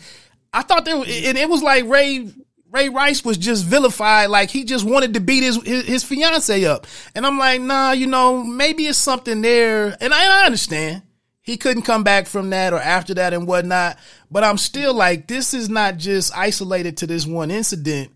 [0.53, 2.29] I thought there, and it was like Ray
[2.71, 6.65] Ray Rice was just vilified, like he just wanted to beat his, his, his fiance
[6.65, 6.85] up.
[7.15, 9.95] And I'm like, nah, you know, maybe it's something there.
[10.01, 11.03] And I, I understand
[11.41, 13.97] he couldn't come back from that or after that and whatnot.
[14.29, 18.11] But I'm still like, this is not just isolated to this one incident.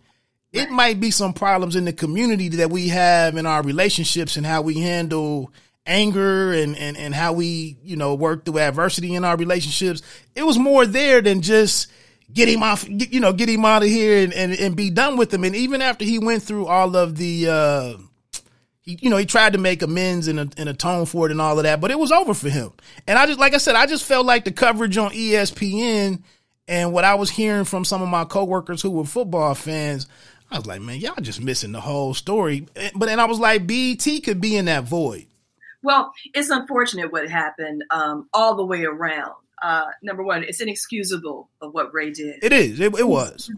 [0.53, 0.63] Right.
[0.63, 4.45] It might be some problems in the community that we have in our relationships and
[4.45, 5.51] how we handle
[5.85, 10.01] anger and, and, and how we, you know, work through adversity in our relationships.
[10.35, 11.91] It was more there than just
[12.31, 15.17] get him off, you know, get him out of here and, and, and be done
[15.17, 15.43] with him.
[15.43, 17.97] And even after he went through all of the, uh,
[18.81, 21.57] he, you know, he tried to make amends and, and atone for it and all
[21.57, 22.71] of that, but it was over for him.
[23.07, 26.21] And I just, like I said, I just felt like the coverage on ESPN
[26.67, 30.07] and what I was hearing from some of my coworkers who were football fans,
[30.51, 32.67] I was like, man, y'all just missing the whole story.
[32.95, 35.27] But then I was like, BET could be in that void.
[35.81, 41.49] Well, it's unfortunate what happened um, all the way around uh, number one, it's inexcusable
[41.61, 42.43] of what Ray did.
[42.43, 42.79] It is.
[42.79, 43.51] It, it was.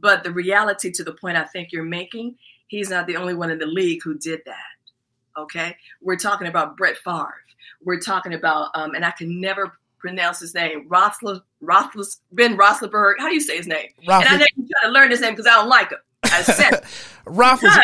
[0.00, 2.36] But the reality, to the point I think you're making,
[2.68, 4.56] he's not the only one in the league who did that.
[5.36, 7.34] Okay, we're talking about Brett Favre.
[7.82, 13.14] We're talking about, um, and I can never pronounce his name, Roethlis, Roethlis, Ben Roethlisberger.
[13.18, 13.88] How do you say his name?
[14.06, 14.26] Roethlis.
[14.26, 15.98] And I never try to learn his name because I don't like him.
[16.24, 16.84] I said
[17.24, 17.78] because,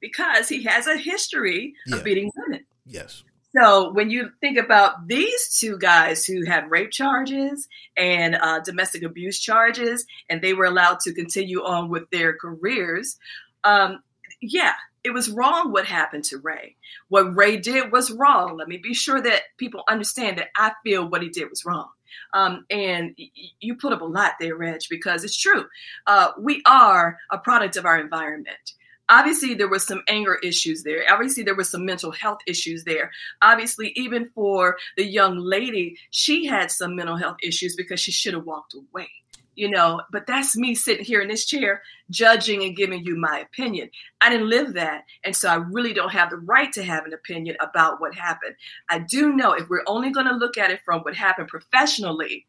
[0.00, 1.96] because he has a history yeah.
[1.96, 2.64] of beating women.
[2.86, 3.24] Yes.
[3.54, 9.02] So when you think about these two guys who had rape charges and uh, domestic
[9.02, 13.18] abuse charges, and they were allowed to continue on with their careers,
[13.64, 14.02] um,
[14.40, 14.72] yeah,
[15.04, 16.76] it was wrong what happened to Ray.
[17.08, 18.56] What Ray did was wrong.
[18.56, 21.88] Let me be sure that people understand that I feel what he did was wrong.
[22.34, 23.16] Um, and
[23.60, 25.64] you put up a lot there, Reg, because it's true.
[26.06, 28.72] Uh, we are a product of our environment.
[29.08, 31.04] Obviously there was some anger issues there.
[31.10, 33.10] Obviously there was some mental health issues there.
[33.42, 38.32] Obviously even for the young lady she had some mental health issues because she should
[38.32, 39.10] have walked away
[39.54, 43.40] you know but that's me sitting here in this chair judging and giving you my
[43.40, 43.88] opinion
[44.20, 47.12] i didn't live that and so i really don't have the right to have an
[47.12, 48.54] opinion about what happened
[48.88, 52.46] i do know if we're only going to look at it from what happened professionally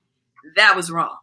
[0.56, 1.18] that was wrong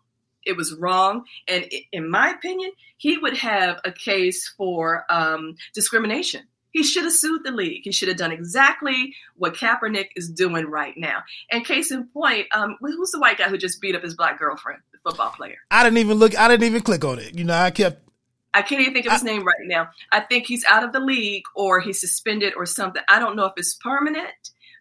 [0.44, 1.24] it was wrong.
[1.48, 7.12] And in my opinion, he would have a case for um, discrimination He should have
[7.12, 7.82] sued the league.
[7.84, 11.22] He should have done exactly what Kaepernick is doing right now.
[11.50, 14.38] And case in point, um, who's the white guy who just beat up his black
[14.38, 15.58] girlfriend, football player?
[15.70, 16.38] I didn't even look.
[16.38, 17.36] I didn't even click on it.
[17.36, 18.08] You know, I kept.
[18.52, 19.90] I can't even think of his I, name right now.
[20.10, 23.02] I think he's out of the league or he's suspended or something.
[23.08, 24.32] I don't know if it's permanent,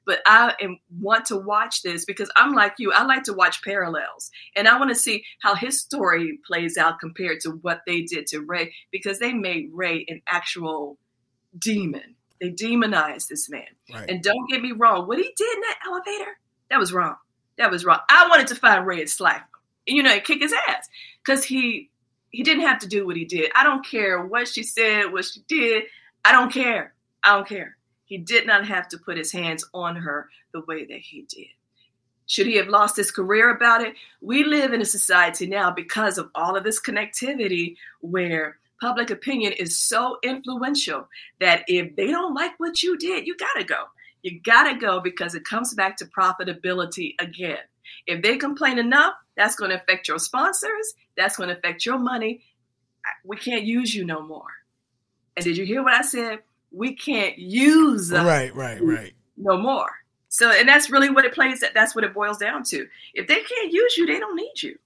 [0.08, 2.92] but I am, want to watch this because I'm like you.
[2.92, 7.00] I like to watch parallels, and I want to see how his story plays out
[7.00, 10.98] compared to what they did to Ray because they made Ray an actual
[11.58, 12.16] demon.
[12.42, 13.68] They demonized this man.
[13.94, 14.10] Right.
[14.10, 16.38] And don't get me wrong, what he did in that elevator,
[16.72, 17.16] that was wrong.
[17.58, 18.00] That was wrong.
[18.10, 19.49] I wanted to find Ray and slap him,
[19.90, 20.88] you know, kick his ass
[21.24, 21.90] because he
[22.32, 23.52] he didn't have to do what he did.
[23.56, 25.84] I don't care what she said, what she did.
[26.24, 26.94] I don't care.
[27.24, 27.76] I don't care.
[28.06, 31.48] He did not have to put his hands on her the way that he did.
[32.28, 33.96] Should he have lost his career about it?
[34.22, 39.54] We live in a society now because of all of this connectivity where public opinion
[39.54, 41.08] is so influential
[41.40, 43.86] that if they don't like what you did, you got to go.
[44.22, 47.60] You got to go because it comes back to profitability again.
[48.10, 52.00] If they complain enough, that's going to affect your sponsors, that's going to affect your
[52.00, 52.42] money.
[53.24, 54.48] We can't use you no more.
[55.38, 56.40] And did you hear what I said?
[56.72, 59.14] We can't use right, right, right.
[59.38, 59.92] No more.
[60.28, 61.60] So, and that's really what it plays.
[61.60, 62.88] That that's what it boils down to.
[63.14, 64.78] If they can't use you, they don't need you.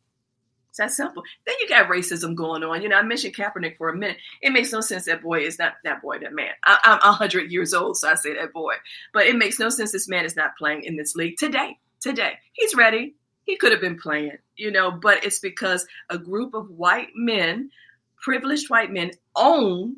[0.69, 1.23] It's that simple.
[1.45, 2.81] Then you got racism going on.
[2.81, 4.17] You know, I mentioned Kaepernick for a minute.
[4.41, 6.51] It makes no sense that boy is not that boy, that man.
[6.65, 8.73] I, am 100 years old, so I say that boy.
[9.13, 11.77] But it makes no sense this man is not playing in this league today.
[12.03, 12.33] Today.
[12.51, 13.15] He's ready.
[13.45, 17.71] He could have been playing, you know, but it's because a group of white men,
[18.21, 19.95] privileged white men, own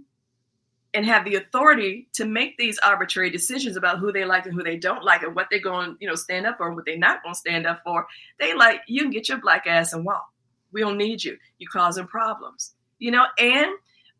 [0.93, 4.61] and have the authority to make these arbitrary decisions about who they like and who
[4.61, 6.95] they don't like and what they're going, you know, stand up for and what they're
[6.95, 8.05] not going to stand up for.
[8.39, 10.27] They like, you can get your black ass and walk.
[10.71, 11.37] We don't need you.
[11.57, 12.75] You're causing problems.
[12.99, 13.71] You know, and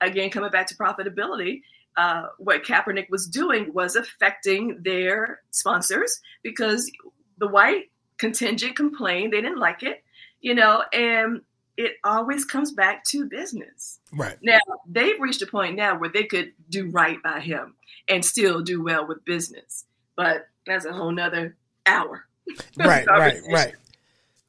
[0.01, 1.61] again, coming back to profitability,
[1.97, 6.91] uh, what Kaepernick was doing was affecting their sponsors because
[7.37, 10.03] the white contingent complained they didn't like it,
[10.41, 11.41] you know, and
[11.77, 13.99] it always comes back to business.
[14.13, 14.37] Right.
[14.41, 17.75] Now, they've reached a point now where they could do right by him
[18.07, 19.85] and still do well with business.
[20.15, 21.55] But that's a whole nother
[21.85, 22.25] hour.
[22.77, 23.73] Right, right, right.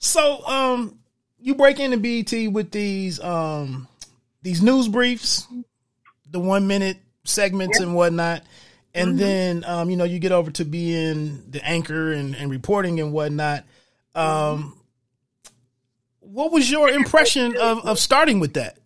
[0.00, 0.98] So, um,
[1.40, 3.88] you break into BET with these um
[4.42, 5.46] these news briefs,
[6.30, 8.42] the one minute segments and whatnot.
[8.96, 9.18] And mm-hmm.
[9.18, 13.12] then um, you know, you get over to being the anchor and, and reporting and
[13.12, 13.64] whatnot.
[14.14, 15.52] Um mm-hmm.
[16.20, 18.78] what was your impression of, of starting with that?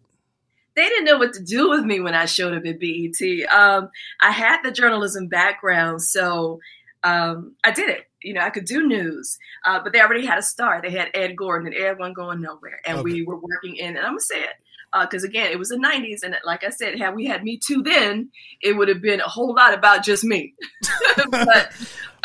[0.77, 3.21] They didn't know what to do with me when I showed up at BET.
[3.53, 3.91] Um,
[4.21, 6.61] I had the journalism background, so
[7.03, 10.39] um, I did it you know, I could do news, uh, but they already had
[10.39, 10.81] a star.
[10.83, 12.81] They had Ed Gordon, and Ed wasn't going nowhere.
[12.85, 13.05] And okay.
[13.05, 14.55] we were working in, and I'm gonna say it
[14.93, 17.59] because uh, again, it was the '90s, and like I said, had we had Me
[17.59, 18.31] Too then,
[18.61, 20.55] it would have been a whole lot about just me.
[21.31, 21.73] but,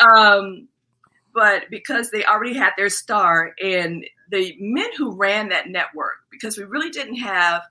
[0.00, 0.68] um,
[1.34, 6.58] but because they already had their star, and the men who ran that network, because
[6.58, 7.62] we really didn't have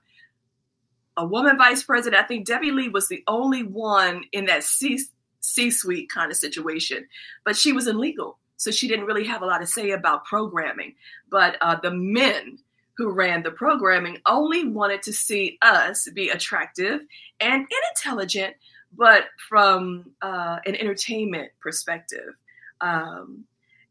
[1.16, 2.22] a woman vice president.
[2.22, 4.98] I think Debbie Lee was the only one in that C
[5.40, 7.06] C suite kind of situation.
[7.44, 8.38] But she was illegal.
[8.56, 10.94] So she didn't really have a lot to say about programming.
[11.30, 12.58] But uh, the men
[12.96, 17.00] who ran the programming only wanted to see us be attractive
[17.40, 18.54] and intelligent,
[18.96, 22.34] but from uh, an entertainment perspective.
[22.80, 23.44] Um,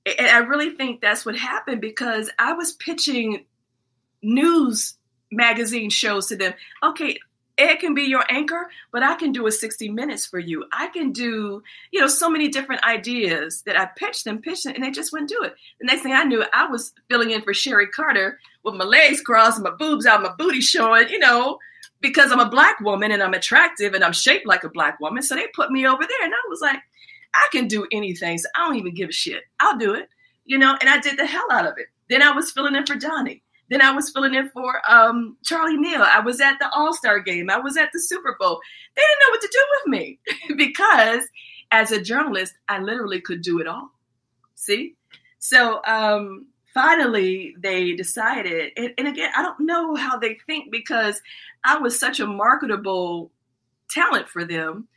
[0.06, 3.46] and I really think that's what happened because I was pitching
[4.22, 4.96] news
[5.32, 6.54] magazine shows to them.
[6.84, 7.18] Okay,
[7.58, 10.66] Ed can be your anchor, but I can do a 60 minutes for you.
[10.74, 14.84] I can do, you know, so many different ideas that I pitched them, pitched and
[14.84, 15.56] they just wouldn't do it.
[15.80, 19.22] The next thing I knew, I was filling in for Sherry Carter with my legs
[19.22, 21.58] crossed, my boobs out, my booty showing, you know,
[22.02, 25.24] because I'm a black woman and I'm attractive and I'm shaped like a black woman.
[25.24, 26.80] So they put me over there, and I was like,
[27.34, 28.38] I can do anything.
[28.38, 29.44] So I don't even give a shit.
[29.60, 30.10] I'll do it,
[30.46, 31.88] you know, and I did the hell out of it.
[32.10, 33.42] Then I was filling in for Donnie.
[33.70, 36.04] Then I was filling in for um, Charlie Neal.
[36.04, 37.50] I was at the All Star game.
[37.50, 38.60] I was at the Super Bowl.
[38.96, 40.20] They didn't know what to do with me
[40.58, 41.28] because
[41.72, 43.92] as a journalist, I literally could do it all.
[44.56, 44.96] See?
[45.40, 51.22] So um, finally, they decided, and, and again, I don't know how they think because
[51.64, 53.32] I was such a marketable
[53.90, 54.88] talent for them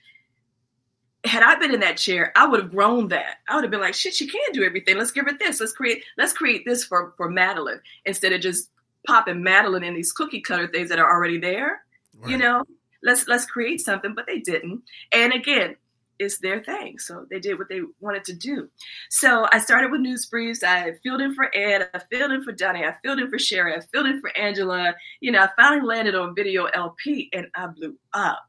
[1.28, 3.36] had I been in that chair, I would have grown that.
[3.48, 4.96] I would have been like, shit, she can do everything.
[4.96, 5.60] Let's give her this.
[5.60, 8.70] Let's create, let's create this for, for Madelyne instead of just
[9.06, 11.82] popping Madelyne in these cookie cutter things that are already there.
[12.14, 12.30] Right.
[12.32, 12.64] You know,
[13.02, 14.82] let's let's create something, but they didn't.
[15.12, 15.76] And again,
[16.18, 16.98] it's their thing.
[16.98, 18.68] So they did what they wanted to do.
[19.09, 20.64] So I started with news briefs.
[20.64, 21.88] I filled in for Ed.
[21.94, 22.84] I filled in for Donnie.
[22.84, 23.74] I filled in for Sherry.
[23.74, 24.94] I filled in for Angela.
[25.20, 28.44] You know, I finally landed on video LP and I blew up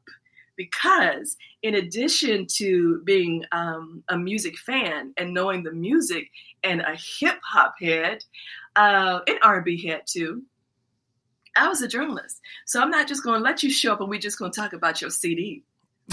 [0.60, 6.30] because in addition to being um, a music fan and knowing the music
[6.62, 8.22] and a hip hop head,
[8.76, 10.42] uh, an R&B head too,
[11.56, 12.42] I was a journalist.
[12.66, 14.60] So I'm not just going to let you show up and we're just going to
[14.60, 15.62] talk about your CD.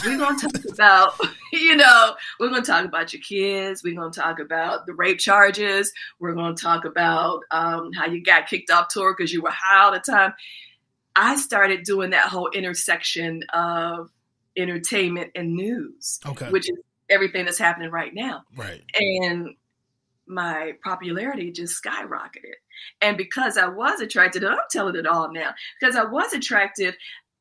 [0.06, 1.20] We're going to talk about,
[1.52, 3.84] you know, we're going to talk about your kids.
[3.84, 5.92] We're going to talk about the rape charges.
[6.20, 9.52] We're going to talk about um, how you got kicked off tour because you were
[9.52, 10.34] high all the time.
[11.18, 14.10] I started doing that whole intersection of
[14.58, 16.50] entertainment and news, Okay.
[16.50, 16.78] which is
[17.10, 18.44] everything that's happening right now.
[18.56, 18.84] right.
[18.96, 19.56] And
[20.28, 22.56] my popularity just skyrocketed.
[23.02, 26.96] And because I was attracted, and I'm telling it all now, because I was attractive,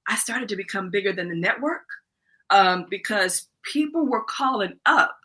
[0.08, 1.86] I started to become bigger than the network
[2.50, 5.18] um, because people were calling up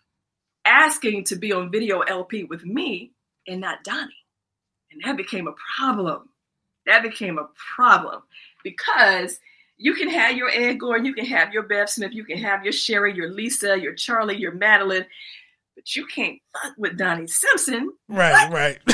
[0.66, 3.12] asking to be on video LP with me
[3.48, 4.12] and not Donnie.
[4.92, 6.30] And that became a problem.
[6.88, 8.24] That became a problem
[8.64, 9.40] because
[9.82, 12.64] you can have your Ed Gordon, you can have your Bev Smith, you can have
[12.64, 15.06] your Sherry, your Lisa, your Charlie, your Madelyne,
[15.76, 17.92] but you can't fuck with Donnie Simpson.
[18.08, 18.52] Right.
[18.52, 18.78] Right.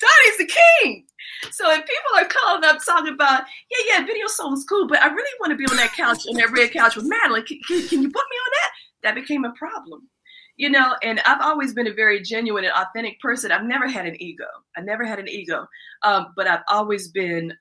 [0.00, 0.50] Donnie's the
[0.82, 1.06] king.
[1.52, 5.00] So if people are calling up talking about, yeah, yeah, video soul is cool, but
[5.00, 7.46] I really want to be on that couch, on that red couch with Madelyne.
[7.46, 8.70] Can, can, can you put me on that?
[9.02, 10.08] That became a problem.
[10.56, 13.50] You know, and I've always been a very genuine and authentic person.
[13.50, 14.46] I've never had an ego.
[14.76, 15.66] I never had an ego.
[16.02, 17.52] Um, but I've always been,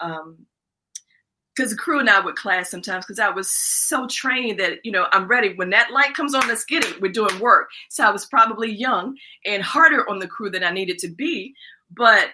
[1.55, 4.91] because the crew and I would clash sometimes because I was so trained that, you
[4.91, 5.53] know, I'm ready.
[5.53, 7.01] When that light comes on, let's get it.
[7.01, 7.69] We're doing work.
[7.89, 11.53] So I was probably young and harder on the crew than I needed to be.
[11.91, 12.29] But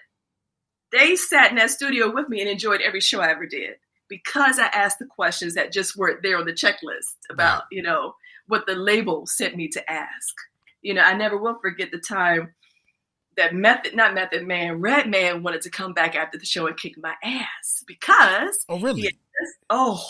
[0.91, 3.75] they sat in that studio with me and enjoyed every show I ever did
[4.07, 8.13] because I asked the questions that just weren't there on the checklist about, you know,
[8.47, 10.35] what the label sent me to ask.
[10.81, 12.53] You know, I never will forget the time
[13.39, 16.93] that Method, not Method Man, Redman wanted to come back after the show and kick
[17.01, 19.01] my ass because, oh, really?
[19.03, 19.13] Yes.
[19.69, 20.03] oh,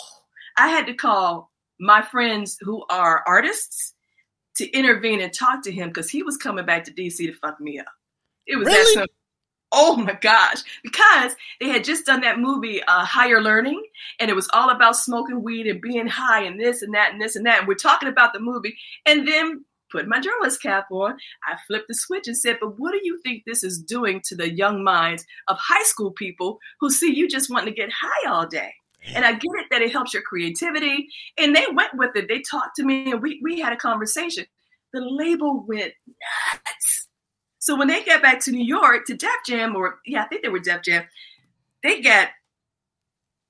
[0.57, 3.93] I had to call my friends who are artists
[4.57, 7.61] to intervene and talk to him because he was coming back to DC to fuck
[7.61, 7.85] me up.
[8.45, 8.93] It was that Really?
[8.93, 9.13] simple.
[9.71, 10.63] Oh my gosh.
[10.81, 13.81] Because they had just done that movie, uh, Higher Learning,
[14.19, 17.21] and it was all about smoking weed and being high and this and that and
[17.21, 17.59] this and that.
[17.59, 18.75] And we're talking about the movie.
[19.05, 21.17] And then put my journalist cap on,
[21.47, 24.35] I flipped the switch and said, But what do you think this is doing to
[24.35, 28.29] the young minds of high school people who see you just wanting to get high
[28.29, 28.73] all day?
[29.15, 31.07] And I get it that it helps your creativity.
[31.37, 32.27] And they went with it.
[32.27, 34.45] They talked to me and we, we had a conversation.
[34.93, 37.07] The label went nuts.
[37.59, 40.43] So when they got back to New York to Def Jam, or yeah, I think
[40.43, 41.03] they were Def Jam,
[41.83, 42.29] they got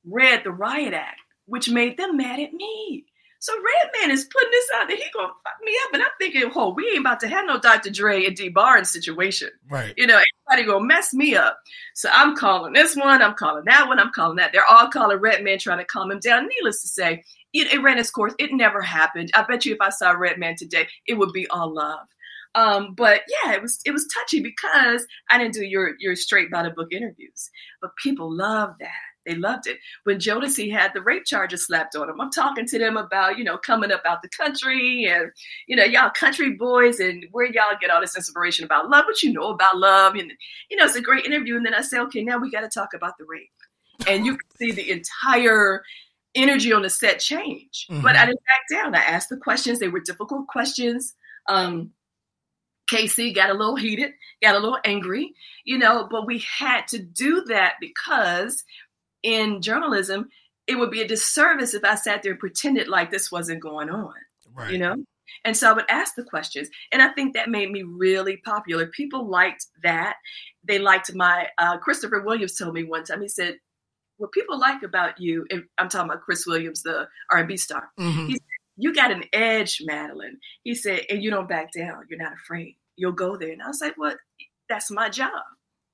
[0.05, 3.05] read the Riot Act, which made them mad at me.
[3.39, 4.97] So Redman is putting this out there.
[4.97, 7.57] He gonna fuck me up, and I'm thinking, oh, we ain't about to have no
[7.59, 7.89] Dr.
[7.89, 9.49] Dre and Dee Barnes situation.
[9.69, 9.93] Right.
[9.95, 11.57] You know, everybody gonna mess me up.
[11.95, 14.51] So I'm calling this one, I'm calling that one, I'm calling that.
[14.51, 16.47] They're all calling Redman, trying to calm him down.
[16.47, 18.33] Needless to say, it, it ran its course.
[18.39, 19.31] It never happened.
[19.33, 22.07] I bet you if I saw Redman today, it would be all love.
[22.55, 26.51] Um, but yeah, it was it was touchy because I didn't do your your straight
[26.51, 27.49] by the book interviews.
[27.81, 28.89] But people love that.
[29.29, 29.77] They loved it.
[30.05, 33.43] When Jodeci had the rape charges slapped on him, I'm talking to them about, you
[33.43, 35.31] know, coming up out the country and,
[35.67, 39.21] you know, y'all country boys and where y'all get all this inspiration about love, what
[39.21, 40.15] you know about love.
[40.15, 40.33] And,
[40.71, 41.57] you know, it's a great interview.
[41.57, 43.51] And then I say, okay, now we got to talk about the rape.
[44.07, 45.83] And you can see the entire
[46.33, 47.85] energy on the set change.
[47.87, 48.01] Mhm.
[48.01, 48.95] But I didn't back down.
[48.95, 49.77] I asked the questions.
[49.77, 51.13] They were difficult questions.
[51.47, 51.91] Um,
[52.89, 56.99] K-Ci got a little heated, got a little angry, you know, but we had to
[56.99, 58.63] do that because
[59.23, 60.29] in journalism,
[60.67, 63.89] it would be a disservice if I sat there and pretended like this wasn't going
[63.89, 64.13] on,
[64.53, 64.71] Right.
[64.71, 65.03] you know?
[65.45, 66.69] And so I would ask the questions.
[66.91, 68.87] And I think that made me really popular.
[68.87, 70.17] People liked that.
[70.63, 73.57] They liked my, uh, Christopher Williams told me one time, he said,
[74.17, 78.27] what people like about you, and I'm talking about Chris Williams, the R&B star, Mhm.
[78.29, 78.41] He-
[78.75, 80.39] you got an edge, Madelyne.
[80.63, 82.05] He said, and you don't back down.
[82.09, 82.77] You're not afraid.
[82.95, 83.51] You'll go there.
[83.51, 84.15] And I was like, well,
[84.67, 85.43] that's my job.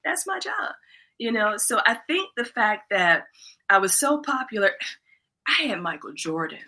[0.03, 0.73] That's my job.
[1.18, 3.26] You know, so I think the fact that
[3.70, 4.72] I was so popular,
[5.48, 6.60] I had Michael Jordan.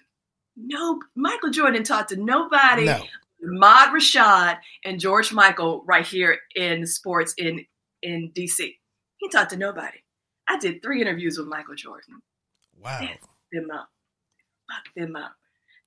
[0.55, 2.85] No, Michael Jordan talked to nobody.
[2.85, 3.03] No.
[3.43, 7.65] Ahmad Rashad and George Michael right here in sports in
[8.01, 8.75] in DC.
[9.17, 9.97] He talked to nobody.
[10.47, 12.21] I did three interviews with Michael Jordan
[12.79, 13.07] Wow.
[13.51, 13.89] them up,
[14.69, 15.33] fuck them up,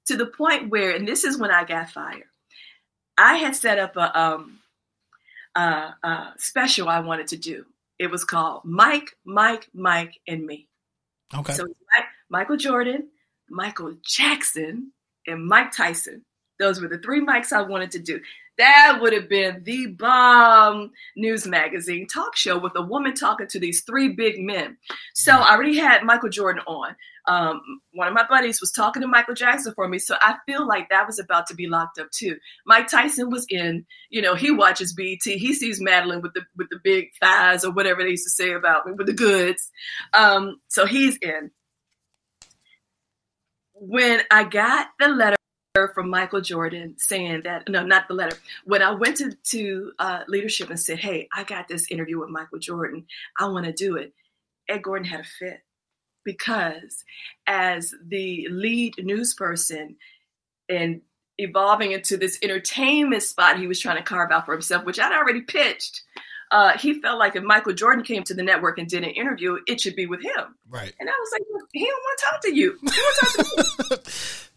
[0.06, 2.24] to the point where, and this is when I got fired.
[3.16, 4.60] I had set up a um
[5.54, 7.64] a, a special I wanted to do.
[8.00, 10.66] It was called Mike, Mike, Mike, and Me.
[11.34, 11.52] Okay.
[11.52, 13.10] So Mike, Michael Jordan,
[13.50, 14.92] Michael Jackson,
[15.26, 16.24] and Mike Tyson.
[16.60, 18.20] Those were the three mics I wanted to do.
[18.58, 23.58] That would have been the bomb news magazine talk show with a woman talking to
[23.58, 24.76] these three big men.
[25.14, 26.94] So I already had Michael Jordan on.
[27.26, 27.62] Um,
[27.94, 29.98] one of my buddies was talking to Michael Jackson for me.
[29.98, 32.36] So I feel like that was about to be locked up too.
[32.66, 35.22] Mike Tyson was in, you know, he watches BET.
[35.24, 38.52] He sees Madelyne with the with the big thighs or whatever they used to say
[38.52, 39.70] about me with the goods.
[40.12, 41.50] Um, so he's in.
[43.72, 45.36] When I got the letter
[45.94, 48.36] from Michael Jordan saying that no, not the letter.
[48.64, 52.28] When I went to to uh, leadership and said, "Hey, I got this interview with
[52.28, 53.06] Michael Jordan.
[53.38, 54.12] I want to do it,"
[54.68, 55.60] Ed Gordon had a fit
[56.24, 57.04] because
[57.46, 59.96] as the lead news person
[60.68, 61.00] and
[61.38, 65.16] evolving into this entertainment spot he was trying to carve out for himself, which I'd
[65.16, 66.02] already pitched.
[66.50, 69.58] Uh, he felt like if Michael Jordan came to the network and did an interview,
[69.68, 70.56] it should be with him.
[70.68, 70.92] Right.
[70.98, 71.42] And I was like,
[71.72, 72.76] he don't want to talk to you.
[72.80, 74.46] He want to talk to me.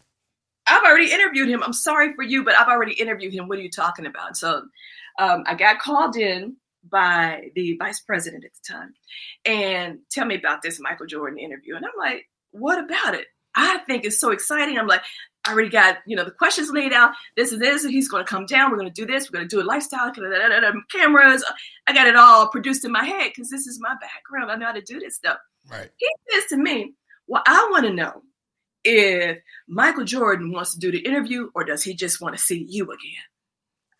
[0.66, 1.62] I've already interviewed him.
[1.62, 3.48] I'm sorry for you, but I've already interviewed him.
[3.48, 4.36] What are you talking about?
[4.36, 4.62] So
[5.18, 6.56] um, I got called in
[6.90, 8.94] by the vice president at the time
[9.44, 11.76] and tell me about this Michael Jordan interview.
[11.76, 13.26] And I'm like, what about it?
[13.56, 14.78] I think it's so exciting.
[14.78, 15.02] I'm like,
[15.46, 17.12] I already got, you know, the questions laid out.
[17.36, 17.84] This is this.
[17.84, 18.70] He's going to come down.
[18.70, 19.30] We're going to do this.
[19.30, 20.10] We're going to do a lifestyle,
[20.90, 21.44] cameras.
[21.86, 24.50] I got it all produced in my head because this is my background.
[24.50, 25.38] I know how to do this stuff.
[25.70, 25.90] Right.
[25.96, 26.94] He says to me,
[27.26, 28.22] well, I want to know
[28.84, 32.66] if Michael Jordan wants to do the interview or does he just want to see
[32.68, 33.26] you again?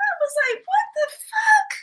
[0.00, 1.78] I was like, what the fuck?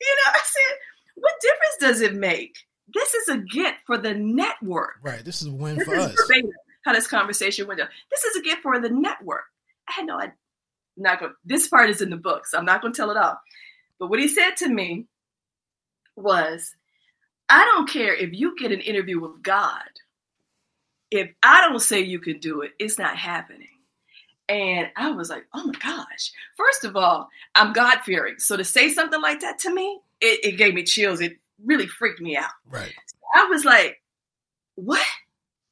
[0.00, 0.76] You know, I said,
[1.16, 2.58] what difference does it make?
[2.94, 4.96] This is a get for the network.
[5.02, 5.24] Right.
[5.24, 6.14] This is a win this for us.
[6.14, 6.52] verbatim
[6.84, 7.88] how this conversation went down.
[8.10, 9.44] This is a get for the network.
[9.88, 10.32] I had no, I
[10.96, 11.32] not going.
[11.44, 13.38] This part is in the book, so I'm not going to tell it all.
[13.98, 15.06] But what he said to me
[16.16, 16.74] was,
[17.48, 19.82] I don't care if you get an interview with God.
[21.10, 23.68] If I don't say you can do it, it's not happening.
[24.48, 26.32] And I was like, oh my gosh.
[26.56, 28.38] First of all, I'm God fearing.
[28.38, 31.20] So to say something like that to me, it, it gave me chills.
[31.20, 32.50] It really freaked me out.
[32.68, 32.92] Right.
[33.34, 34.00] I was like,
[34.74, 35.04] what?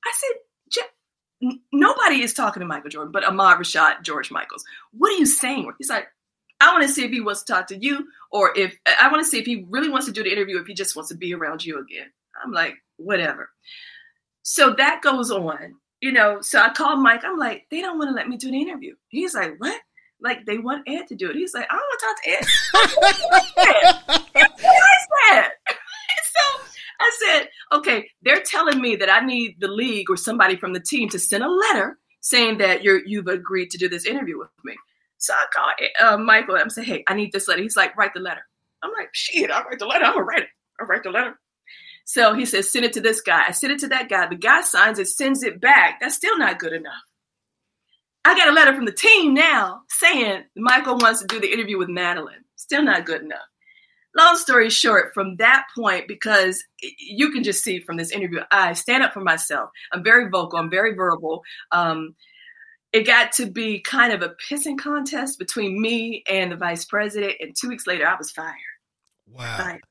[0.04, 0.36] I said,
[0.70, 4.64] "Je- n- nobody is talking to Michael Jordan, but Ahmad Rashad, George Michaels.
[4.92, 5.70] What are you saying?
[5.78, 6.08] He's like,
[6.60, 9.24] I want to see if he wants to talk to you, or if I want
[9.24, 11.16] to see if he really wants to do the interview, if he just wants to
[11.16, 12.10] be around you again.
[12.42, 13.50] I'm like, whatever.
[14.48, 16.40] So that goes on, you know.
[16.40, 17.24] So I called Mike.
[17.24, 18.94] I'm like, they don't want to let me do the interview.
[19.08, 19.80] He's like, what?
[20.20, 21.34] Like they want Ed to do it.
[21.34, 22.44] He's like, I don't want to talk to Ed.
[24.44, 25.50] what is that?
[25.68, 26.62] so
[27.00, 30.80] I said, okay, they're telling me that I need the league or somebody from the
[30.80, 34.50] team to send a letter saying that you're you've agreed to do this interview with
[34.64, 34.76] me.
[35.18, 37.62] So I called uh, Michael and I'm saying, hey, I need this letter.
[37.62, 38.42] He's like, write the letter.
[38.84, 40.04] I'm like, shit, I'll write the letter.
[40.04, 40.48] I'm gonna write it.
[40.80, 41.36] I'll write the letter.
[42.08, 43.46] So he says, send it to this guy.
[43.48, 44.28] I send it to that guy.
[44.28, 45.98] The guy signs it, sends it back.
[46.00, 46.94] That's still not good enough.
[48.24, 51.78] I got a letter from the team now saying Michael wants to do the interview
[51.78, 52.44] with Madelyne.
[52.54, 53.46] Still not good enough.
[54.16, 56.64] Long story short, from that point, because
[56.98, 59.70] you can just see from this interview, I stand up for myself.
[59.92, 60.60] I'm very vocal.
[60.60, 61.42] I'm very verbal.
[61.72, 62.14] Um,
[62.92, 67.34] it got to be kind of a pissing contest between me and the vice president.
[67.40, 68.54] And two weeks later, I was fired.
[69.26, 69.56] Wow.
[69.58, 69.82] Fired.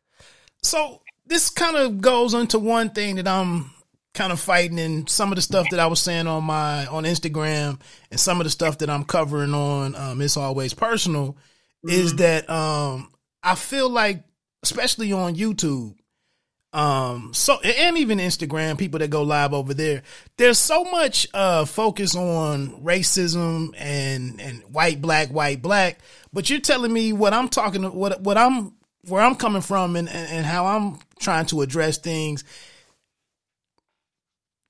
[0.64, 3.72] So this kind of goes into one thing that I'm
[4.14, 7.04] kind of fighting and some of the stuff that I was saying on my on
[7.04, 7.80] Instagram
[8.12, 11.36] and some of the stuff that I'm covering on um it's always personal
[11.84, 12.18] is Mhm.
[12.20, 13.12] that um
[13.44, 14.24] I feel like
[14.64, 15.96] especially on YouTube
[16.72, 20.02] um so and even Instagram people that go live over there
[20.38, 26.00] there's so much uh focus on racism and and white black white black
[26.32, 28.74] but you're telling me what I'm talking what what I'm
[29.08, 32.44] where I'm coming from and and, and how I'm trying to address things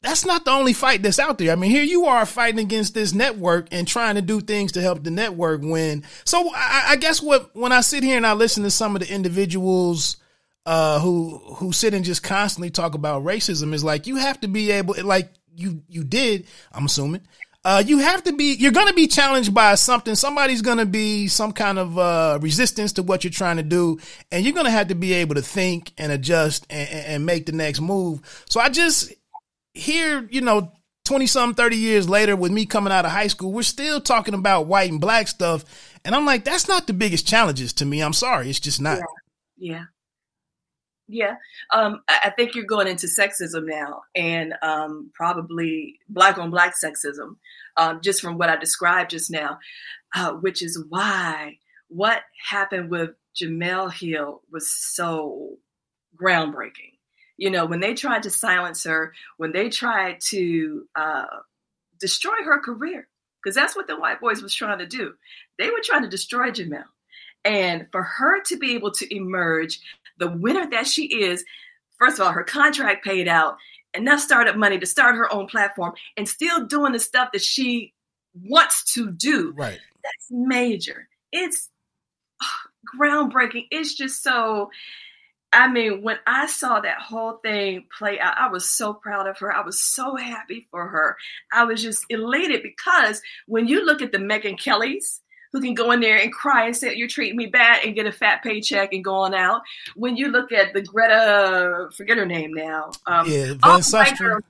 [0.05, 1.51] that's not the only fight that's out there.
[1.51, 4.81] I mean, here you are fighting against this network and trying to do things to
[4.81, 6.03] help the network win.
[6.25, 9.01] So I, I guess what when I sit here and I listen to some of
[9.01, 10.17] the individuals
[10.67, 14.47] uh, who who sit and just constantly talk about racism is like you have to
[14.47, 16.45] be able, like you you did.
[16.71, 17.21] I'm assuming.
[17.65, 20.13] Uh, you have to be, you're going to be challenged by something.
[20.13, 23.97] Somebody's going to be some kind of, uh, resistance to what you're trying to do.
[24.31, 27.47] And you're going to have to be able to think and adjust and, and make
[27.47, 28.21] the next move.
[28.47, 29.11] So I just,
[29.73, 30.73] here, you know,
[31.05, 34.35] 20 some 30 years later with me coming out of high school, we're still talking
[34.35, 35.65] about white and black stuff.
[36.05, 38.01] And I'm like, that's not the biggest challenges to me.
[38.01, 38.47] I'm sorry.
[38.47, 38.99] It's just not.
[39.57, 39.85] Yeah.
[41.07, 41.35] Yeah.
[41.71, 46.73] Um, I I think you're going into sexism now and um, probably black on black
[46.83, 47.35] sexism,
[47.77, 49.59] um, just from what I described just now,
[50.15, 51.57] uh, which is why
[51.87, 55.57] what happened with Jemele Hill was so
[56.19, 56.93] groundbreaking.
[57.37, 61.25] You know, when they tried to silence her, when they tried to uh,
[61.99, 63.07] destroy her career,
[63.43, 65.13] because that's what the white boys was trying to do.
[65.59, 66.85] They were trying to destroy Jemele.
[67.43, 69.79] And for her to be able to emerge
[70.17, 71.45] the winner that she is,
[71.99, 73.57] first of all, her contract paid out,
[73.95, 77.93] enough startup money to start her own platform, and still doing the stuff that she
[78.33, 79.53] wants to do.
[79.55, 79.79] Right.
[80.03, 81.07] That's major.
[81.31, 81.69] It's
[82.41, 83.67] oh, groundbreaking.
[83.71, 84.69] It's just so.
[85.53, 89.37] I mean, when I saw that whole thing play out, I was so proud of
[89.39, 89.55] her.
[89.55, 91.15] I was so happy for her.
[91.53, 95.21] I was just elated because when you look at the Megyn Kellys,
[95.55, 98.05] who can go in there and cry and say you're treating me bad and get
[98.05, 99.61] a fat paycheck and go on out.
[99.95, 103.89] When you look at the Greta, forget her name now, um, yeah, all, Van the
[103.93, 104.43] white girls,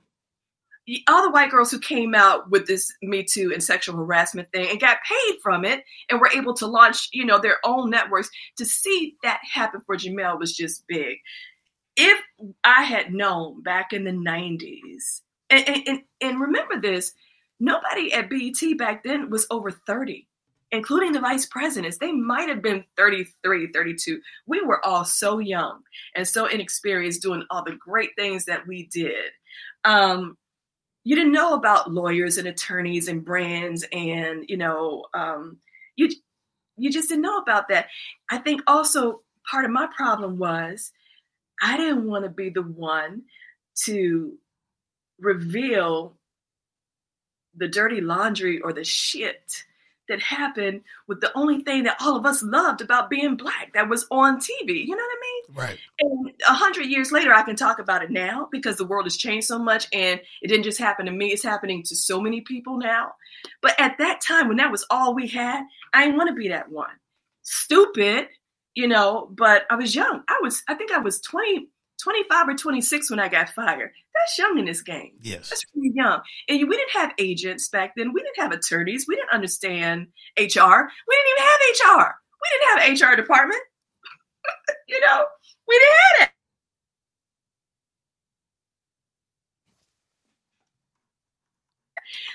[1.06, 4.68] all the white girls who came out with this Me Too and sexual harassment thing
[4.68, 8.30] and got paid from it and were able to launch, you know, their own networks.
[8.56, 11.18] To see that happen for Jemele was just big.
[11.96, 12.20] If
[12.64, 15.20] I had known back in the 90s,
[15.50, 17.12] and, and, and, and remember this,
[17.60, 20.26] nobody at BET back then was over 30
[20.72, 21.98] including the vice presidents.
[21.98, 24.20] They might have been 33, 32.
[24.46, 25.82] We were all so young
[26.14, 29.30] and so inexperienced doing all the great things that we did.
[29.84, 30.36] Um,
[31.04, 35.58] you didn't know about lawyers and attorneys and brands, and you know, um,
[35.94, 36.08] you
[36.76, 37.86] you just didn't know about that.
[38.28, 40.90] I think also part of my problem was
[41.62, 43.22] I didn't want to be the one
[43.84, 44.36] to
[45.20, 46.18] reveal
[47.56, 49.64] the dirty laundry or the shit
[50.08, 53.88] that happened with the only thing that all of us loved about being black that
[53.88, 54.86] was on TV.
[54.86, 55.56] You know what I mean?
[55.56, 55.78] Right.
[56.00, 59.16] And a hundred years later, I can talk about it now because the world has
[59.16, 62.40] changed so much, and it didn't just happen to me; it's happening to so many
[62.40, 63.12] people now.
[63.62, 66.48] But at that time, when that was all we had, I didn't want to be
[66.48, 66.90] that one.
[67.42, 68.28] Stupid,
[68.74, 69.28] you know.
[69.30, 70.22] But I was young.
[70.28, 71.68] I was, I think, I was 20,
[72.02, 73.92] 25 or twenty six when I got fired.
[74.26, 75.12] That's young in this game.
[75.22, 75.50] Yes.
[75.50, 76.20] That's really young.
[76.48, 78.12] And we didn't have agents back then.
[78.12, 79.06] We didn't have attorneys.
[79.06, 80.42] We didn't understand HR.
[80.42, 82.14] We didn't even have HR.
[82.42, 83.60] We didn't have an HR department.
[84.88, 85.26] you know,
[85.68, 86.32] we didn't have it.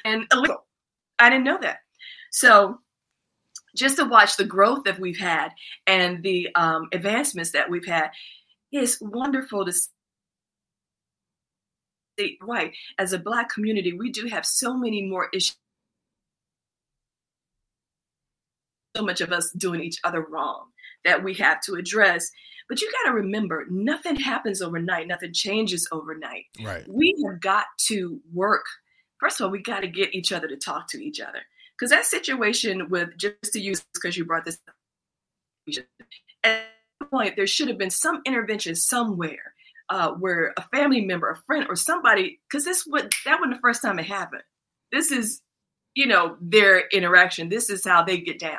[0.06, 0.64] And illegal.
[1.20, 1.80] I didn't know that.
[2.32, 2.80] So
[3.76, 5.50] just to watch the growth that we've had
[5.88, 8.12] and the um, advancements that we've had,
[8.72, 9.90] it's wonderful to see
[12.42, 15.56] right as a black community we do have so many more issues.
[18.96, 20.66] So much of us doing each other wrong
[21.06, 22.30] that we have to address.
[22.68, 25.08] But you got to remember nothing happens overnight.
[25.08, 26.46] Nothing changes overnight.
[26.64, 26.86] Right.
[26.88, 28.66] we have got to work.
[29.20, 31.40] First of all we got to get each other to talk to each other.
[31.78, 34.76] Because that situation with just to use because you brought this up,
[36.44, 36.64] at
[37.00, 39.54] that point there should have been some intervention somewhere
[39.92, 43.60] uh, where a family member, a friend, or somebody, because this would that wasn't the
[43.60, 44.42] first time it happened.
[44.92, 45.42] This is,
[45.96, 47.50] you know, their interaction.
[47.50, 48.58] This is how they get down.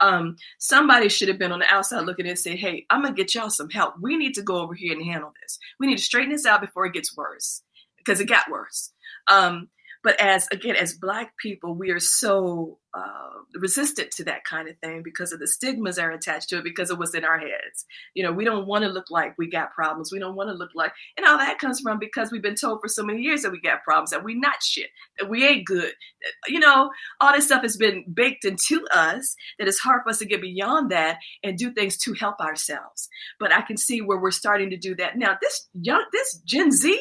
[0.00, 3.32] Um, somebody should have been on the outside looking and say, "Hey, I'm gonna get
[3.34, 3.94] y'all some help.
[4.00, 5.56] We need to go over here and handle this.
[5.78, 7.62] We need to straighten this out before it gets worse,
[7.96, 8.92] because it got worse."
[9.28, 9.68] Um,
[10.06, 14.78] but as again, as Black people, we are so uh, resistant to that kind of
[14.78, 17.40] thing because of the stigmas that are attached to it, because of what's in our
[17.40, 17.84] heads.
[18.14, 20.12] You know, we don't want to look like we got problems.
[20.12, 22.80] We don't want to look like, and all that comes from because we've been told
[22.80, 25.66] for so many years that we got problems, that we not shit, that we ain't
[25.66, 25.92] good.
[26.22, 30.10] That, you know, all this stuff has been baked into us that it's hard for
[30.10, 33.08] us to get beyond that and do things to help ourselves.
[33.40, 35.36] But I can see where we're starting to do that now.
[35.42, 36.96] This young, this Gen Z,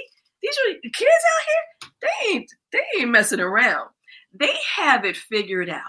[0.46, 1.92] these are kids out here.
[2.02, 3.90] They ain't, they ain't messing around.
[4.34, 5.82] They have it figured out.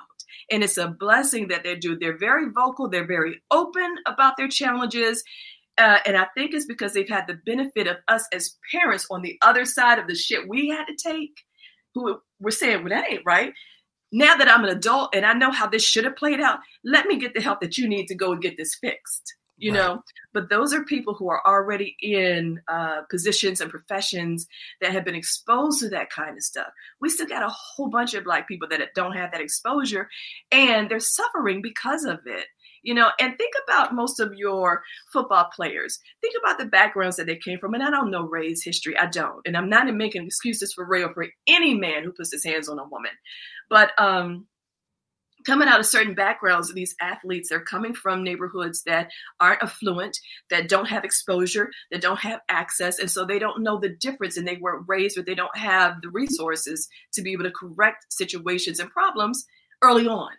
[0.50, 1.98] And it's a blessing that they do.
[1.98, 5.22] They're very vocal, they're very open about their challenges.
[5.78, 9.20] Uh, and I think it's because they've had the benefit of us as parents on
[9.20, 11.36] the other side of the shit we had to take,
[11.94, 13.52] who were saying, well, that ain't right.
[14.12, 17.06] Now that I'm an adult and I know how this should have played out, let
[17.06, 19.34] me get the help that you need to go and get this fixed.
[19.58, 19.78] You Right.
[19.78, 20.02] know,
[20.34, 24.46] but those are people who are already in uh, positions and professions
[24.82, 26.68] that have been exposed to that kind of stuff.
[27.00, 30.08] We still got a whole bunch of black people that don't have that exposure,
[30.52, 32.46] and they're suffering because of it.
[32.82, 35.98] You know, and think about most of your football players.
[36.20, 37.74] Think about the backgrounds that they came from.
[37.74, 38.96] And I don't know Ray's history.
[38.96, 39.40] I don't.
[39.44, 42.68] And I'm not making excuses for Ray or for any man who puts his hands
[42.68, 43.10] on a woman.
[43.68, 44.46] But um,
[45.46, 49.10] coming out of certain backgrounds, these athletes they're coming from neighborhoods that
[49.40, 50.18] aren't affluent,
[50.50, 54.36] that don't have exposure, that don't have access, and so they don't know the difference,
[54.36, 58.06] and they weren't raised, or they don't have the resources to be able to correct
[58.10, 59.46] situations and problems
[59.82, 60.32] early on.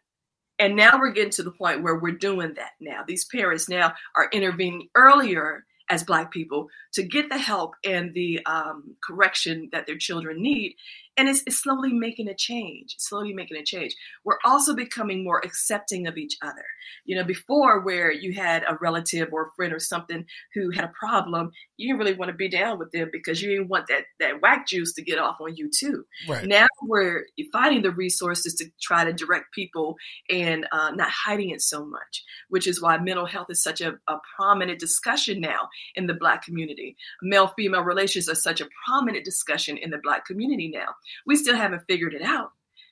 [0.59, 3.03] And now we're getting to the point where we're doing that now.
[3.07, 8.45] These parents now are intervening earlier as Black people to get the help and the
[8.45, 10.75] um, correction that their children need.
[11.17, 13.95] And it's, it's slowly making a change slowly making a change.
[14.23, 16.65] We're also becoming more accepting of each other.
[17.05, 20.85] You know before where you had a relative or a friend or something who had
[20.85, 23.87] a problem you didn't really want to be down with them because you didn't want
[23.87, 26.05] that that whack juice to get off on you too.
[26.27, 26.45] Right.
[26.45, 29.95] now we're finding the resources to try to direct people
[30.29, 33.93] and uh, not hiding it so much which is why mental health is such a,
[34.07, 36.95] a prominent discussion now in the black community.
[37.21, 40.93] Male female relations are such a prominent discussion in the black community now
[41.25, 42.51] we still haven't figured it out,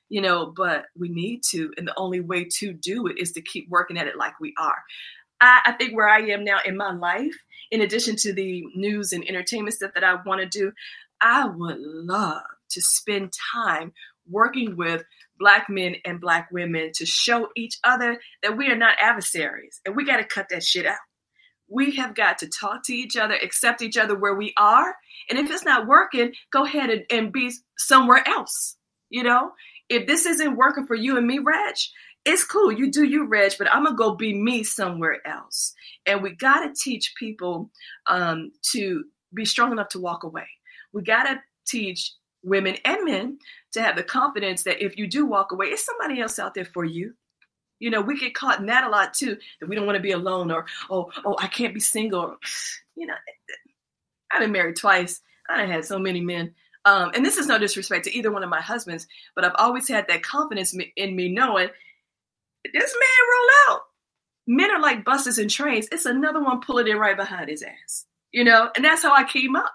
[0.09, 1.71] you know, but we need to.
[1.77, 4.53] And the only way to do it is to keep working at it like we
[4.59, 4.83] are.
[5.41, 7.35] I, I think where I am now in my life,
[7.71, 10.71] in addition to the news and entertainment stuff that I want to do,
[11.21, 13.93] I would love to spend time
[14.29, 15.03] working with
[15.37, 19.95] black men and black women to show each other that we are not adversaries and
[19.95, 20.97] we got to cut that shit out.
[21.67, 24.95] We have got to talk to each other, accept each other where we are.
[25.29, 28.77] And if it's not working, go ahead and, and be somewhere else.
[29.09, 29.51] You know,
[29.89, 31.75] if this isn't working for you and me, Reg,
[32.25, 32.71] it's cool.
[32.71, 35.73] You do you, Reg, but I'm gonna go be me somewhere else.
[36.05, 37.69] And we gotta teach people
[38.07, 40.47] um, to be strong enough to walk away.
[40.91, 42.13] We gotta teach
[42.43, 43.37] women and men
[43.73, 46.65] to have the confidence that if you do walk away, it's somebody else out there
[46.65, 47.13] for you.
[47.79, 50.01] You know, we get caught in that a lot too, that we don't want to
[50.01, 52.37] be alone or, oh, oh, I can't be single.
[52.97, 53.13] You know,
[54.31, 55.19] I've been married twice.
[55.49, 56.55] I had so many men.
[56.85, 59.89] Um, and this is no disrespect to either one of my husbands, but I've always
[59.89, 61.67] had that confidence in me knowing
[62.73, 63.81] this man roll out.
[64.47, 65.87] Men are like buses and trains.
[65.91, 68.69] It's another one pulling in right behind his ass, you know?
[68.75, 69.73] And that's how I came up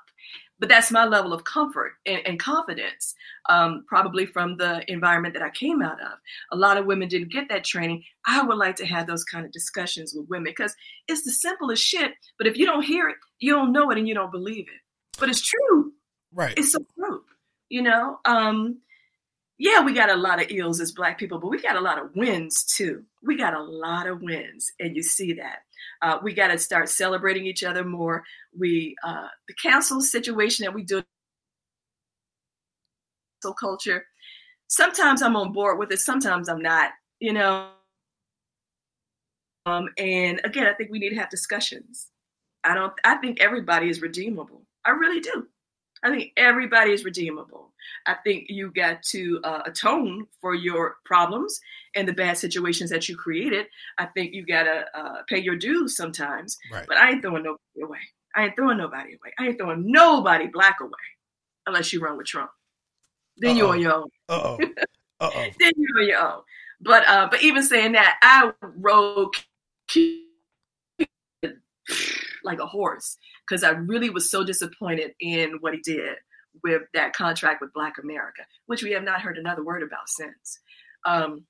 [0.60, 3.14] but that's my level of comfort and, and confidence,
[3.48, 6.18] um, probably from the environment that I came out of.
[6.52, 8.04] A lot of women didn't get that training.
[8.26, 10.76] I would like to have those kind of discussions with women because
[11.08, 12.12] it's the simplest shit.
[12.36, 15.18] But if you don't hear it, you don't know it and you don't believe it.
[15.18, 15.92] But it's true.
[16.32, 16.54] Right.
[16.56, 17.22] It's so true.
[17.70, 18.80] You know, um,
[19.60, 21.98] yeah, we got a lot of ills as black people, but we got a lot
[21.98, 23.04] of wins too.
[23.22, 25.58] We got a lot of wins, and you see that.
[26.00, 28.24] Uh, we got to start celebrating each other more.
[28.58, 31.02] We uh, the council situation that we do
[33.42, 34.06] so culture.
[34.68, 35.98] Sometimes I'm on board with it.
[35.98, 36.92] Sometimes I'm not.
[37.18, 37.68] You know.
[39.66, 42.08] Um, and again, I think we need to have discussions.
[42.64, 42.94] I don't.
[43.04, 44.62] I think everybody is redeemable.
[44.86, 45.48] I really do.
[46.02, 47.72] I think everybody is redeemable.
[48.06, 51.60] I think you got to uh, atone for your problems
[51.94, 53.66] and the bad situations that you created.
[53.98, 56.58] I think you got to uh, pay your dues sometimes.
[56.72, 56.86] Right.
[56.88, 57.98] But I ain't throwing nobody away.
[58.34, 59.32] I ain't throwing nobody away.
[59.38, 60.90] I ain't throwing nobody black away
[61.66, 62.50] unless you run with Trump.
[63.36, 63.56] Then Uh-oh.
[63.56, 64.08] you're on your own.
[64.28, 64.58] Uh oh.
[65.20, 65.46] Uh oh.
[65.58, 66.40] then you're on your own.
[66.80, 69.34] But uh, but even saying that, I rode
[72.44, 73.16] like a horse
[73.48, 76.16] because I really was so disappointed in what he did
[76.62, 80.60] with that contract with Black America, which we have not heard another word about since.
[81.04, 81.44] Um,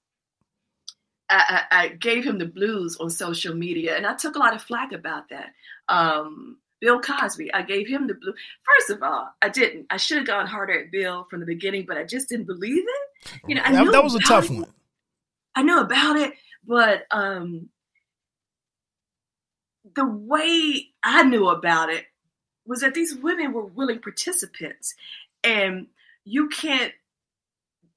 [1.28, 4.54] I, I, I, gave him the blues on social media, and I took a lot
[4.54, 5.50] of flack about that.
[5.88, 8.32] Um, Bill Cosby, I gave him the blue.
[8.62, 9.86] First of all, I didn't.
[9.90, 12.84] I should have gone harder at Bill from the beginning, but I just didn't believe
[12.84, 13.32] it.
[13.46, 14.54] You know, that, that was a tough it.
[14.54, 14.72] one.
[15.54, 16.32] I know about it,
[16.66, 17.68] but um,
[19.94, 22.06] the way I knew about it
[22.66, 24.94] was that these women were willing participants.
[25.42, 25.86] And
[26.24, 26.92] you can't,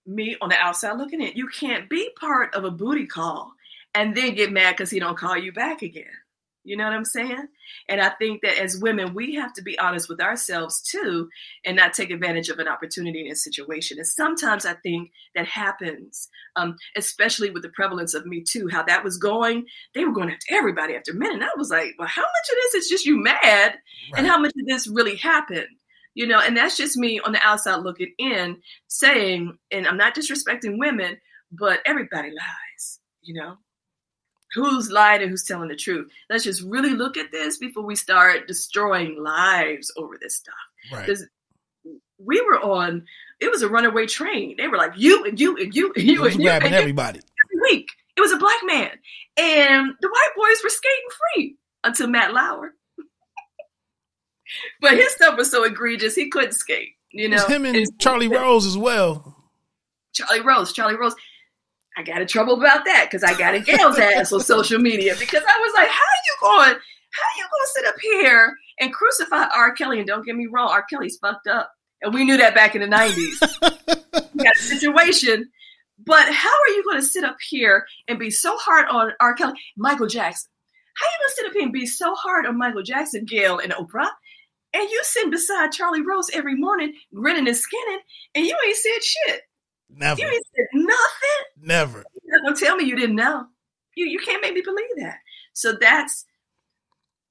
[0.06, 3.54] me on the outside looking in, you can't be part of a booty call
[3.94, 6.06] and then get mad because he don't call you back again.
[6.66, 7.48] You know what I'm saying?
[7.90, 11.28] And I think that as women, we have to be honest with ourselves too
[11.66, 13.98] and not take advantage of an opportunity in a situation.
[13.98, 18.84] And sometimes I think that happens, um, especially with the prevalence of Me Too, how
[18.84, 19.66] that was going.
[19.94, 21.34] They were going after everybody after men.
[21.34, 23.42] And I was like, well, how much of this is just you mad?
[23.44, 23.76] Right.
[24.16, 25.68] And how much of this really happened?
[26.14, 28.58] You know, and that's just me on the outside looking in
[28.88, 31.18] saying, and I'm not disrespecting women,
[31.52, 33.58] but everybody lies, you know?
[34.54, 36.12] Who's lying and who's telling the truth.
[36.30, 40.54] Let's just really look at this before we start destroying lives over this stuff.
[40.92, 41.26] Because
[41.86, 41.96] right.
[42.20, 43.06] we were on,
[43.40, 44.56] it was a runaway train.
[44.58, 46.44] They were like, you and you and you and you and you.
[46.44, 47.20] Grabbing and everybody.
[47.20, 47.90] Every week.
[48.16, 48.92] It was a black man.
[49.38, 52.74] And the white boys were skating free until Matt Lauer.
[54.82, 56.92] but his stuff was so egregious, he couldn't skate.
[57.12, 59.36] You know, him and Charlie Rose as well.
[60.14, 61.16] Charlie Rose, Charlie Rose.
[61.96, 65.16] I got in trouble about that because I got a Gayle's ass on social media
[65.20, 66.80] because I was like, how are you going?
[67.12, 69.74] How are you going to sit up here and crucify R.
[69.74, 70.00] Kelly?
[70.00, 70.84] And don't get me wrong, R.
[70.90, 71.72] Kelly's fucked up,
[72.02, 74.34] and we knew that back in the '90s.
[74.34, 75.50] we got a situation,
[76.04, 79.36] but how are you going to sit up here and be so hard on R.
[79.36, 80.50] Kelly, Michael Jackson?
[80.96, 83.26] How are you going to sit up here and be so hard on Michael Jackson,
[83.26, 84.10] Gayle, and Oprah?
[84.74, 88.00] and you sitting beside Charlie Rose every morning, grinning and skinning,
[88.36, 89.42] and you ain't said shit.
[89.90, 90.22] Never.
[90.22, 91.62] You said nothing.
[91.62, 92.04] Never.
[92.44, 93.46] Don't tell me you didn't know.
[93.96, 95.18] You you can't make me believe that.
[95.54, 96.26] So that's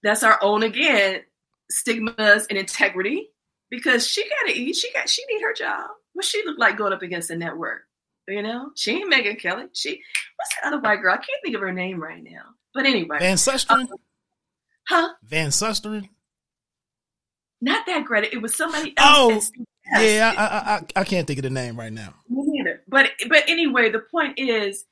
[0.03, 1.23] that's our own again
[1.71, 3.31] stigmas and integrity
[3.71, 4.77] because she got to eat.
[4.77, 5.91] She got she need her job.
[6.13, 7.83] What she look like going up against the network?
[8.29, 9.65] You know, she ain't Megyn Kelly.
[9.73, 10.01] She
[10.37, 11.15] what's that other white girl?
[11.15, 12.43] I can't think of her name right now.
[12.75, 13.85] But anyway, Van Susteren.
[13.91, 13.97] Uh,
[14.89, 15.09] huh?
[15.25, 16.09] Van Susteren.
[17.61, 18.33] Not that Greta.
[18.33, 19.53] It was somebody else.
[19.59, 20.35] Oh, yeah.
[20.37, 22.15] I, I, I I can't think of the name right now.
[22.29, 22.83] Me neither.
[22.89, 24.85] But but anyway, the point is,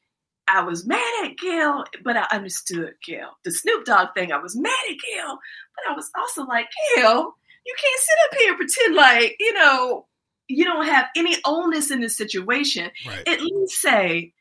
[0.48, 3.38] I was mad at Gayle, but I understood Gayle.
[3.44, 5.38] The Snoop Dogg thing, I was mad at Gayle,
[5.76, 7.34] but I was also like, Gayle,
[7.66, 10.06] you can't sit up here and pretend like you know
[10.50, 12.90] you don't have any onus in this situation.
[13.06, 13.28] Right.
[13.28, 14.32] At least say,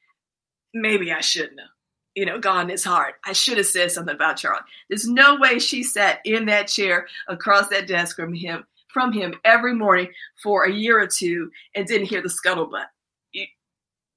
[0.73, 1.69] maybe I shouldn't have,
[2.15, 3.13] you know, gone this hard.
[3.25, 4.61] I should have said something about Charlie.
[4.89, 9.35] There's no way she sat in that chair across that desk from him from him
[9.45, 10.07] every morning
[10.41, 12.87] for a year or two and didn't hear the scuttlebutt.
[13.31, 13.45] You,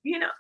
[0.03, 0.31] you know,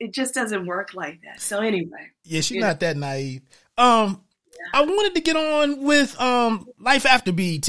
[0.00, 1.40] it just doesn't work like that.
[1.40, 2.10] So anyway.
[2.24, 2.86] Yeah, she's not know.
[2.86, 3.42] that naive.
[3.76, 4.80] Um yeah.
[4.80, 7.68] I wanted to get on with um life after BET.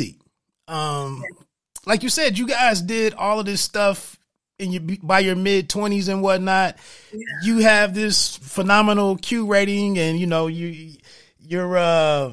[0.68, 1.46] Um yeah
[1.86, 4.18] like you said, you guys did all of this stuff
[4.58, 6.78] in your by your mid twenties and whatnot.
[7.12, 7.20] Yeah.
[7.44, 10.98] You have this phenomenal Q rating, and you know you
[11.40, 12.32] you're uh,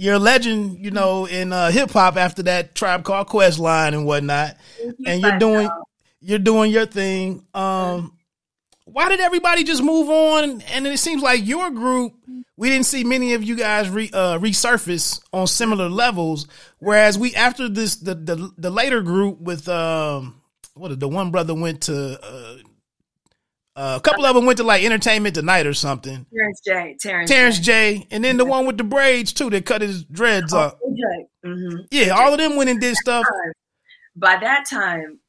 [0.00, 3.92] you're a legend, you know, in uh, hip hop after that Tribe Called Quest line
[3.92, 4.56] and whatnot.
[5.06, 5.68] and you're doing
[6.22, 7.44] you're doing your thing.
[7.52, 8.16] Um,
[8.86, 10.62] why did everybody just move on?
[10.62, 12.14] And it seems like your group,
[12.56, 16.46] we didn't see many of you guys re, uh, resurface on similar levels.
[16.78, 20.40] Whereas we, after this, the the, the later group with um,
[20.72, 22.18] what the one brother went to.
[22.22, 22.56] Uh,
[23.80, 26.26] uh, a couple of them went to like Entertainment Tonight or something.
[26.30, 26.96] Terrence J.
[27.00, 27.98] Terrence, Terrence J.
[27.98, 28.06] J.
[28.10, 30.74] And then the one with the braids too that cut his dreads off.
[31.46, 31.78] Mm-hmm.
[31.90, 33.24] Yeah, all of them went and did stuff.
[34.14, 35.20] By that time,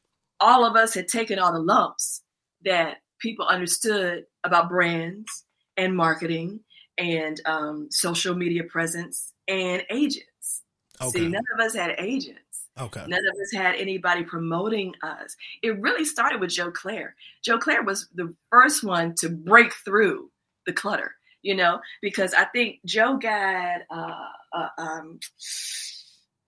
[0.42, 2.24] all of us had taken all the lumps
[2.66, 5.46] that people understood about brands
[5.78, 6.60] and marketing
[6.98, 10.64] and um, social media presence and agents.
[11.00, 11.20] Okay.
[11.20, 12.41] See, none of us had agents.
[12.82, 13.04] Okay.
[13.08, 15.36] None of us had anybody promoting us.
[15.62, 17.16] It really started with Joe Clair.
[17.44, 20.32] Joe Clair was the first one to break through
[20.66, 25.20] the clutter, you know, because I think Joe got uh, uh, um,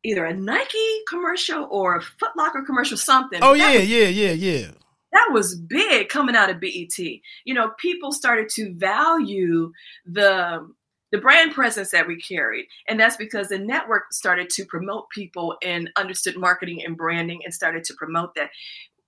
[0.03, 3.39] either a Nike commercial or a Foot Locker commercial, something.
[3.41, 4.71] Oh, yeah, was, yeah, yeah, yeah
[5.13, 6.97] that was big coming out of BET.
[6.97, 9.71] You know, people started to value
[10.05, 10.67] the
[11.13, 12.65] the brand presence that we carried.
[12.87, 17.53] And that's because the network started to promote people and understood marketing and branding and
[17.53, 18.49] started to promote that.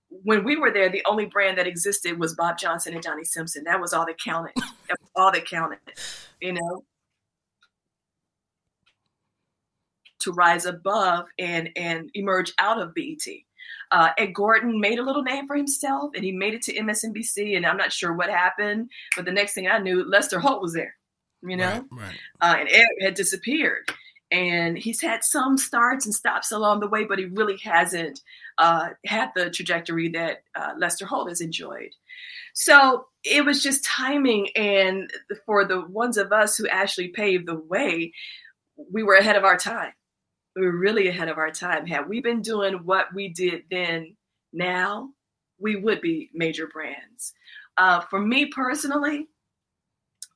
[0.08, 3.64] When we were there, the only brand that existed was Bob Johnson and Johnny Simpson.
[3.64, 4.52] That was all that counted.
[4.56, 5.80] that was all that counted,
[6.40, 6.84] you know.
[10.20, 13.26] To rise above and and emerge out of BET.
[13.90, 17.56] Uh, Ed Gordon made a little name for himself and he made it to MSNBC.
[17.56, 20.72] And I'm not sure what happened, but the next thing I knew, Lester Holt was
[20.72, 20.94] there,
[21.48, 21.84] you know?
[21.90, 22.16] Right, right.
[22.40, 23.90] Uh, and Ed had disappeared.
[24.30, 28.20] And he's had some starts and stops along the way, but he really hasn't
[28.58, 31.90] uh, had the trajectory that uh, Lester Holt has enjoyed.
[32.52, 34.48] So it was just timing.
[34.56, 35.10] And
[35.44, 38.12] for the ones of us who actually paved the way,
[38.90, 39.92] we were ahead of our time
[40.56, 41.86] we were really ahead of our time.
[41.86, 44.16] Had we been doing what we did then,
[44.52, 45.10] now,
[45.58, 47.34] we would be major brands.
[47.76, 49.28] Uh, for me personally,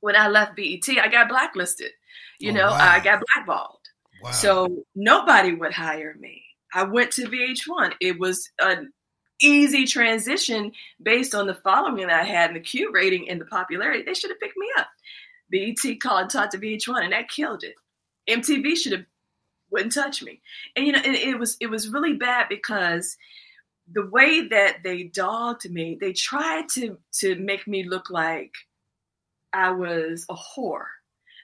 [0.01, 1.91] when I left BET, I got blacklisted.
[2.39, 2.77] You oh, know, wow.
[2.79, 3.79] I got blackballed.
[4.21, 4.31] Wow.
[4.31, 6.43] So nobody would hire me.
[6.73, 7.93] I went to VH1.
[8.01, 8.91] It was an
[9.41, 10.71] easy transition
[11.01, 14.03] based on the following that I had and the Q rating and the popularity.
[14.03, 14.87] They should have picked me up.
[15.51, 17.75] BET called and talked to VH1, and that killed it.
[18.29, 19.05] MTV should have
[19.69, 20.41] wouldn't touch me.
[20.75, 23.17] And you know, it, it was it was really bad because
[23.91, 28.51] the way that they dogged me, they tried to to make me look like
[29.53, 30.85] I was a whore.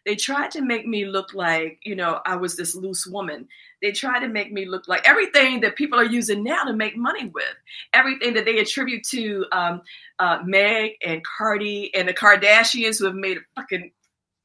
[0.06, 3.48] They tried to make me look like, you know, I was this loose woman.
[3.82, 6.96] They tried to make me look like everything that people are using now to make
[6.96, 7.44] money with,
[7.94, 9.82] everything that they attribute to um,
[10.20, 13.92] uh, Meg and Cardi and the Kardashians who have made a fucking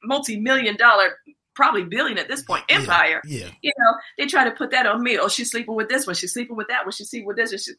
[0.03, 1.17] multi-million dollar
[1.55, 3.21] probably billion at this point empire.
[3.25, 3.51] Yeah, yeah.
[3.61, 5.17] You know, they try to put that on me.
[5.17, 6.15] Oh, she's sleeping with this one.
[6.15, 6.91] She's sleeping with that one.
[6.91, 7.51] She's sleeping with this.
[7.51, 7.59] One.
[7.59, 7.71] She...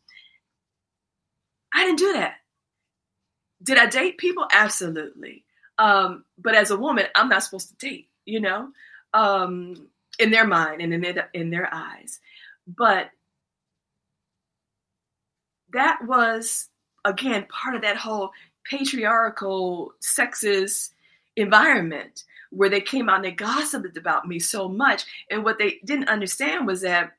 [1.74, 2.36] I didn't do that.
[3.62, 4.46] Did I date people?
[4.50, 5.44] Absolutely.
[5.78, 8.08] Um, but as a woman, I'm not supposed to date.
[8.24, 8.68] You know,
[9.12, 9.88] um,
[10.18, 12.20] in their mind and in their in their eyes.
[12.66, 13.10] But
[15.72, 16.68] that was
[17.04, 18.30] again part of that whole
[18.64, 20.90] patriarchal, sexist
[21.36, 25.04] environment where they came out and they gossiped about me so much.
[25.30, 27.12] And what they didn't understand was that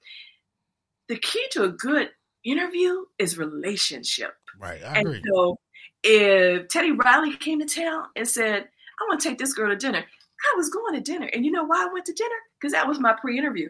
[1.07, 2.09] the key to a good
[2.43, 4.33] interview is relationship.
[4.57, 4.81] Right.
[4.83, 5.15] I agree.
[5.15, 5.59] And so
[6.05, 8.69] if Teddy Riley came to town and said,
[9.01, 11.27] I want to take this girl to dinner, I was going to dinner.
[11.33, 12.35] And you know why I went to dinner?
[12.59, 13.69] Because that was my pre-interview.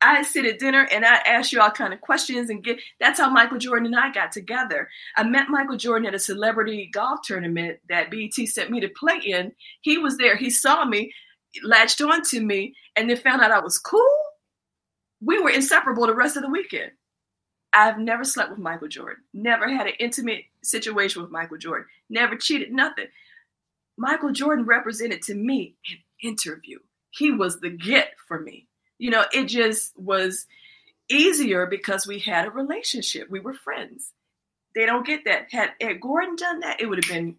[0.00, 3.20] I sit at dinner and I ask you all kind of questions and get that's
[3.20, 4.88] how Michael Jordan and I got together.
[5.16, 9.18] I met Michael Jordan at a celebrity golf tournament that BET sent me to play
[9.24, 9.52] in.
[9.82, 11.12] He was there, he saw me,
[11.62, 14.02] latched on to me, and then found out I was cool.
[15.20, 16.90] We were inseparable the rest of the weekend.
[17.74, 22.36] I've never slept with Michael Jordan, never had an intimate situation with Michael Jordan, never
[22.36, 23.06] cheated, nothing.
[23.96, 26.78] Michael Jordan represented to me an interview.
[27.10, 28.66] He was the get for me
[29.02, 30.46] you know, it just was
[31.10, 33.28] easier because we had a relationship.
[33.28, 34.12] We were friends.
[34.76, 35.48] They don't get that.
[35.50, 37.34] Had, Ed Gordon done that, it would have been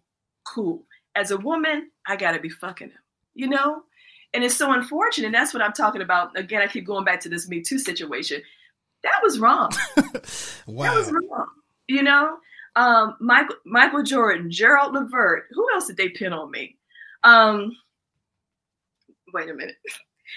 [0.46, 0.82] cool.
[1.14, 2.98] As a woman, I got to be fucking him,
[3.34, 3.80] you know?
[4.34, 5.32] And it's so unfortunate.
[5.32, 6.38] That's what I'm talking about.
[6.38, 8.42] Again, I keep going back to this Me Too situation.
[9.04, 9.70] That was wrong.
[10.66, 10.84] wow.
[10.84, 11.46] That was wrong.
[11.86, 12.36] You know?
[12.76, 15.44] Um, Michael Michael Jordan, Gerald Levert.
[15.52, 16.76] Who else did they pin on me?
[17.22, 17.76] Um,
[19.32, 19.76] wait a minute.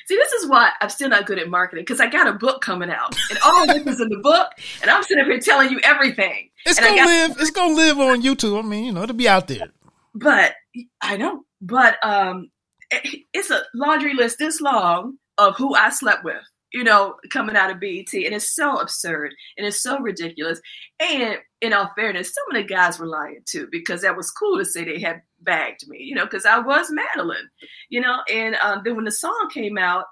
[0.05, 2.61] See, this is why I'm still not good at marketing because I got a book
[2.61, 5.79] coming out, and all this is in the book, and I'm sitting here telling you
[5.83, 6.49] everything.
[6.65, 7.37] It's and gonna got, live.
[7.39, 8.59] It's gonna live on YouTube.
[8.59, 9.69] I mean, you know, it'll be out there.
[10.13, 10.53] But
[11.01, 11.43] I know.
[11.59, 12.51] But um,
[12.91, 17.55] it, it's a laundry list this long of who I slept with you know, coming
[17.55, 18.13] out of BET.
[18.13, 20.59] And it's so absurd and it's so ridiculous.
[20.99, 24.57] And in all fairness, some of the guys were lying too, because that was cool
[24.57, 27.49] to say they had bagged me, you know, because I was Madelyne,
[27.89, 28.19] you know.
[28.31, 30.05] And um, then when the song came out,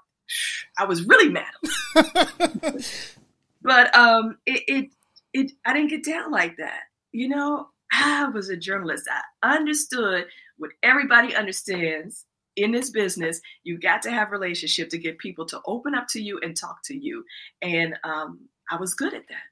[0.78, 3.12] I was really Madelyne.
[3.62, 4.90] but um, it, it,
[5.32, 7.68] it, I didn't get down like that, you know.
[7.92, 9.08] I was a journalist.
[9.42, 10.26] I understood
[10.58, 12.24] what everybody understands
[12.56, 16.20] in this business, you got to have relationship to get people to open up to
[16.20, 17.24] you and talk to you.
[17.62, 19.44] And um, I was good at that.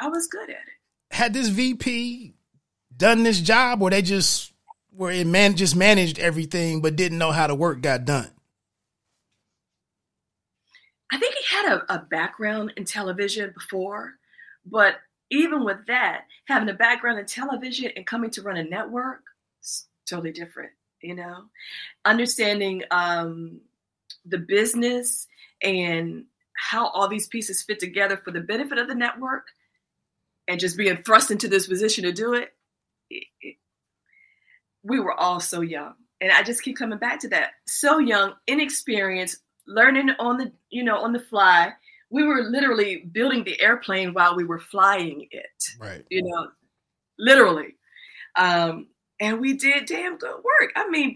[0.00, 1.14] I was good at it.
[1.14, 2.34] Had this VP
[2.94, 4.52] done this job, or they just
[4.90, 8.30] where it man just managed everything but didn't know how the work got done?
[11.10, 14.14] I think he had a, a background in television before,
[14.66, 14.96] but
[15.30, 19.22] even with that, having a background in television and coming to run a network,
[20.06, 20.72] totally different
[21.02, 21.44] you know
[22.04, 23.60] understanding um,
[24.26, 25.26] the business
[25.62, 26.24] and
[26.58, 29.46] how all these pieces fit together for the benefit of the network
[30.48, 32.52] and just being thrust into this position to do it,
[33.10, 33.56] it, it
[34.82, 35.94] we were all so young.
[36.20, 37.50] And i just keep coming back to that.
[37.66, 41.72] So young inexperienced learning on the you know on the fly.
[42.10, 46.04] We were literally building the airplane while we were flying it right.
[46.10, 46.48] you know
[47.18, 47.76] literally.
[48.36, 48.88] Um,
[49.20, 50.72] and we did damn good work.
[50.76, 51.14] I mean,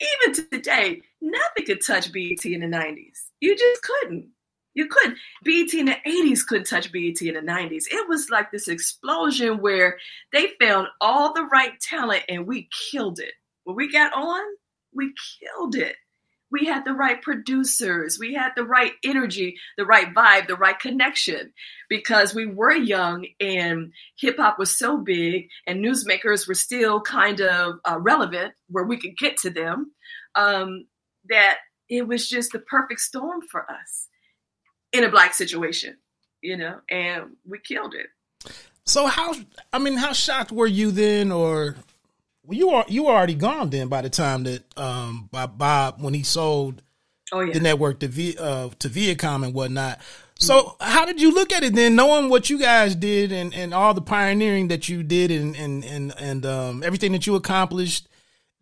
[0.00, 3.18] even today, nothing could touch BET in the 90s.
[3.40, 4.28] You just couldn't.
[4.74, 5.18] You couldn't.
[5.42, 7.84] BET in the 80s couldn't touch BET in the 90s.
[7.90, 9.98] It was like this explosion where
[10.32, 13.32] they found all the right talent and we killed it.
[13.64, 14.42] When we got on,
[14.94, 15.96] we killed it
[16.50, 20.78] we had the right producers, we had the right energy, the right vibe, the right
[20.78, 21.52] connection
[21.88, 27.40] because we were young and hip hop was so big and newsmakers were still kind
[27.40, 29.92] of uh, relevant where we could get to them
[30.34, 30.86] um,
[31.28, 31.58] that
[31.88, 34.08] it was just the perfect storm for us
[34.92, 35.96] in a black situation,
[36.40, 38.06] you know, and we killed it.
[38.84, 39.34] So how
[39.72, 41.76] I mean how shocked were you then or
[42.44, 46.14] well, you are you were already gone then by the time that um Bob when
[46.14, 46.82] he sold
[47.32, 47.52] oh, yeah.
[47.52, 50.00] the network to v, uh, to Viacom and whatnot.
[50.38, 53.74] So how did you look at it then, knowing what you guys did and, and
[53.74, 58.08] all the pioneering that you did and and and, and um, everything that you accomplished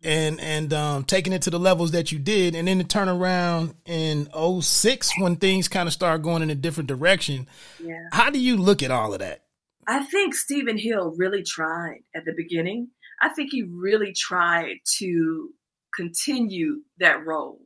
[0.03, 3.07] and and um, taking it to the levels that you did, and then to turn
[3.07, 4.27] around in
[4.61, 7.47] 06 when things kind of start going in a different direction.
[7.81, 7.95] Yeah.
[8.11, 9.43] How do you look at all of that?
[9.87, 12.89] I think Stephen Hill really tried at the beginning
[13.21, 15.49] I think he really tried to
[15.95, 17.59] continue that role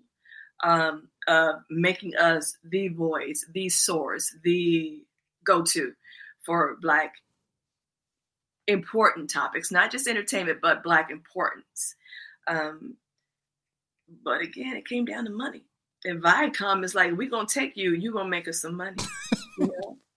[0.63, 5.03] um, of making us the voice, the source, the
[5.45, 5.93] go to
[6.45, 7.13] for Black
[8.67, 11.95] important topics, not just entertainment, but Black importance.
[12.47, 12.95] Um,
[14.23, 15.65] but again, it came down to money.
[16.05, 18.75] And Viacom is like, we're going to take you, you're going to make us some
[18.75, 18.97] money.
[19.57, 19.97] you know?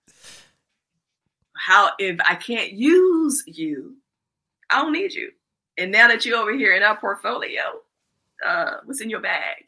[1.57, 3.97] How, if I can't use you,
[4.71, 5.31] I don't need you.
[5.79, 7.63] And now that you're over here in our portfolio,
[8.45, 9.65] uh, what's in your bag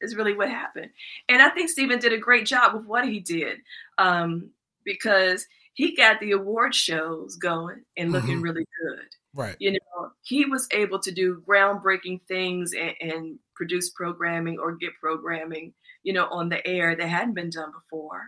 [0.00, 0.90] is really what happened.
[1.28, 3.58] And I think Stephen did a great job with what he did
[3.98, 4.50] um,
[4.84, 8.42] because he got the award shows going and looking mm-hmm.
[8.42, 9.06] really good.
[9.34, 9.56] Right.
[9.58, 14.92] You know, he was able to do groundbreaking things and, and produce programming or get
[15.00, 18.22] programming, you know, on the air that hadn't been done before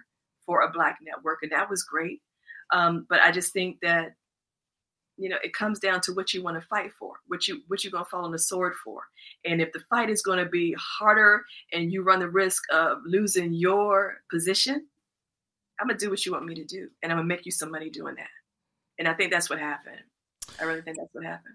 [0.45, 2.23] for a black network, and that was great.
[2.73, 4.15] Um, but I just think that
[5.19, 7.85] you know it comes down to what you want to fight for what you what
[7.85, 9.03] you're going to fall on the sword for.
[9.45, 12.99] And if the fight is going to be harder and you run the risk of
[13.05, 14.87] losing your position
[15.81, 17.47] i'm going to do what you want me to do and i'm going to make
[17.47, 18.29] you some money doing that.
[18.99, 20.01] And i think that's what happened.
[20.61, 21.55] I really think that's what happened.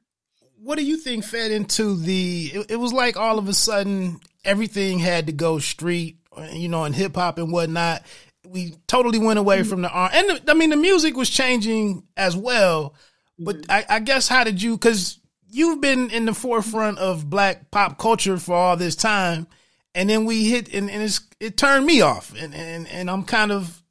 [0.61, 4.19] What do you think fed into the it, it was like all of a sudden
[4.45, 6.17] everything had to go street
[6.51, 8.03] you know in hip-hop and whatnot.
[8.45, 9.69] We totally went away mm-hmm.
[9.69, 12.95] from the art and the, i mean the music was changing as well
[13.39, 13.71] but mm-hmm.
[13.71, 14.77] I, I guess how did you?
[14.77, 15.19] Because
[15.49, 19.47] you've been in the forefront of black pop culture for all this time,
[19.95, 23.23] and then we hit and, and it's it turned me off, and and and I'm
[23.23, 23.81] kind of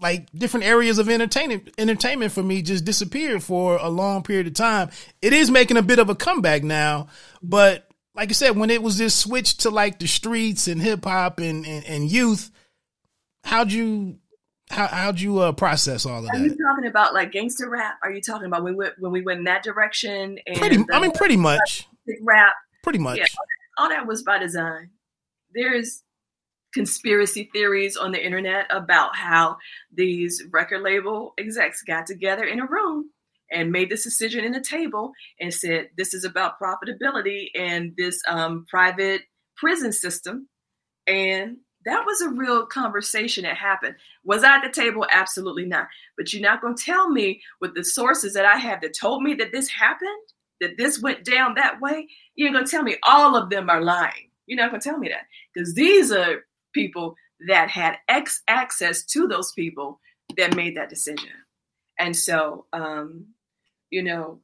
[0.00, 4.54] like different areas of entertainment entertainment for me just disappeared for a long period of
[4.54, 4.90] time.
[5.22, 7.08] It is making a bit of a comeback now,
[7.42, 11.04] but like I said, when it was this switch to like the streets and hip
[11.04, 12.50] hop and, and, and youth,
[13.44, 14.18] how'd you
[14.70, 16.40] how how'd you uh, process all of Are that?
[16.40, 17.98] Are you talking about like gangster rap?
[18.02, 20.38] Are you talking about when we went when we went in that direction?
[20.46, 21.88] And pretty, I mean, pretty much.
[22.22, 22.54] Rap.
[22.82, 23.18] Pretty much.
[23.18, 23.26] Yeah,
[23.78, 24.90] all that was by design.
[25.54, 26.02] There's
[26.74, 29.56] conspiracy theories on the internet about how
[29.94, 33.10] these record label execs got together in a room
[33.50, 38.20] and made this decision in a table and said this is about profitability and this
[38.28, 39.22] um, private
[39.56, 40.48] prison system
[41.06, 41.56] and
[41.86, 43.94] that was a real conversation that happened.
[44.24, 45.06] Was I at the table?
[45.10, 45.86] Absolutely not.
[46.16, 49.22] But you're not going to tell me with the sources that I have that told
[49.22, 50.10] me that this happened,
[50.60, 52.08] that this went down that way.
[52.34, 54.30] You're going to tell me all of them are lying.
[54.46, 56.44] You're not going to tell me that because these are
[56.74, 57.14] people
[57.48, 60.00] that had X access to those people
[60.36, 61.30] that made that decision.
[61.98, 63.26] And so, um,
[63.90, 64.40] you know,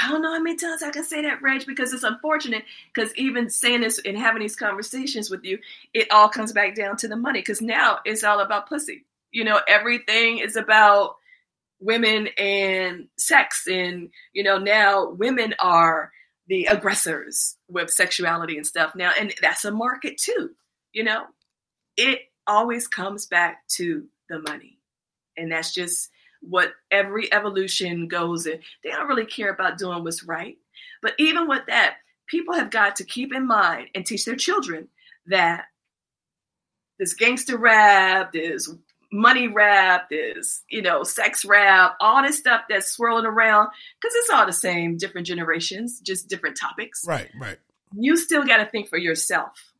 [0.00, 2.64] I don't know how many times I can say that, Reg, because it's unfortunate.
[2.94, 5.58] Because even saying this and having these conversations with you,
[5.92, 7.40] it all comes back down to the money.
[7.40, 9.04] Because now it's all about pussy.
[9.32, 11.16] You know, everything is about
[11.80, 13.66] women and sex.
[13.66, 16.12] And, you know, now women are
[16.46, 19.10] the aggressors with sexuality and stuff now.
[19.18, 20.50] And that's a market too.
[20.92, 21.24] You know,
[21.96, 24.78] it always comes back to the money.
[25.36, 26.08] And that's just
[26.40, 28.60] what every evolution goes in.
[28.82, 30.56] They don't really care about doing what's right.
[31.02, 31.96] But even with that,
[32.28, 34.88] people have got to keep in mind and teach their children
[35.26, 35.64] that
[36.98, 38.70] this gangster rap, this
[39.10, 43.68] money rap, this, you know, sex rap, all this stuff that's swirling around,
[44.00, 47.04] because it's all the same, different generations, just different topics.
[47.06, 47.58] Right, right.
[47.96, 49.72] You still got to think for yourself.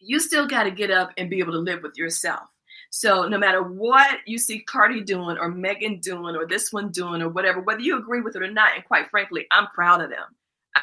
[0.00, 2.48] You still got to get up and be able to live with yourself.
[2.90, 7.20] So no matter what you see Cardi doing or Megan doing or this one doing
[7.20, 10.10] or whatever, whether you agree with it or not, and quite frankly, I'm proud of
[10.10, 10.34] them.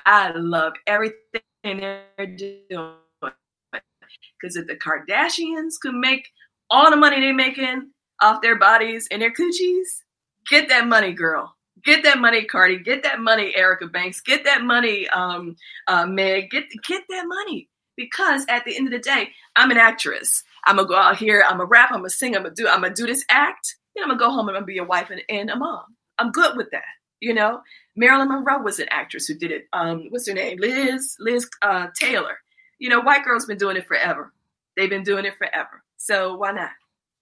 [0.05, 2.05] I love everything they're
[2.37, 2.93] doing.
[4.39, 6.29] Because if the Kardashians could make
[6.69, 7.89] all the money they're making
[8.21, 10.01] off their bodies and their coochies,
[10.49, 11.55] get that money, girl.
[11.83, 12.79] Get that money, Cardi.
[12.79, 14.21] Get that money, Erica Banks.
[14.21, 15.55] Get that money, um,
[15.87, 16.49] uh, Meg.
[16.49, 20.43] Get get that money because at the end of the day, I'm an actress.
[20.65, 21.43] I'm gonna go out here.
[21.45, 21.91] I'm gonna rap.
[21.91, 22.35] I'm gonna sing.
[22.35, 22.67] I'm gonna do.
[22.67, 23.75] I'm gonna do this act.
[23.95, 25.95] Then I'm gonna go home and I'm gonna be a wife and, and a mom.
[26.19, 26.83] I'm good with that.
[27.19, 27.61] You know,
[27.95, 29.67] Marilyn Monroe was an actress who did it.
[29.73, 30.57] Um, what's her name?
[30.59, 32.37] Liz Liz uh, Taylor.
[32.79, 34.33] You know, white girls been doing it forever.
[34.75, 35.83] They've been doing it forever.
[35.97, 36.71] So why not?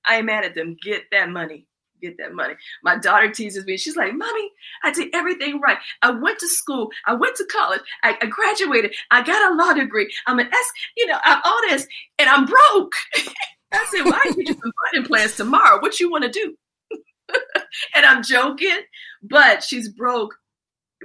[0.06, 0.76] I ain't mad at them.
[0.82, 1.68] Get that money
[2.04, 2.54] get that money.
[2.84, 3.78] My daughter teases me.
[3.78, 4.52] She's like, Mommy,
[4.84, 5.78] I did everything right.
[6.02, 6.90] I went to school.
[7.06, 7.82] I went to college.
[8.04, 8.94] I, I graduated.
[9.12, 10.14] I got a law degree.
[10.28, 11.88] I'm an S, you know, I'm all this,
[12.20, 12.94] and I'm broke.
[13.72, 15.82] I said, Well, I you some butt plans tomorrow.
[15.82, 16.56] What you want to do?
[17.96, 18.82] and I'm joking,
[19.24, 20.36] but she's broke.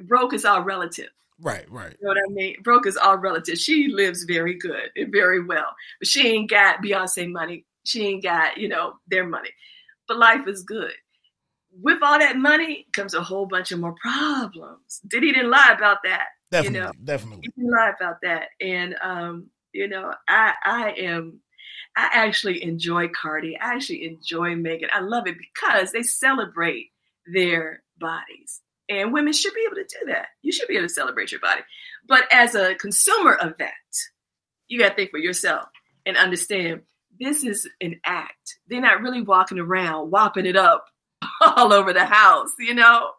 [0.06, 1.08] Broke is all relative.
[1.40, 1.96] Right, right.
[2.00, 2.56] You know what I mean?
[2.62, 3.58] Broke is all relative.
[3.58, 7.64] She lives very good and very well, but she ain't got Beyonce money.
[7.84, 9.50] She ain't got, you know, their money
[10.09, 10.93] but life is good.
[11.70, 15.01] With all that money comes a whole bunch of more problems.
[15.06, 16.28] Diddy didn't lie about that.
[16.51, 16.93] Definitely, you know?
[17.05, 17.40] definitely.
[17.43, 18.48] He didn't lie about that.
[18.60, 21.40] And um, you know, I I am
[21.97, 23.59] I actually enjoy Cardi.
[23.60, 24.89] I actually enjoy Megan.
[24.93, 26.86] I love it because they celebrate
[27.32, 28.60] their bodies.
[28.89, 30.28] And women should be able to do that.
[30.43, 31.60] You should be able to celebrate your body.
[32.06, 33.72] But as a consumer of that,
[34.68, 35.66] you got to think for yourself
[36.06, 36.82] and understand
[37.20, 38.59] this is an act.
[38.69, 40.86] They're not really walking around whopping it up
[41.40, 43.11] all over the house, you know?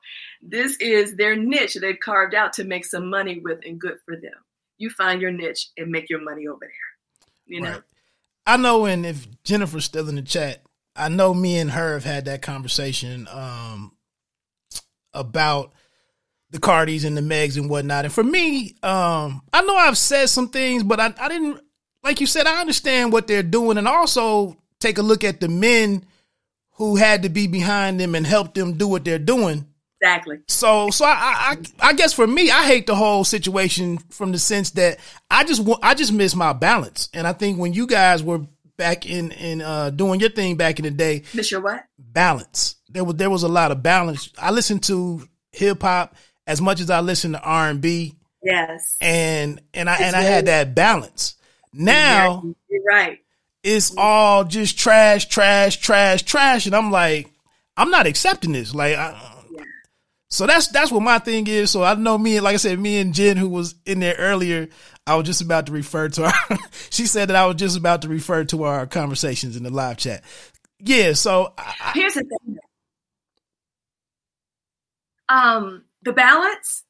[0.41, 4.15] This is their niche they've carved out to make some money with and good for
[4.15, 4.33] them.
[4.77, 7.27] You find your niche and make your money over there.
[7.45, 7.71] You know?
[7.71, 7.81] Right.
[8.45, 10.63] I know and if Jennifer's still in the chat,
[10.95, 13.93] I know me and her have had that conversation um,
[15.13, 15.73] about
[16.49, 18.05] the Cardis and the Megs and whatnot.
[18.05, 21.61] And for me, um, I know I've said some things, but I, I didn't
[22.03, 22.47] like you said.
[22.47, 26.05] I understand what they're doing, and also take a look at the men
[26.73, 29.65] who had to be behind them and help them do what they're doing.
[30.01, 30.39] Exactly.
[30.47, 31.57] So, so I, I,
[31.89, 34.97] I guess for me, I hate the whole situation from the sense that
[35.29, 37.09] I just, I just miss my balance.
[37.13, 38.45] And I think when you guys were
[38.77, 41.83] back in, in, uh, doing your thing back in the day, miss your what?
[41.97, 42.77] Balance.
[42.87, 44.31] There was, there was a lot of balance.
[44.37, 46.15] I listened to hip hop
[46.47, 48.15] as much as I listened to R and B.
[48.41, 48.95] Yes.
[49.01, 51.35] And, and I, it's and I had that balance.
[51.73, 53.19] Now, you're right.
[53.63, 56.65] It's all just trash, trash, trash, trash.
[56.65, 57.31] And I'm like,
[57.77, 58.73] I'm not accepting this.
[58.73, 59.39] Like, I,
[60.29, 61.71] so that's that's what my thing is.
[61.71, 64.69] So I know me, like I said, me and Jen, who was in there earlier,
[65.07, 66.33] I was just about to refer to our.
[66.91, 69.97] she said that I was just about to refer to our conversations in the live
[69.97, 70.23] chat.
[70.79, 71.13] Yeah.
[71.13, 72.57] So I, here's the thing.
[75.29, 76.83] Um, the balance,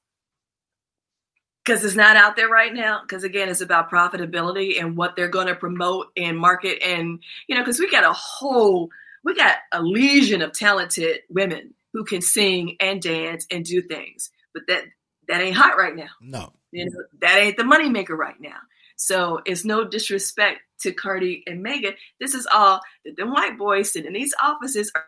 [1.70, 3.02] because it's not out there right now.
[3.02, 7.56] Because again, it's about profitability and what they're going to promote and market, and you
[7.56, 8.90] know, because we got a whole,
[9.24, 14.32] we got a legion of talented women who can sing and dance and do things.
[14.52, 14.86] But that
[15.28, 16.10] that ain't hot right now.
[16.20, 16.54] No.
[16.72, 18.58] You know, that ain't the moneymaker right now.
[18.96, 21.94] So it's no disrespect to Cardi and Megan.
[22.20, 25.06] This is all that the white boys sitting in these offices are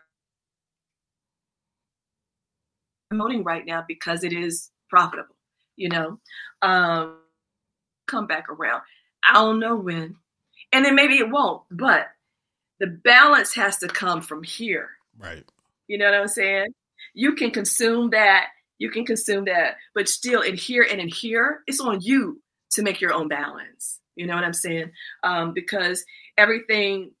[3.10, 5.34] promoting right now because it is profitable,
[5.82, 6.18] you know.
[6.62, 7.18] Um
[8.06, 8.82] come back around.
[9.28, 10.16] I don't know when.
[10.72, 12.08] And then maybe it won't, but
[12.80, 14.90] the balance has to come from here.
[15.18, 15.44] Right.
[15.88, 16.68] You know what I'm saying?
[17.14, 18.48] You can consume that,
[18.78, 22.40] you can consume that, but still in here and in here, it's on you
[22.72, 24.00] to make your own balance.
[24.16, 24.90] You know what I'm saying?
[25.22, 26.04] Um, because
[26.36, 27.12] everything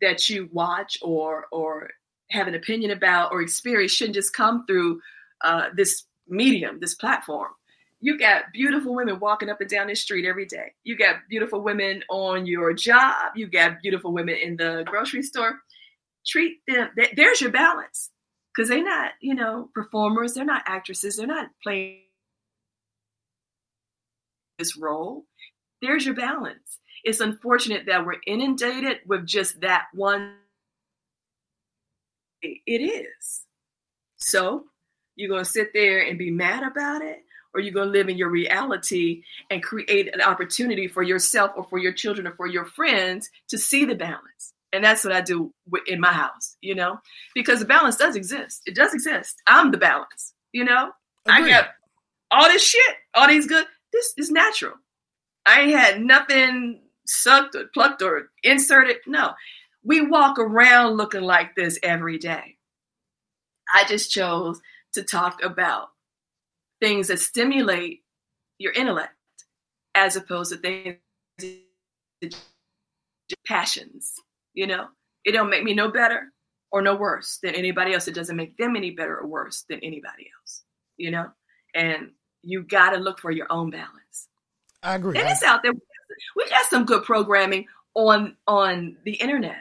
[0.00, 1.90] that you watch or or
[2.30, 5.00] have an opinion about or experience shouldn't just come through
[5.42, 7.50] uh, this medium, this platform.
[8.04, 10.74] You got beautiful women walking up and down the street every day.
[10.84, 13.32] You got beautiful women on your job.
[13.34, 15.60] You got beautiful women in the grocery store.
[16.26, 16.90] Treat them.
[17.16, 18.10] There's your balance
[18.54, 22.00] because they're not, you know, performers, they're not actresses, they're not playing
[24.58, 25.24] this role.
[25.80, 26.80] There's your balance.
[27.04, 30.34] It's unfortunate that we're inundated with just that one.
[32.42, 33.44] It is.
[34.18, 34.64] So
[35.16, 37.23] you're going to sit there and be mad about it,
[37.54, 41.64] or you're going to live in your reality and create an opportunity for yourself or
[41.64, 44.52] for your children or for your friends to see the balance.
[44.72, 45.52] And that's what I do
[45.86, 46.98] in my house, you know,
[47.34, 48.62] because the balance does exist.
[48.66, 49.40] It does exist.
[49.46, 50.90] I'm the balance, you know.
[51.26, 51.44] Agreed.
[51.44, 51.68] I got
[52.32, 53.66] all this shit, all these good.
[53.92, 54.74] This is natural.
[55.46, 58.96] I ain't had nothing sucked or plucked or inserted.
[59.06, 59.32] No,
[59.84, 62.56] we walk around looking like this every day.
[63.72, 64.60] I just chose
[64.94, 65.90] to talk about
[66.84, 68.02] things that stimulate
[68.58, 69.14] your intellect
[69.94, 70.98] as opposed to things
[73.46, 74.14] passions
[74.54, 74.86] you know,
[75.24, 76.32] it don't make me no better
[76.70, 78.08] or no worse than anybody else.
[78.08, 80.62] It doesn't make them any better or worse than anybody else.
[80.96, 81.26] You know,
[81.74, 82.12] and
[82.42, 84.28] you got to look for your own balance.
[84.82, 85.18] I agree.
[85.18, 85.72] And it's out there.
[86.36, 89.58] We got some good programming on on the internet.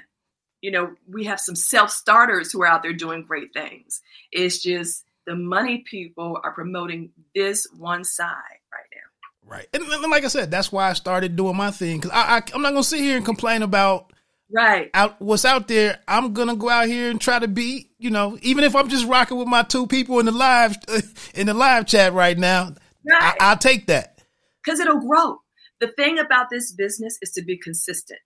[0.62, 4.02] You know, we have some self starters who are out there doing great things.
[4.32, 8.28] It's just the money people are promoting this one side
[8.72, 9.50] right now.
[9.56, 12.38] Right, and, and like I said, that's why I started doing my thing because I,
[12.38, 14.14] I I'm not gonna sit here and complain about
[14.54, 14.90] right.
[14.94, 16.00] out what's out there.
[16.08, 19.08] I'm gonna go out here and try to be you know even if i'm just
[19.08, 20.76] rocking with my two people in the live
[21.34, 22.76] in the live chat right now
[23.10, 23.36] right.
[23.40, 24.22] I, will take that.
[24.64, 25.38] Because it'll grow.
[25.80, 28.20] The thing about this business is to be consistent.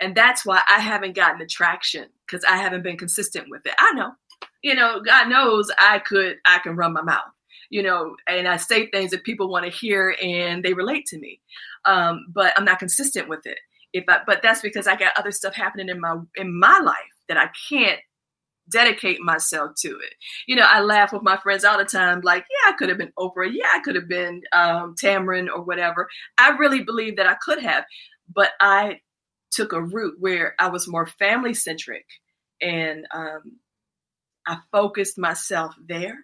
[0.00, 3.74] And that's why i haven't gotten the traction because i haven't been consistent with it.
[3.78, 4.12] I know
[4.64, 7.22] you know god knows i could i can run my mouth
[7.70, 11.18] you know and i say things that people want to hear and they relate to
[11.18, 11.40] me
[11.84, 13.58] um, but i'm not consistent with it
[13.94, 16.96] if I, but that's because I got other stuff happening in my in my life
[17.28, 18.00] that I can't
[18.68, 20.14] dedicate myself to it.
[20.46, 22.98] You know, I laugh with my friends all the time, like, yeah, I could have
[22.98, 26.08] been Oprah, yeah, I could have been um, Tamron or whatever.
[26.38, 27.84] I really believe that I could have,
[28.34, 29.00] but I
[29.52, 32.04] took a route where I was more family centric,
[32.60, 33.58] and um,
[34.46, 36.18] I focused myself there.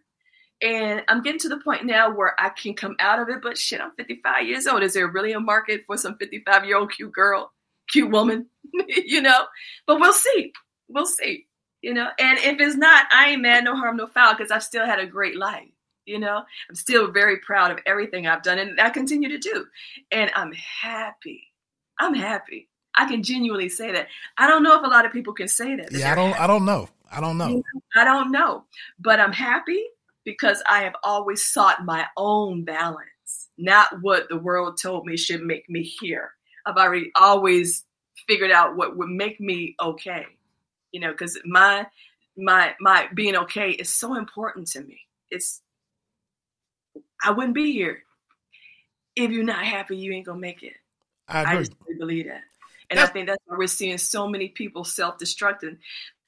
[0.62, 3.56] And I'm getting to the point now where I can come out of it, but
[3.56, 4.82] shit, I'm 55 years old.
[4.82, 7.50] Is there really a market for some 55 year old cute girl?
[7.90, 8.46] cute woman,
[8.88, 9.46] you know.
[9.86, 10.52] But we'll see.
[10.88, 11.46] We'll see.
[11.82, 14.62] You know, and if it's not, I ain't mad, no harm, no foul, because I've
[14.62, 15.70] still had a great life.
[16.04, 19.64] You know, I'm still very proud of everything I've done and I continue to do.
[20.10, 21.44] And I'm happy.
[21.98, 22.68] I'm happy.
[22.96, 24.08] I can genuinely say that.
[24.36, 25.90] I don't know if a lot of people can say that.
[25.90, 26.32] that yeah, I don't.
[26.32, 26.42] Happy.
[26.42, 26.88] I don't know.
[27.10, 27.62] I don't know.
[27.96, 28.64] I don't know,
[28.98, 29.82] but I'm happy
[30.24, 35.42] because I have always sought my own balance, not what the world told me should
[35.42, 36.32] make me here.
[36.66, 37.84] I've already always
[38.28, 40.26] figured out what would make me okay.
[40.92, 41.86] You know, because my
[42.36, 45.00] my my being okay is so important to me.
[45.30, 45.62] It's
[47.24, 48.02] I wouldn't be here
[49.16, 49.96] if you're not happy.
[49.96, 50.74] You ain't gonna make it.
[51.28, 51.52] I agree.
[51.52, 52.42] I just really believe that,
[52.90, 55.78] and that's, I think that's why we're seeing so many people self-destructing.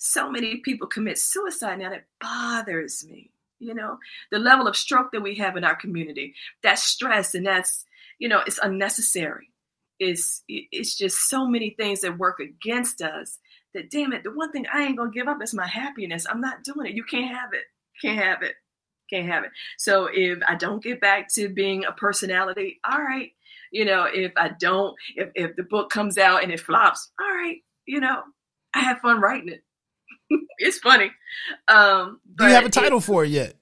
[0.04, 1.90] So many people commit suicide now.
[1.90, 3.30] That bothers me.
[3.60, 3.98] You know,
[4.32, 6.34] the level of stroke that we have in our community,
[6.64, 7.84] that stress, and that's
[8.18, 9.50] you know, it's unnecessary.
[10.00, 13.38] It's it's just so many things that work against us
[13.74, 16.26] that damn it, the one thing I ain't gonna give up is my happiness.
[16.28, 16.96] I'm not doing it.
[16.96, 17.62] You can't have it.
[18.00, 18.54] Can't have it.
[19.08, 19.50] Can't have it.
[19.78, 23.30] So if I don't get back to being a personality, all right.
[23.70, 27.32] You know, if I don't, if if the book comes out and it flops, all
[27.32, 27.58] right.
[27.86, 28.22] You know,
[28.74, 29.62] I have fun writing it.
[30.58, 31.10] it's funny.
[31.68, 33.54] Um, Do you have a title it, for it yet?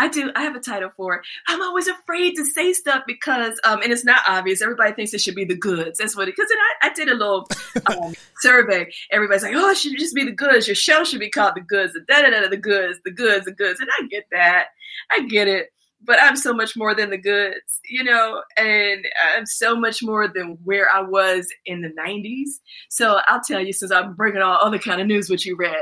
[0.00, 0.32] I do.
[0.34, 1.22] I have a title for it.
[1.46, 4.62] I'm always afraid to say stuff because, um, and it's not obvious.
[4.62, 5.98] Everybody thinks it should be the goods.
[5.98, 6.34] That's what it.
[6.36, 6.50] Because
[6.82, 7.46] I, I did a little
[7.86, 8.90] um, survey.
[9.10, 10.66] Everybody's like, "Oh, it should just be the goods.
[10.66, 13.44] Your show should be called the goods." The da da da the goods, the goods,
[13.44, 13.78] the goods.
[13.78, 14.68] And I get that.
[15.10, 15.68] I get it.
[16.02, 19.06] But I'm so much more than the goods, you know, and
[19.36, 22.60] I'm so much more than where I was in the 90s.
[22.88, 25.74] So I'll tell you, since I'm bringing all other kind of news with you, Reg,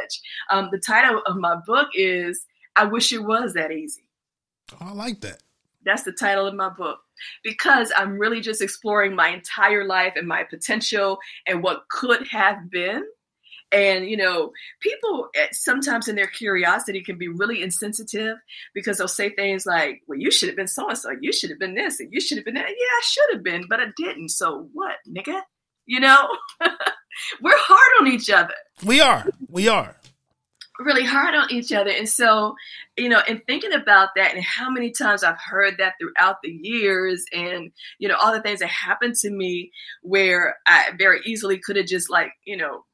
[0.51, 4.09] um, the title of my book is "I Wish It Was That Easy."
[4.81, 5.43] I like that.
[5.85, 6.99] That's the title of my book
[7.43, 12.71] because I'm really just exploring my entire life and my potential and what could have
[12.71, 13.05] been.
[13.71, 18.39] And, you know, people eh, sometimes in their curiosity can be really insensitive
[18.75, 21.51] because they'll say things like, well, you should have been so and so, you should
[21.51, 22.69] have been this, and you should have been that.
[22.69, 24.31] Yeah, I should have been, but I didn't.
[24.31, 25.41] So what, nigga?
[25.87, 26.29] You know,
[27.43, 28.55] we're hard on each other.
[28.85, 29.27] We are.
[29.49, 29.97] We are
[30.79, 31.91] really hard on each other.
[31.91, 32.55] And so,
[32.97, 36.51] you know, and thinking about that and how many times I've heard that throughout the
[36.51, 39.73] years and, you know, all the things that happened to me
[40.03, 42.85] where I very easily could have just like, you know,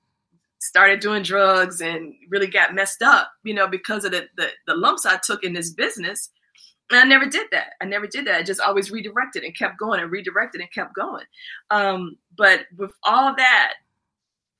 [0.64, 4.74] started doing drugs and really got messed up, you know, because of the, the, the
[4.74, 6.30] lumps I took in this business.
[6.90, 7.74] And I never did that.
[7.82, 8.36] I never did that.
[8.36, 11.24] I just always redirected and kept going and redirected and kept going.
[11.70, 13.74] Um, but with all that,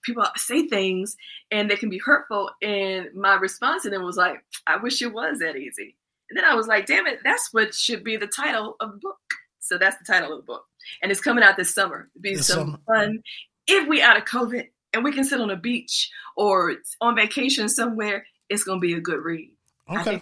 [0.02, 1.16] people say things
[1.50, 2.50] and they can be hurtful.
[2.60, 5.96] And my response to them was like, I wish it was that easy.
[6.28, 8.98] And then I was like, damn it, that's what should be the title of the
[8.98, 9.18] book.
[9.60, 10.66] So that's the title of the book.
[11.02, 12.10] And it's coming out this summer.
[12.14, 13.00] It'd be this some summer.
[13.00, 13.22] fun.
[13.66, 17.68] If we out of COVID and we can sit on a beach or on vacation
[17.68, 19.50] somewhere, it's gonna be a good read.
[19.90, 20.18] Okay.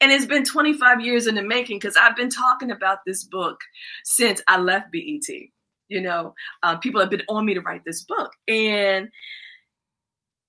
[0.00, 3.60] And it's been 25 years in the making because I've been talking about this book
[4.02, 5.28] since I left BET
[5.88, 9.08] you know um, people have been on me to write this book and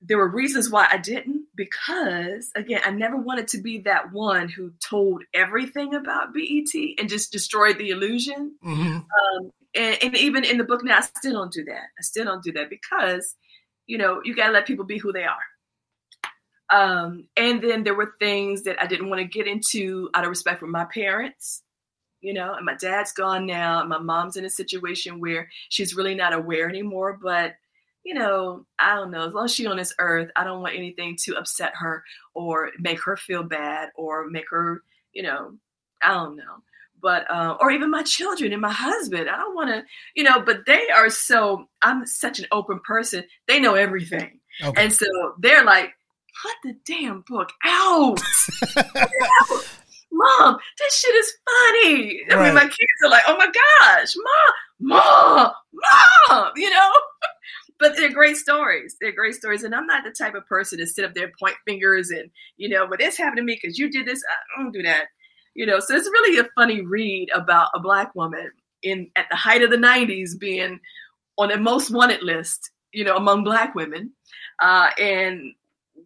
[0.01, 4.47] there were reasons why i didn't because again i never wanted to be that one
[4.47, 8.97] who told everything about bet and just destroyed the illusion mm-hmm.
[8.97, 12.25] um, and, and, even in the book now i still don't do that i still
[12.25, 13.35] don't do that because
[13.87, 15.37] you know you got to let people be who they are
[16.71, 20.29] um, and then there were things that i didn't want to get into out of
[20.29, 21.63] respect for my parents
[22.21, 23.79] you know, and my dad's gone now.
[23.79, 27.17] and my mom's in a situation where she's really not aware anymore.
[27.21, 27.55] But,
[28.03, 29.27] you know, I don't know.
[29.27, 32.71] As long as she's on this earth, I don't want anything to upset her or
[32.79, 34.83] make her feel bad or make her,
[35.13, 35.53] you know,
[36.01, 36.63] I don't know.
[37.01, 39.30] But, uh, or even my children and my husband.
[39.30, 39.84] I don't want to,
[40.15, 43.23] you know, but they are so, I'm such an open person.
[43.47, 44.39] They know everything.
[44.63, 44.84] Okay.
[44.84, 45.05] And so
[45.39, 45.93] they're like,
[46.41, 48.19] put the damn book out.
[50.11, 52.21] Mom, this shit is funny.
[52.30, 52.45] I right.
[52.45, 55.51] mean, my kids are like, oh my gosh, Mom, Mom,
[56.30, 56.91] Mom, you know?
[57.80, 58.97] but they're great stories.
[58.99, 59.63] They're great stories.
[59.63, 62.30] And I'm not the type of person to sit up there and point fingers and,
[62.57, 64.21] you know, but this happened to me because you did this.
[64.57, 65.05] I don't do that.
[65.55, 68.51] You know, so it's really a funny read about a black woman
[68.84, 70.80] in at the height of the 90s being
[71.38, 74.11] on the most wanted list, you know, among black women,
[74.61, 75.53] uh, and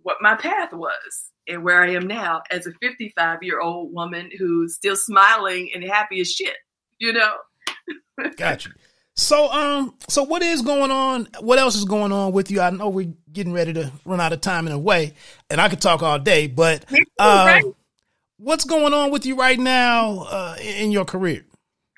[0.03, 4.29] what my path was and where I am now as a 55 year old woman
[4.37, 6.55] who's still smiling and happy as shit,
[6.99, 7.33] you know?
[8.37, 8.71] Got you.
[9.15, 11.27] So, um, so what is going on?
[11.39, 12.61] What else is going on with you?
[12.61, 15.13] I know we're getting ready to run out of time in a way,
[15.51, 16.85] and I could talk all day, but
[17.19, 17.63] uh, right?
[18.43, 21.45] What's going on with you right now uh, in your career?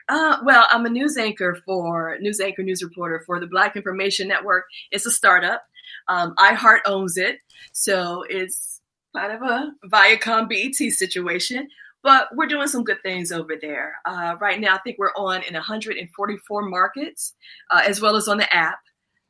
[0.07, 4.27] Uh, well, I'm a news anchor for news anchor, news reporter for the Black Information
[4.27, 4.65] Network.
[4.91, 5.63] It's a startup.
[6.07, 7.39] Um, iHeart owns it,
[7.73, 8.81] so it's
[9.15, 11.67] kind of a Viacom BET situation,
[12.03, 13.95] but we're doing some good things over there.
[14.05, 17.34] Uh, right now, I think we're on in 144 markets,
[17.72, 18.77] uh, as well as on the app.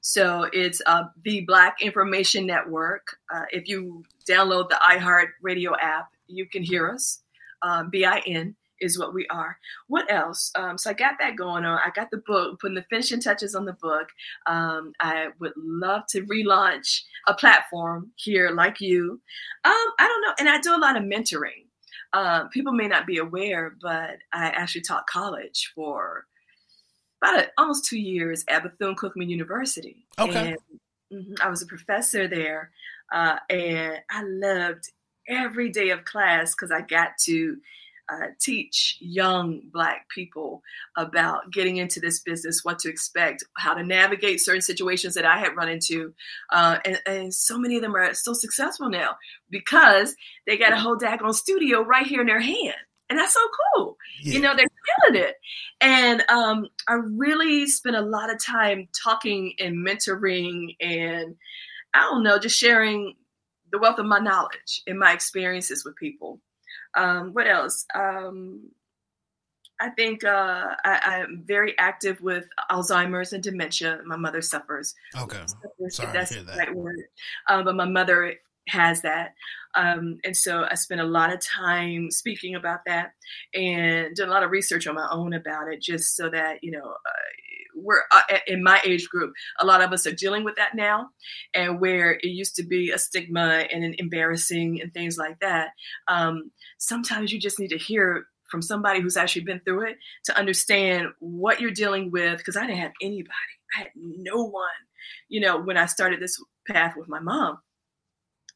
[0.01, 3.17] So it's uh, the Black Information Network.
[3.33, 7.22] Uh, if you download the iHeart Radio app, you can hear us.
[7.61, 9.57] Um, BIN is what we are.
[9.88, 10.52] What else?
[10.56, 11.80] Um, so I got that going on.
[11.80, 14.10] I got the book, putting the finishing touches on the book.
[14.47, 19.22] Um, I would love to relaunch a platform here like you.
[19.64, 20.34] Um, I don't know.
[20.39, 21.65] And I do a lot of mentoring.
[22.14, 26.26] Uh, people may not be aware, but I actually taught college for
[27.22, 30.06] about a, almost two years at Bethune Cookman University.
[30.19, 30.56] Okay.
[31.11, 32.72] And, mm-hmm, I was a professor there,
[33.11, 34.91] uh, and I loved
[35.27, 37.57] every day of class because I got to
[38.07, 40.61] uh, teach young Black people
[40.95, 45.39] about getting into this business, what to expect, how to navigate certain situations that I
[45.39, 46.14] had run into.
[46.52, 49.18] Uh, and, and, so many of them are so successful now
[49.49, 50.15] because
[50.45, 52.76] they got a whole daggone studio right here in their hand.
[53.10, 53.97] And that's so cool.
[54.22, 54.34] Yeah.
[54.34, 54.68] You know, they're
[55.02, 55.35] killing it.
[55.81, 61.35] And um, I really spent a lot of time talking and mentoring and
[61.93, 63.15] I don't know, just sharing
[63.76, 66.39] the wealth of my knowledge and my experiences with people.
[66.95, 67.85] Um, what else?
[67.93, 68.72] Um,
[69.81, 73.99] I think uh, I, am very active with Alzheimer's and dementia.
[74.06, 74.95] My mother suffers.
[75.18, 75.41] Okay.
[75.45, 76.53] Suffers, Sorry that's to hear that.
[76.53, 77.02] the right word.
[77.49, 78.35] Um, but my mother
[78.67, 79.33] has that.
[79.75, 83.11] Um, and so I spent a lot of time speaking about that
[83.53, 86.71] and did a lot of research on my own about it just so that, you
[86.71, 87.11] know, uh,
[87.75, 91.09] we're uh, in my age group a lot of us are dealing with that now
[91.53, 95.71] and where it used to be a stigma and an embarrassing and things like that.
[96.07, 100.37] Um, sometimes you just need to hear from somebody who's actually been through it to
[100.37, 103.31] understand what you're dealing with because i didn't have anybody.
[103.75, 104.69] I had no one.
[105.27, 107.59] You know when i started this path with my mom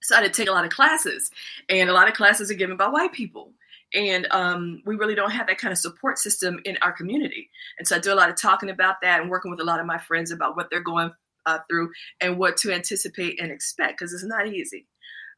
[0.02, 1.32] so i to take a lot of classes
[1.70, 3.54] and a lot of classes are given by white people
[3.94, 7.50] and um, we really don't have that kind of support system in our community.
[7.78, 9.80] And so I do a lot of talking about that and working with a lot
[9.80, 11.12] of my friends about what they're going
[11.46, 14.86] uh, through and what to anticipate and expect because it's not easy.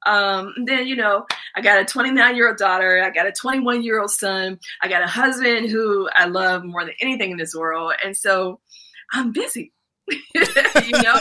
[0.06, 1.26] Um, then, you know,
[1.56, 4.88] I got a 29 year old daughter, I got a 21 year old son, I
[4.88, 7.94] got a husband who I love more than anything in this world.
[8.04, 8.60] And so
[9.14, 9.74] I'm busy.
[10.86, 11.20] you know,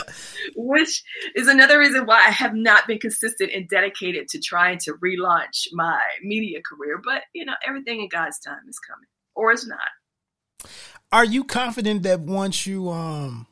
[0.55, 1.03] which
[1.35, 5.67] is another reason why I have not been consistent and dedicated to trying to relaunch
[5.73, 7.01] my media career.
[7.03, 10.69] But, you know, everything in God's time is coming or it's not.
[11.11, 13.47] Are you confident that once you, um,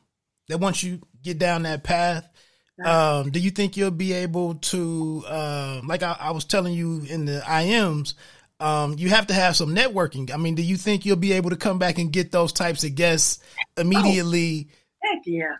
[0.48, 2.28] that once you get down that path,
[2.82, 7.02] um, do you think you'll be able to, uh, like I, I was telling you
[7.08, 8.14] in the IMs,
[8.58, 10.32] um, you have to have some networking.
[10.32, 12.84] I mean, do you think you'll be able to come back and get those types
[12.84, 13.42] of guests
[13.76, 15.56] immediately oh Heck yeah.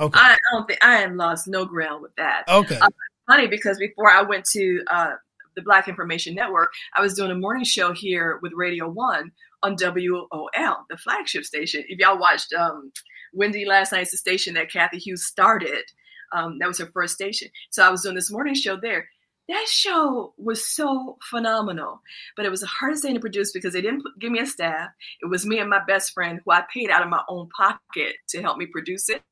[0.00, 0.18] Okay.
[0.18, 2.44] I, don't think I am lost no ground with that.
[2.48, 2.78] Okay.
[2.78, 2.88] Uh,
[3.26, 5.12] funny because before I went to uh,
[5.56, 9.32] the Black Information Network, I was doing a morning show here with Radio One
[9.62, 11.82] on WOL, the flagship station.
[11.88, 12.92] If y'all watched um,
[13.32, 15.84] Wendy last night's the station that Cathy Hughes started.
[16.32, 17.48] Um, that was her first station.
[17.70, 19.08] So I was doing this morning show there
[19.48, 22.02] that show was so phenomenal,
[22.36, 24.90] but it was the hardest thing to produce because they didn't give me a staff.
[25.22, 28.16] It was me and my best friend who I paid out of my own pocket
[28.28, 29.22] to help me produce it.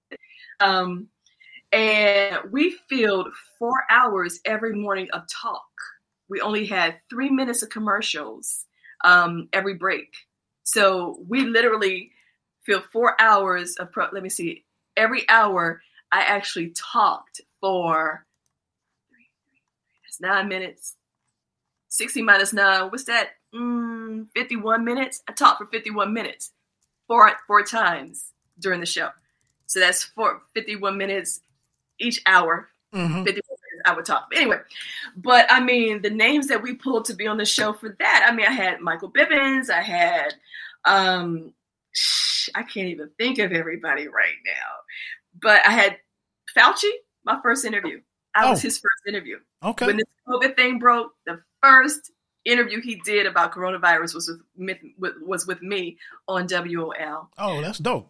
[0.60, 1.08] Um,
[1.72, 3.28] and we filled
[3.58, 5.62] four hours every morning of talk.
[6.28, 8.64] We only had three minutes of commercials
[9.04, 10.12] um, every break.
[10.64, 12.10] So we literally
[12.64, 14.08] filled four hours of pro.
[14.12, 14.64] Let me see.
[14.96, 18.25] Every hour, I actually talked for
[20.20, 20.96] nine minutes.
[21.88, 23.30] 60 minus nine, what's that?
[23.54, 25.22] Mm, 51 minutes.
[25.28, 26.52] I talked for 51 minutes,
[27.06, 29.10] four four times during the show.
[29.66, 31.40] So that's four, 51 minutes
[31.98, 32.68] each hour.
[32.94, 33.24] Mm-hmm.
[33.24, 33.42] 51 minutes
[33.84, 34.28] I would talk.
[34.34, 34.58] Anyway,
[35.16, 38.26] but I mean, the names that we pulled to be on the show for that,
[38.28, 40.34] I mean, I had Michael Bibbins, I had,
[40.84, 41.52] um,
[42.54, 45.98] I can't even think of everybody right now, but I had
[46.56, 46.90] Fauci,
[47.24, 48.00] my first interview.
[48.36, 48.50] I oh.
[48.50, 49.38] was his first interview.
[49.62, 49.86] Okay.
[49.86, 52.12] When this COVID thing broke, the first
[52.44, 54.78] interview he did about coronavirus was with
[55.22, 55.98] was with me
[56.28, 57.30] on WOL.
[57.38, 58.08] Oh, that's dope.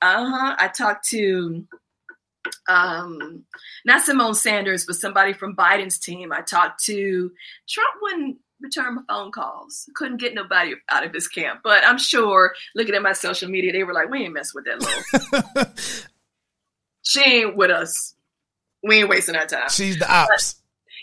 [0.00, 0.56] Uh huh.
[0.58, 1.66] I talked to
[2.68, 3.44] um
[3.84, 6.32] not Symone Sanders, but somebody from Biden's team.
[6.32, 7.32] I talked to
[7.68, 9.88] Trump wouldn't return my phone calls.
[9.94, 11.60] Couldn't get nobody out of his camp.
[11.64, 14.64] But I'm sure looking at my social media, they were like, We ain't mess with
[14.66, 15.72] that little.
[17.02, 18.14] she ain't with us
[18.84, 19.68] we ain't wasting our time.
[19.70, 20.28] She's the ops.
[20.28, 20.54] But,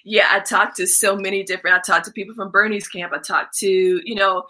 [0.03, 1.75] yeah, I talked to so many different.
[1.75, 3.13] I talked to people from Bernie's camp.
[3.13, 4.43] I talked to you know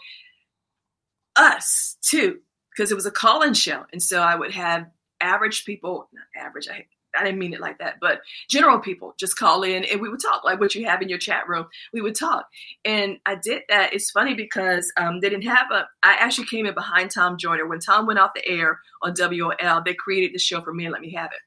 [1.36, 2.40] us too
[2.70, 4.88] because it was a call-in show, and so I would have
[5.20, 6.86] average people, not average, I
[7.18, 10.22] I didn't mean it like that, but general people just call in and we would
[10.22, 11.68] talk like what you have in your chat room.
[11.94, 12.48] We would talk,
[12.86, 13.94] and I did that.
[13.94, 15.88] It's funny because um, they didn't have a.
[16.04, 19.82] I actually came in behind Tom Joyner when Tom went off the air on WOL.
[19.84, 21.40] They created the show for me and let me have it.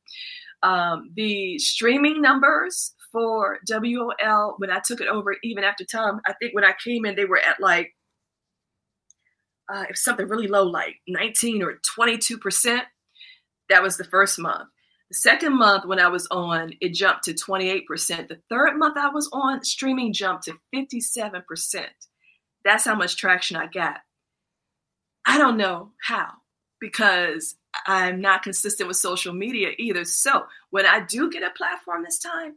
[0.64, 6.32] Um, the streaming numbers for WOL when I took it over, even after Tom, I
[6.40, 7.92] think when I came in, they were at like
[9.72, 12.84] uh, was something really low, like 19 or 22 percent.
[13.68, 14.68] That was the first month.
[15.10, 17.82] The second month when I was on, it jumped to 28%.
[18.28, 21.84] The third month I was on, streaming jumped to 57%.
[22.64, 23.98] That's how much traction I got.
[25.26, 26.32] I don't know how
[26.80, 27.56] because
[27.86, 30.04] I'm not consistent with social media either.
[30.04, 32.54] So when I do get a platform this time,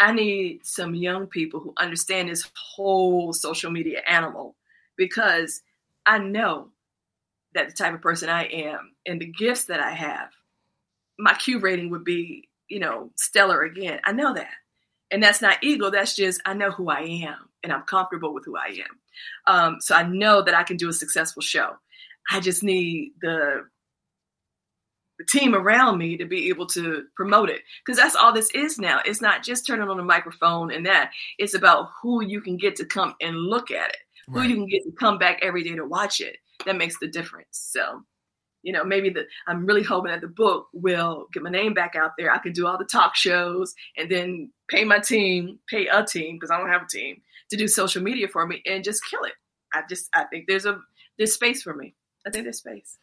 [0.00, 4.54] I need some young people who understand this whole social media animal
[4.96, 5.62] because
[6.06, 6.68] I know
[7.54, 10.30] that the type of person I am and the gifts that I have
[11.18, 14.00] my Q rating would be, you know, stellar again.
[14.04, 14.52] I know that.
[15.10, 15.90] And that's not ego.
[15.90, 18.98] That's just, I know who I am and I'm comfortable with who I am.
[19.46, 21.76] Um, so I know that I can do a successful show.
[22.30, 23.64] I just need the,
[25.18, 28.78] the team around me to be able to promote it because that's all this is
[28.78, 29.00] now.
[29.04, 31.12] It's not just turning on a microphone and that.
[31.38, 33.96] It's about who you can get to come and look at it,
[34.28, 34.42] right.
[34.42, 36.36] who you can get to come back every day to watch it.
[36.66, 37.48] That makes the difference.
[37.52, 38.02] So
[38.62, 41.94] you know, maybe the I'm really hoping that the book will get my name back
[41.96, 42.32] out there.
[42.32, 46.36] I can do all the talk shows and then pay my team, pay a team
[46.36, 49.22] because I don't have a team to do social media for me and just kill
[49.24, 49.32] it.
[49.72, 50.80] I just I think there's a
[51.16, 51.94] there's space for me.
[52.28, 52.98] I think there's space.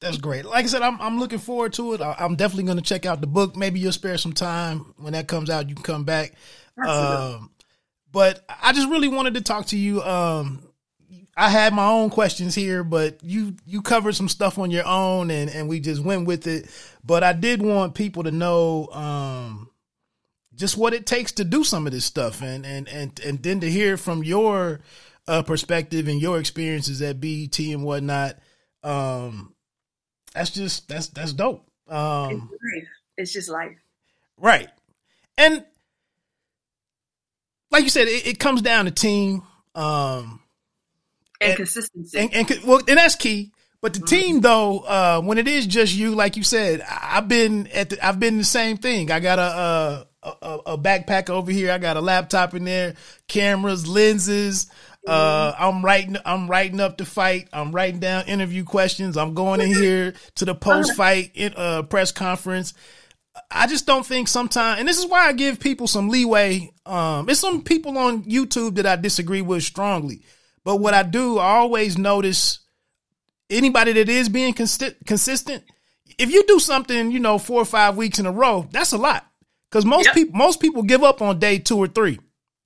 [0.00, 0.44] That's great.
[0.44, 2.00] Like I said, I'm I'm looking forward to it.
[2.00, 3.56] I'm definitely going to check out the book.
[3.56, 5.68] Maybe you'll spare some time when that comes out.
[5.68, 6.32] You can come back.
[6.86, 7.50] Um,
[8.10, 10.02] but I just really wanted to talk to you.
[10.02, 10.62] Um,
[11.36, 15.30] I had my own questions here, but you you covered some stuff on your own,
[15.30, 16.68] and and we just went with it.
[17.04, 19.70] But I did want people to know um,
[20.54, 23.60] just what it takes to do some of this stuff, and and and and then
[23.60, 24.80] to hear from your
[25.28, 28.38] uh, perspective and your experiences at BET and whatnot.
[28.82, 29.54] Um,
[30.34, 31.66] that's just that's that's dope.
[31.88, 33.76] Um, it's, it's just life,
[34.36, 34.68] right?
[35.36, 35.64] And
[37.70, 39.42] like you said, it, it comes down to team.
[39.74, 40.40] Um,
[41.40, 42.18] and, and consistency.
[42.18, 43.52] And, and, well, and that's key.
[43.80, 44.06] But the mm-hmm.
[44.06, 48.06] team, though, uh, when it is just you, like you said, I've been at the,
[48.06, 49.10] I've been the same thing.
[49.10, 51.72] I got a, a, a backpack over here.
[51.72, 52.94] I got a laptop in there,
[53.26, 54.70] cameras, lenses.
[55.06, 55.54] Uh.
[55.58, 57.48] I'm writing, I'm writing up the fight.
[57.52, 59.16] I'm writing down interview questions.
[59.16, 62.74] I'm going in here to the post fight uh, press conference.
[63.50, 66.70] I just don't think sometimes, and this is why I give people some leeway.
[66.84, 70.22] Um, there's some people on YouTube that I disagree with strongly.
[70.64, 72.60] But what I do, I always notice
[73.48, 75.64] anybody that is being consi- consistent.
[76.18, 78.98] If you do something, you know, four or five weeks in a row, that's a
[78.98, 79.26] lot.
[79.70, 80.14] Because most yep.
[80.14, 82.18] people, most people give up on day two or three.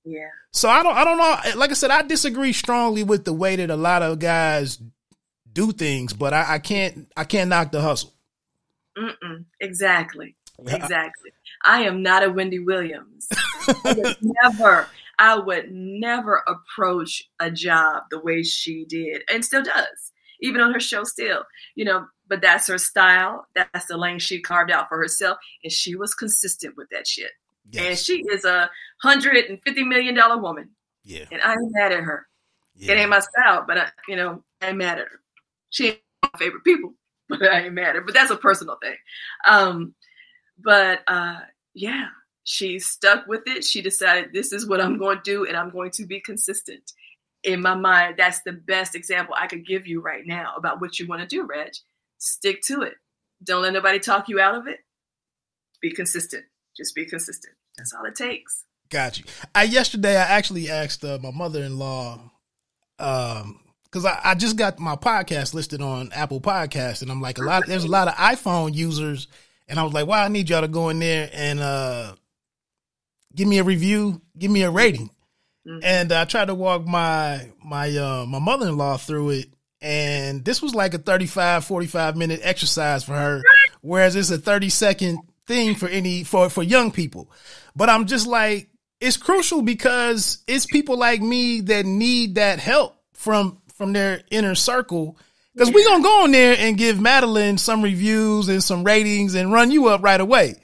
[0.04, 0.28] Yeah.
[0.54, 1.58] So I don't, I don't know.
[1.58, 4.78] Like I said, I disagree strongly with the way that a lot of guys
[5.52, 8.12] do things, but I, I can't, I can't knock the hustle.
[8.96, 9.46] Mm-mm.
[9.60, 10.36] Exactly.
[10.60, 11.32] Exactly.
[11.64, 13.28] I am not a Wendy Williams.
[14.22, 14.86] never.
[15.18, 20.72] I would never approach a job the way she did and still does, even on
[20.72, 21.44] her show still,
[21.74, 23.48] you know, but that's her style.
[23.56, 25.38] That's the lane she carved out for herself.
[25.64, 27.32] And she was consistent with that shit.
[27.70, 27.84] Yes.
[27.84, 28.70] And she is a
[29.04, 30.70] hundred and fifty million dollar woman.
[31.04, 31.26] Yeah.
[31.30, 32.26] And I ain't mad at her.
[32.74, 32.92] Yeah.
[32.92, 35.20] It ain't my style, but I, you know, I ain't mad at her.
[35.70, 36.94] She ain't my favorite people,
[37.28, 38.00] but I ain't mad at her.
[38.00, 38.96] But that's a personal thing.
[39.46, 39.94] Um,
[40.58, 41.40] but uh,
[41.74, 42.06] yeah,
[42.44, 43.64] she stuck with it.
[43.64, 46.92] She decided this is what I'm going to do and I'm going to be consistent.
[47.42, 50.98] In my mind, that's the best example I could give you right now about what
[50.98, 51.72] you want to do, Reg.
[52.16, 52.94] Stick to it.
[53.42, 54.78] Don't let nobody talk you out of it.
[55.82, 56.44] Be consistent.
[56.74, 57.54] Just be consistent.
[57.76, 58.63] That's all it takes.
[58.90, 59.24] Got you.
[59.54, 62.20] I yesterday I actually asked uh, my mother-in-law
[62.98, 67.38] um because I, I, just got my podcast listed on Apple Podcast, and I'm like
[67.38, 67.64] a lot.
[67.66, 69.28] There's a lot of iPhone users,
[69.68, 72.14] and I was like, "Wow, I need y'all to go in there and uh
[73.34, 75.10] give me a review, give me a rating.
[75.66, 75.78] Mm-hmm.
[75.82, 79.48] And I tried to walk my my uh, my mother in law through it,
[79.80, 83.42] and this was like a 35, 45 minute exercise for her,
[83.80, 87.30] whereas it's a 30 second thing for any for for young people.
[87.74, 88.68] But I'm just like,
[89.04, 94.54] it's crucial because it's people like me that need that help from from their inner
[94.54, 95.18] circle.
[95.52, 95.74] Because yeah.
[95.74, 99.70] we gonna go in there and give Madelyne some reviews and some ratings and run
[99.70, 100.54] you up right away.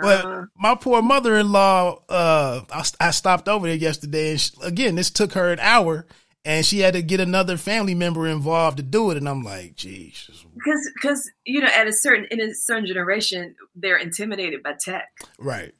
[0.00, 0.44] But uh-huh.
[0.56, 4.94] my poor mother in law, uh, I, I, stopped over there yesterday, and she, again,
[4.94, 6.06] this took her an hour,
[6.44, 9.16] and she had to get another family member involved to do it.
[9.16, 10.30] And I'm like, geez.
[10.54, 15.08] Because, because you know, at a certain in a certain generation, they're intimidated by tech.
[15.36, 15.74] Right.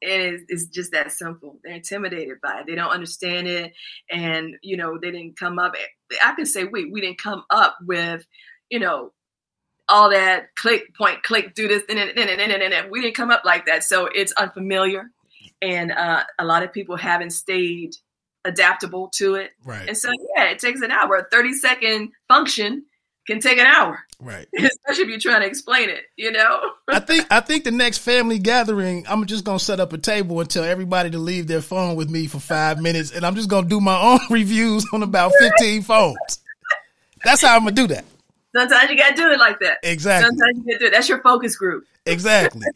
[0.00, 1.58] And it's, it's just that simple.
[1.62, 2.66] They're intimidated by it.
[2.66, 3.72] They don't understand it,
[4.10, 5.74] and you know, they didn't come up.
[6.24, 8.26] I can say we we didn't come up with,
[8.70, 9.12] you know,
[9.88, 13.30] all that click, point, click, do this, and, and, and, and, and we didn't come
[13.30, 13.84] up like that.
[13.84, 15.10] So it's unfamiliar.
[15.62, 17.96] And uh, a lot of people haven't stayed
[18.44, 19.52] adaptable to it.
[19.64, 19.88] Right.
[19.88, 21.16] And so, yeah, it takes an hour.
[21.16, 22.84] A 30 second function
[23.28, 24.00] can take an hour.
[24.20, 24.48] Right.
[24.56, 26.60] Especially if you're trying to explain it, you know?
[26.88, 30.40] I think I think the next family gathering, I'm just gonna set up a table
[30.40, 33.48] and tell everybody to leave their phone with me for five minutes and I'm just
[33.48, 36.40] gonna do my own reviews on about 15 phones.
[37.24, 38.04] That's how I'm gonna do that.
[38.56, 39.78] Sometimes you gotta do it like that.
[39.82, 40.28] Exactly.
[40.30, 40.92] Sometimes you gotta do it.
[40.92, 41.84] That's your focus group.
[42.06, 42.66] Exactly.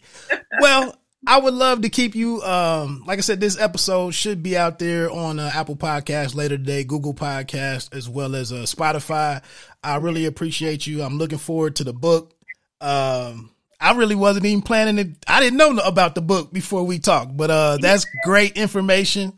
[0.61, 0.95] well,
[1.27, 2.43] I would love to keep you.
[2.43, 6.57] Um, like I said, this episode should be out there on uh, Apple Podcast later
[6.57, 9.43] today, Google Podcast, as well as uh, Spotify.
[9.85, 11.03] I really appreciate you.
[11.03, 12.35] I'm looking forward to the book.
[12.81, 13.51] Um,
[13.81, 15.25] I really wasn't even planning it.
[15.29, 19.33] I didn't know about the book before we talked, but uh, that's great information.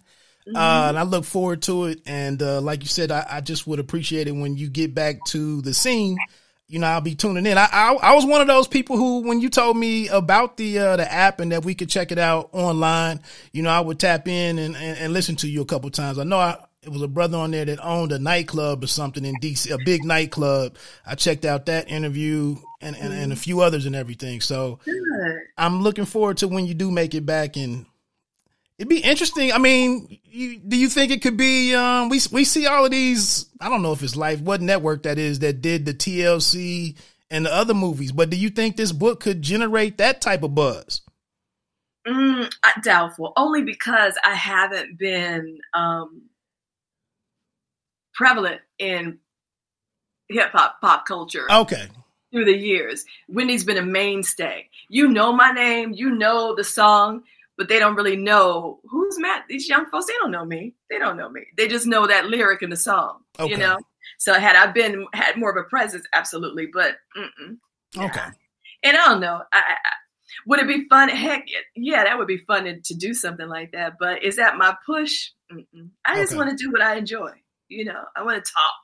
[0.47, 0.57] Mm-hmm.
[0.57, 2.01] Uh, and I look forward to it.
[2.07, 5.25] And uh, like you said, I, I, just would appreciate it when you get back
[5.29, 6.19] to the scene.
[6.67, 7.59] You know, I'll be tuning in.
[7.59, 10.79] I, I, I was one of those people who, when you told me about the
[10.79, 13.21] uh, the app and that we could check it out online,
[13.53, 16.19] you know, I would tap in and, and, and listen to you a couple times.
[16.19, 19.25] I know I, it was a brother on there that owned a nightclub or something
[19.25, 20.77] in DC, a big nightclub.
[21.07, 24.41] I checked out that interview and, and, and a few others and everything.
[24.41, 25.41] So Good.
[25.57, 27.87] I'm looking forward to when you do make it back and
[28.79, 29.53] It'd be interesting.
[29.53, 31.75] I mean, you, do you think it could be?
[31.75, 33.47] Um, we we see all of these.
[33.61, 36.97] I don't know if it's Life, what network that is that did the TLC
[37.31, 38.11] and the other movies.
[38.11, 41.03] But do you think this book could generate that type of buzz?
[42.07, 42.53] Mm,
[42.83, 43.33] doubtful.
[43.37, 46.23] Only because I haven't been um,
[48.13, 49.19] prevalent in
[50.29, 51.47] hip hop pop culture.
[51.51, 51.87] Okay.
[52.33, 54.69] Through the years, Wendy's been a mainstay.
[54.89, 55.93] You know my name.
[55.93, 57.23] You know the song
[57.57, 59.45] but they don't really know who's Matt.
[59.49, 60.75] These young folks, they don't know me.
[60.91, 61.43] They don't know me.
[61.57, 63.21] They just know that lyric in the song.
[63.39, 63.53] Okay.
[63.53, 63.79] You know.
[64.19, 66.69] So had I been had more of a presence, absolutely.
[66.73, 68.05] But yeah.
[68.07, 68.27] okay.
[68.83, 69.41] And I don't know.
[69.53, 69.77] I, I,
[70.47, 71.09] would it be fun?
[71.09, 73.95] Heck, yeah, that would be fun to, to do something like that.
[73.99, 75.31] But is that my push?
[75.53, 75.91] Mm-mm.
[76.05, 76.39] I just okay.
[76.39, 77.31] want to do what I enjoy.
[77.69, 78.75] You know, I want to talk.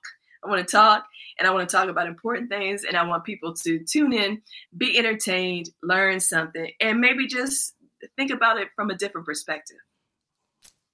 [0.42, 1.04] I want to talk
[1.38, 4.40] and I want to talk about important things and I want people to tune in,
[4.74, 7.74] be entertained, learn something, and maybe just
[8.16, 9.78] think about it from a different perspective.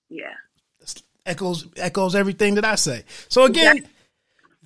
[0.08, 0.34] Yeah.
[1.24, 3.04] Echoes echoes everything that I say.
[3.28, 3.94] So again, exactly.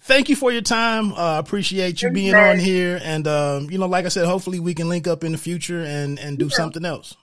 [0.00, 1.14] thank you for your time.
[1.14, 4.60] I uh, appreciate you being on here, and um, you know, like I said, hopefully
[4.60, 6.56] we can link up in the future and and do yeah.
[6.56, 7.16] something else.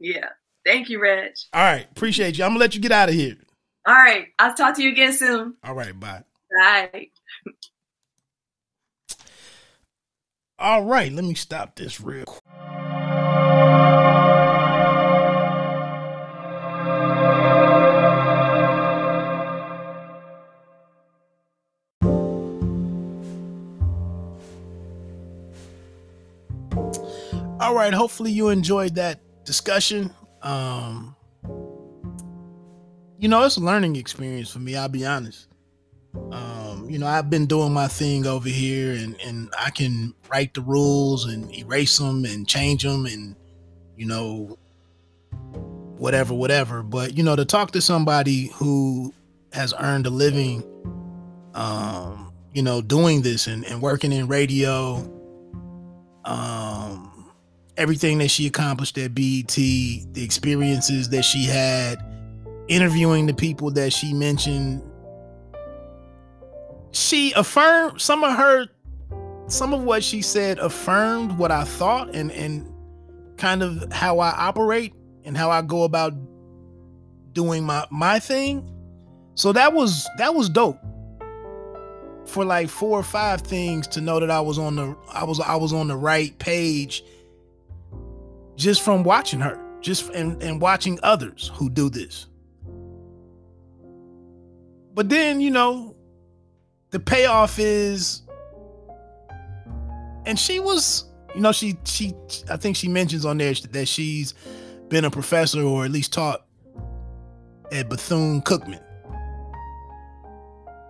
[0.00, 0.28] Yeah.
[0.64, 1.32] Thank you, Reg.
[1.52, 2.44] All right, appreciate you.
[2.44, 3.36] I'm gonna let you get out of here.
[3.86, 5.54] All right, I'll talk to you again soon.
[5.64, 6.22] All right, bye.
[6.58, 7.08] Bye.
[10.58, 12.91] All right, let me stop this real quick.
[27.72, 27.94] All right.
[27.94, 30.12] Hopefully you enjoyed that discussion.
[30.42, 31.16] Um,
[33.18, 34.76] you know, it's a learning experience for me.
[34.76, 35.48] I'll be honest.
[36.32, 40.52] Um, you know, I've been doing my thing over here, and and I can write
[40.52, 43.36] the rules and erase them and change them, and
[43.96, 44.58] you know,
[45.96, 46.82] whatever, whatever.
[46.82, 49.14] But you know, to talk to somebody who
[49.54, 50.62] has earned a living,
[51.54, 54.96] um, you know, doing this and, and working in radio,
[56.26, 57.11] um,
[57.76, 62.02] everything that she accomplished at BET, the experiences that she had,
[62.68, 64.82] interviewing the people that she mentioned.
[66.92, 68.66] She affirmed some of her
[69.48, 72.68] some of what she said affirmed what I thought and and
[73.36, 74.94] kind of how I operate
[75.24, 76.14] and how I go about
[77.32, 78.68] doing my my thing.
[79.34, 80.78] So that was that was dope.
[82.24, 85.40] For like four or five things to know that I was on the I was
[85.40, 87.02] I was on the right page
[88.62, 92.26] just from watching her, just and, and watching others who do this.
[94.94, 95.96] But then, you know,
[96.90, 98.22] the payoff is
[100.26, 102.14] and she was, you know, she she
[102.48, 104.34] I think she mentions on there that she's
[104.88, 106.44] been a professor or at least taught
[107.72, 108.82] at Bethune Cookman.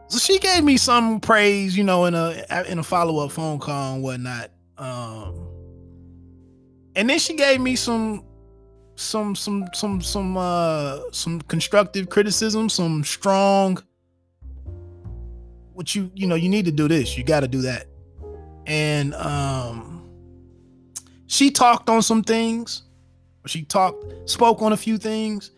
[0.08, 3.58] So she gave me some praise, you know, in a in a follow up phone
[3.58, 4.50] call and whatnot.
[4.76, 5.51] Um,
[6.94, 8.24] and then she gave me some
[8.96, 13.78] some some some some uh some constructive criticism some strong
[15.72, 17.86] what you you know you need to do this you got to do that.
[18.66, 20.08] And um
[21.26, 22.82] she talked on some things
[23.46, 25.50] she talked spoke on a few things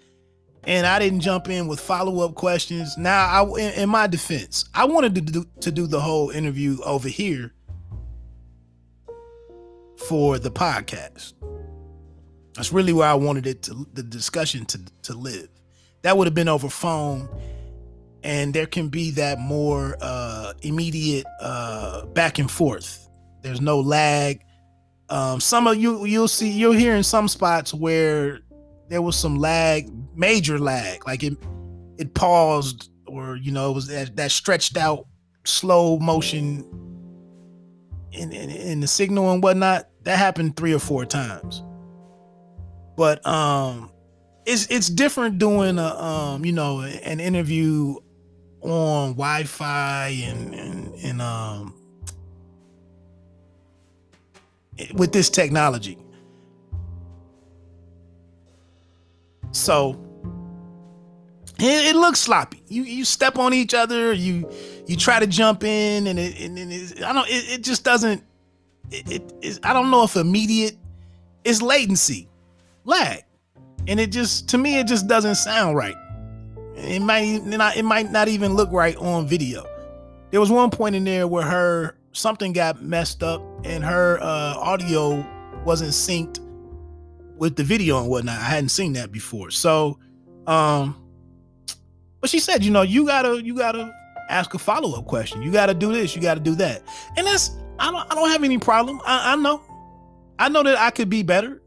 [0.67, 2.97] and i didn't jump in with follow-up questions.
[2.97, 6.79] Now i in, in my defense i wanted to do to do the whole interview
[6.85, 7.54] over here
[9.97, 11.35] for the podcast
[12.55, 15.49] that's really where i wanted it to the discussion to to live
[16.03, 17.29] that would have been over phone
[18.25, 23.07] and there can be that more uh, immediate uh, back and forth.
[23.43, 24.43] There's no lag.
[25.11, 28.41] Um, some of you you'll see you'll hear in some spots where
[28.89, 31.37] there was some lag, major lag, like it
[31.99, 35.07] it paused or you know it was that, that stretched out
[35.45, 36.65] slow motion
[38.15, 39.89] in, in in the signal and whatnot.
[40.05, 41.63] That happened three or four times.
[42.97, 43.91] But um
[44.47, 47.97] it's it's different doing a um you know an interview
[48.61, 51.75] on Wi-Fi and and, and um
[54.95, 55.99] with this technology.
[59.53, 60.01] So
[61.59, 62.63] it, it, looks sloppy.
[62.69, 64.13] You you step on each other.
[64.13, 64.51] You
[64.87, 67.29] you try to jump in, and it and, and I don't.
[67.29, 68.23] It, it, just doesn't.
[68.91, 70.77] It, it I don't know if immediate.
[71.45, 72.29] It's latency,
[72.85, 73.23] lag,
[73.87, 75.97] and it just to me it just doesn't sound right.
[76.77, 79.67] It might not it might not even look right on video.
[80.31, 84.55] There was one point in there where her something got messed up and her uh,
[84.57, 85.25] audio
[85.65, 86.41] wasn't synced
[87.37, 88.39] with the video and whatnot.
[88.39, 89.51] I hadn't seen that before.
[89.51, 89.99] So
[90.47, 91.01] um
[92.21, 93.93] but she said, you know, you gotta you gotta
[94.29, 95.43] ask a follow-up question.
[95.43, 96.83] You gotta do this, you gotta do that.
[97.17, 99.01] And that's I don't I don't have any problem.
[99.05, 99.63] I, I know.
[100.39, 101.61] I know that I could be better.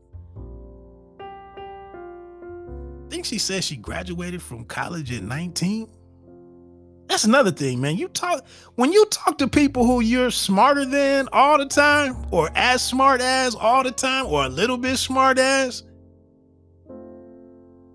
[3.08, 5.90] I think she said she graduated from college at 19.
[7.08, 7.96] That's another thing, man.
[7.96, 12.50] You talk when you talk to people who you're smarter than all the time, or
[12.54, 15.84] as smart as all the time, or a little bit smart as.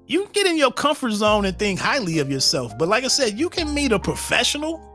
[0.07, 2.77] You get in your comfort zone and think highly of yourself.
[2.77, 4.89] But like I said, you can meet a professional.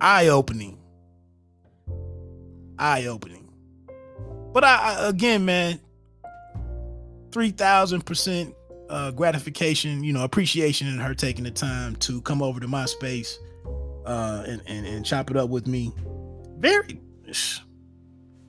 [0.00, 0.78] Eye opening.
[2.78, 3.50] Eye opening.
[4.52, 5.80] But I, I again, man,
[7.32, 8.54] three thousand percent
[8.88, 12.86] uh, gratification, you know, appreciation in her taking the time to come over to my
[12.86, 13.38] space
[14.06, 15.92] uh, and, and and chop it up with me.
[16.58, 17.00] Very,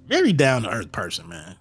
[0.05, 1.55] very down to earth person, man.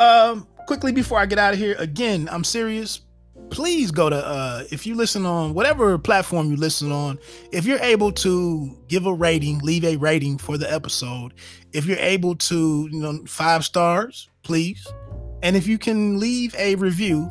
[0.00, 3.00] Um, quickly before I get out of here, again, I'm serious.
[3.50, 7.18] Please go to uh if you listen on whatever platform you listen on
[7.52, 11.34] if you're able to give a rating leave a rating for the episode
[11.72, 14.86] if you're able to you know five stars please.
[15.42, 17.28] And if you can leave a review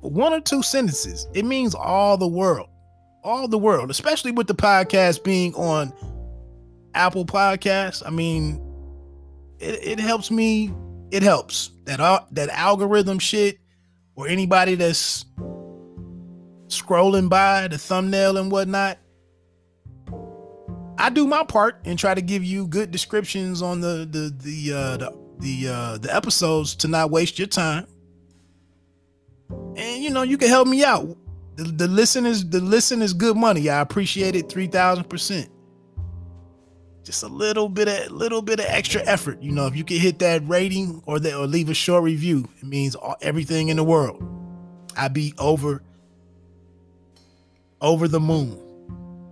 [0.00, 2.68] one or two sentences it means all the world
[3.22, 5.92] all the world especially with the podcast being on
[6.94, 8.02] apple podcasts.
[8.04, 8.60] I mean
[9.60, 10.74] it, it helps me
[11.10, 13.58] it helps that uh, that algorithm shit
[14.14, 15.24] or anybody that's
[16.68, 18.98] scrolling by the thumbnail and whatnot,
[20.98, 24.72] I do my part and try to give you good descriptions on the the the
[24.76, 27.86] uh, the the, uh, the episodes to not waste your time.
[29.76, 31.16] And you know you can help me out.
[31.56, 33.68] The, the listen is the listen is good money.
[33.68, 35.50] I appreciate it three thousand percent
[37.04, 39.40] just a little bit of little bit of extra effort.
[39.42, 42.48] You know, if you can hit that rating or that or leave a short review,
[42.58, 44.22] it means all, everything in the world.
[44.96, 45.82] I'd be over
[47.80, 48.60] over the moon.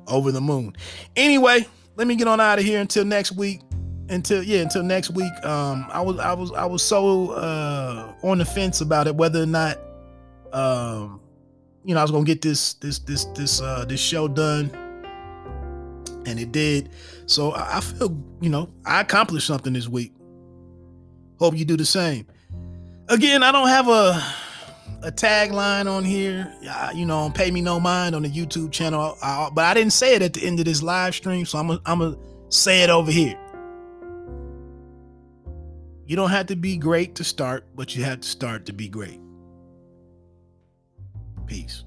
[0.07, 0.75] Over the moon.
[1.17, 1.67] Anyway,
[1.97, 3.61] let me get on out of here until next week.
[4.09, 5.33] Until yeah, until next week.
[5.45, 9.43] Um, I was I was I was so uh on the fence about it whether
[9.43, 9.79] or not
[10.53, 11.21] um
[11.85, 14.71] you know I was gonna get this this this this uh this show done
[16.29, 16.91] and it did.
[17.29, 20.15] So I feel, you know, I accomplished something this week.
[21.39, 22.27] Hope you do the same.
[23.09, 24.23] Again, I don't have a
[25.03, 26.53] a tagline on here,
[26.95, 30.15] you know, pay me no mind on the YouTube channel, I, but I didn't say
[30.15, 32.17] it at the end of this live stream, so I'm I'm gonna
[32.49, 33.39] say it over here.
[36.07, 38.89] You don't have to be great to start, but you have to start to be
[38.89, 39.21] great.
[41.47, 41.85] Peace.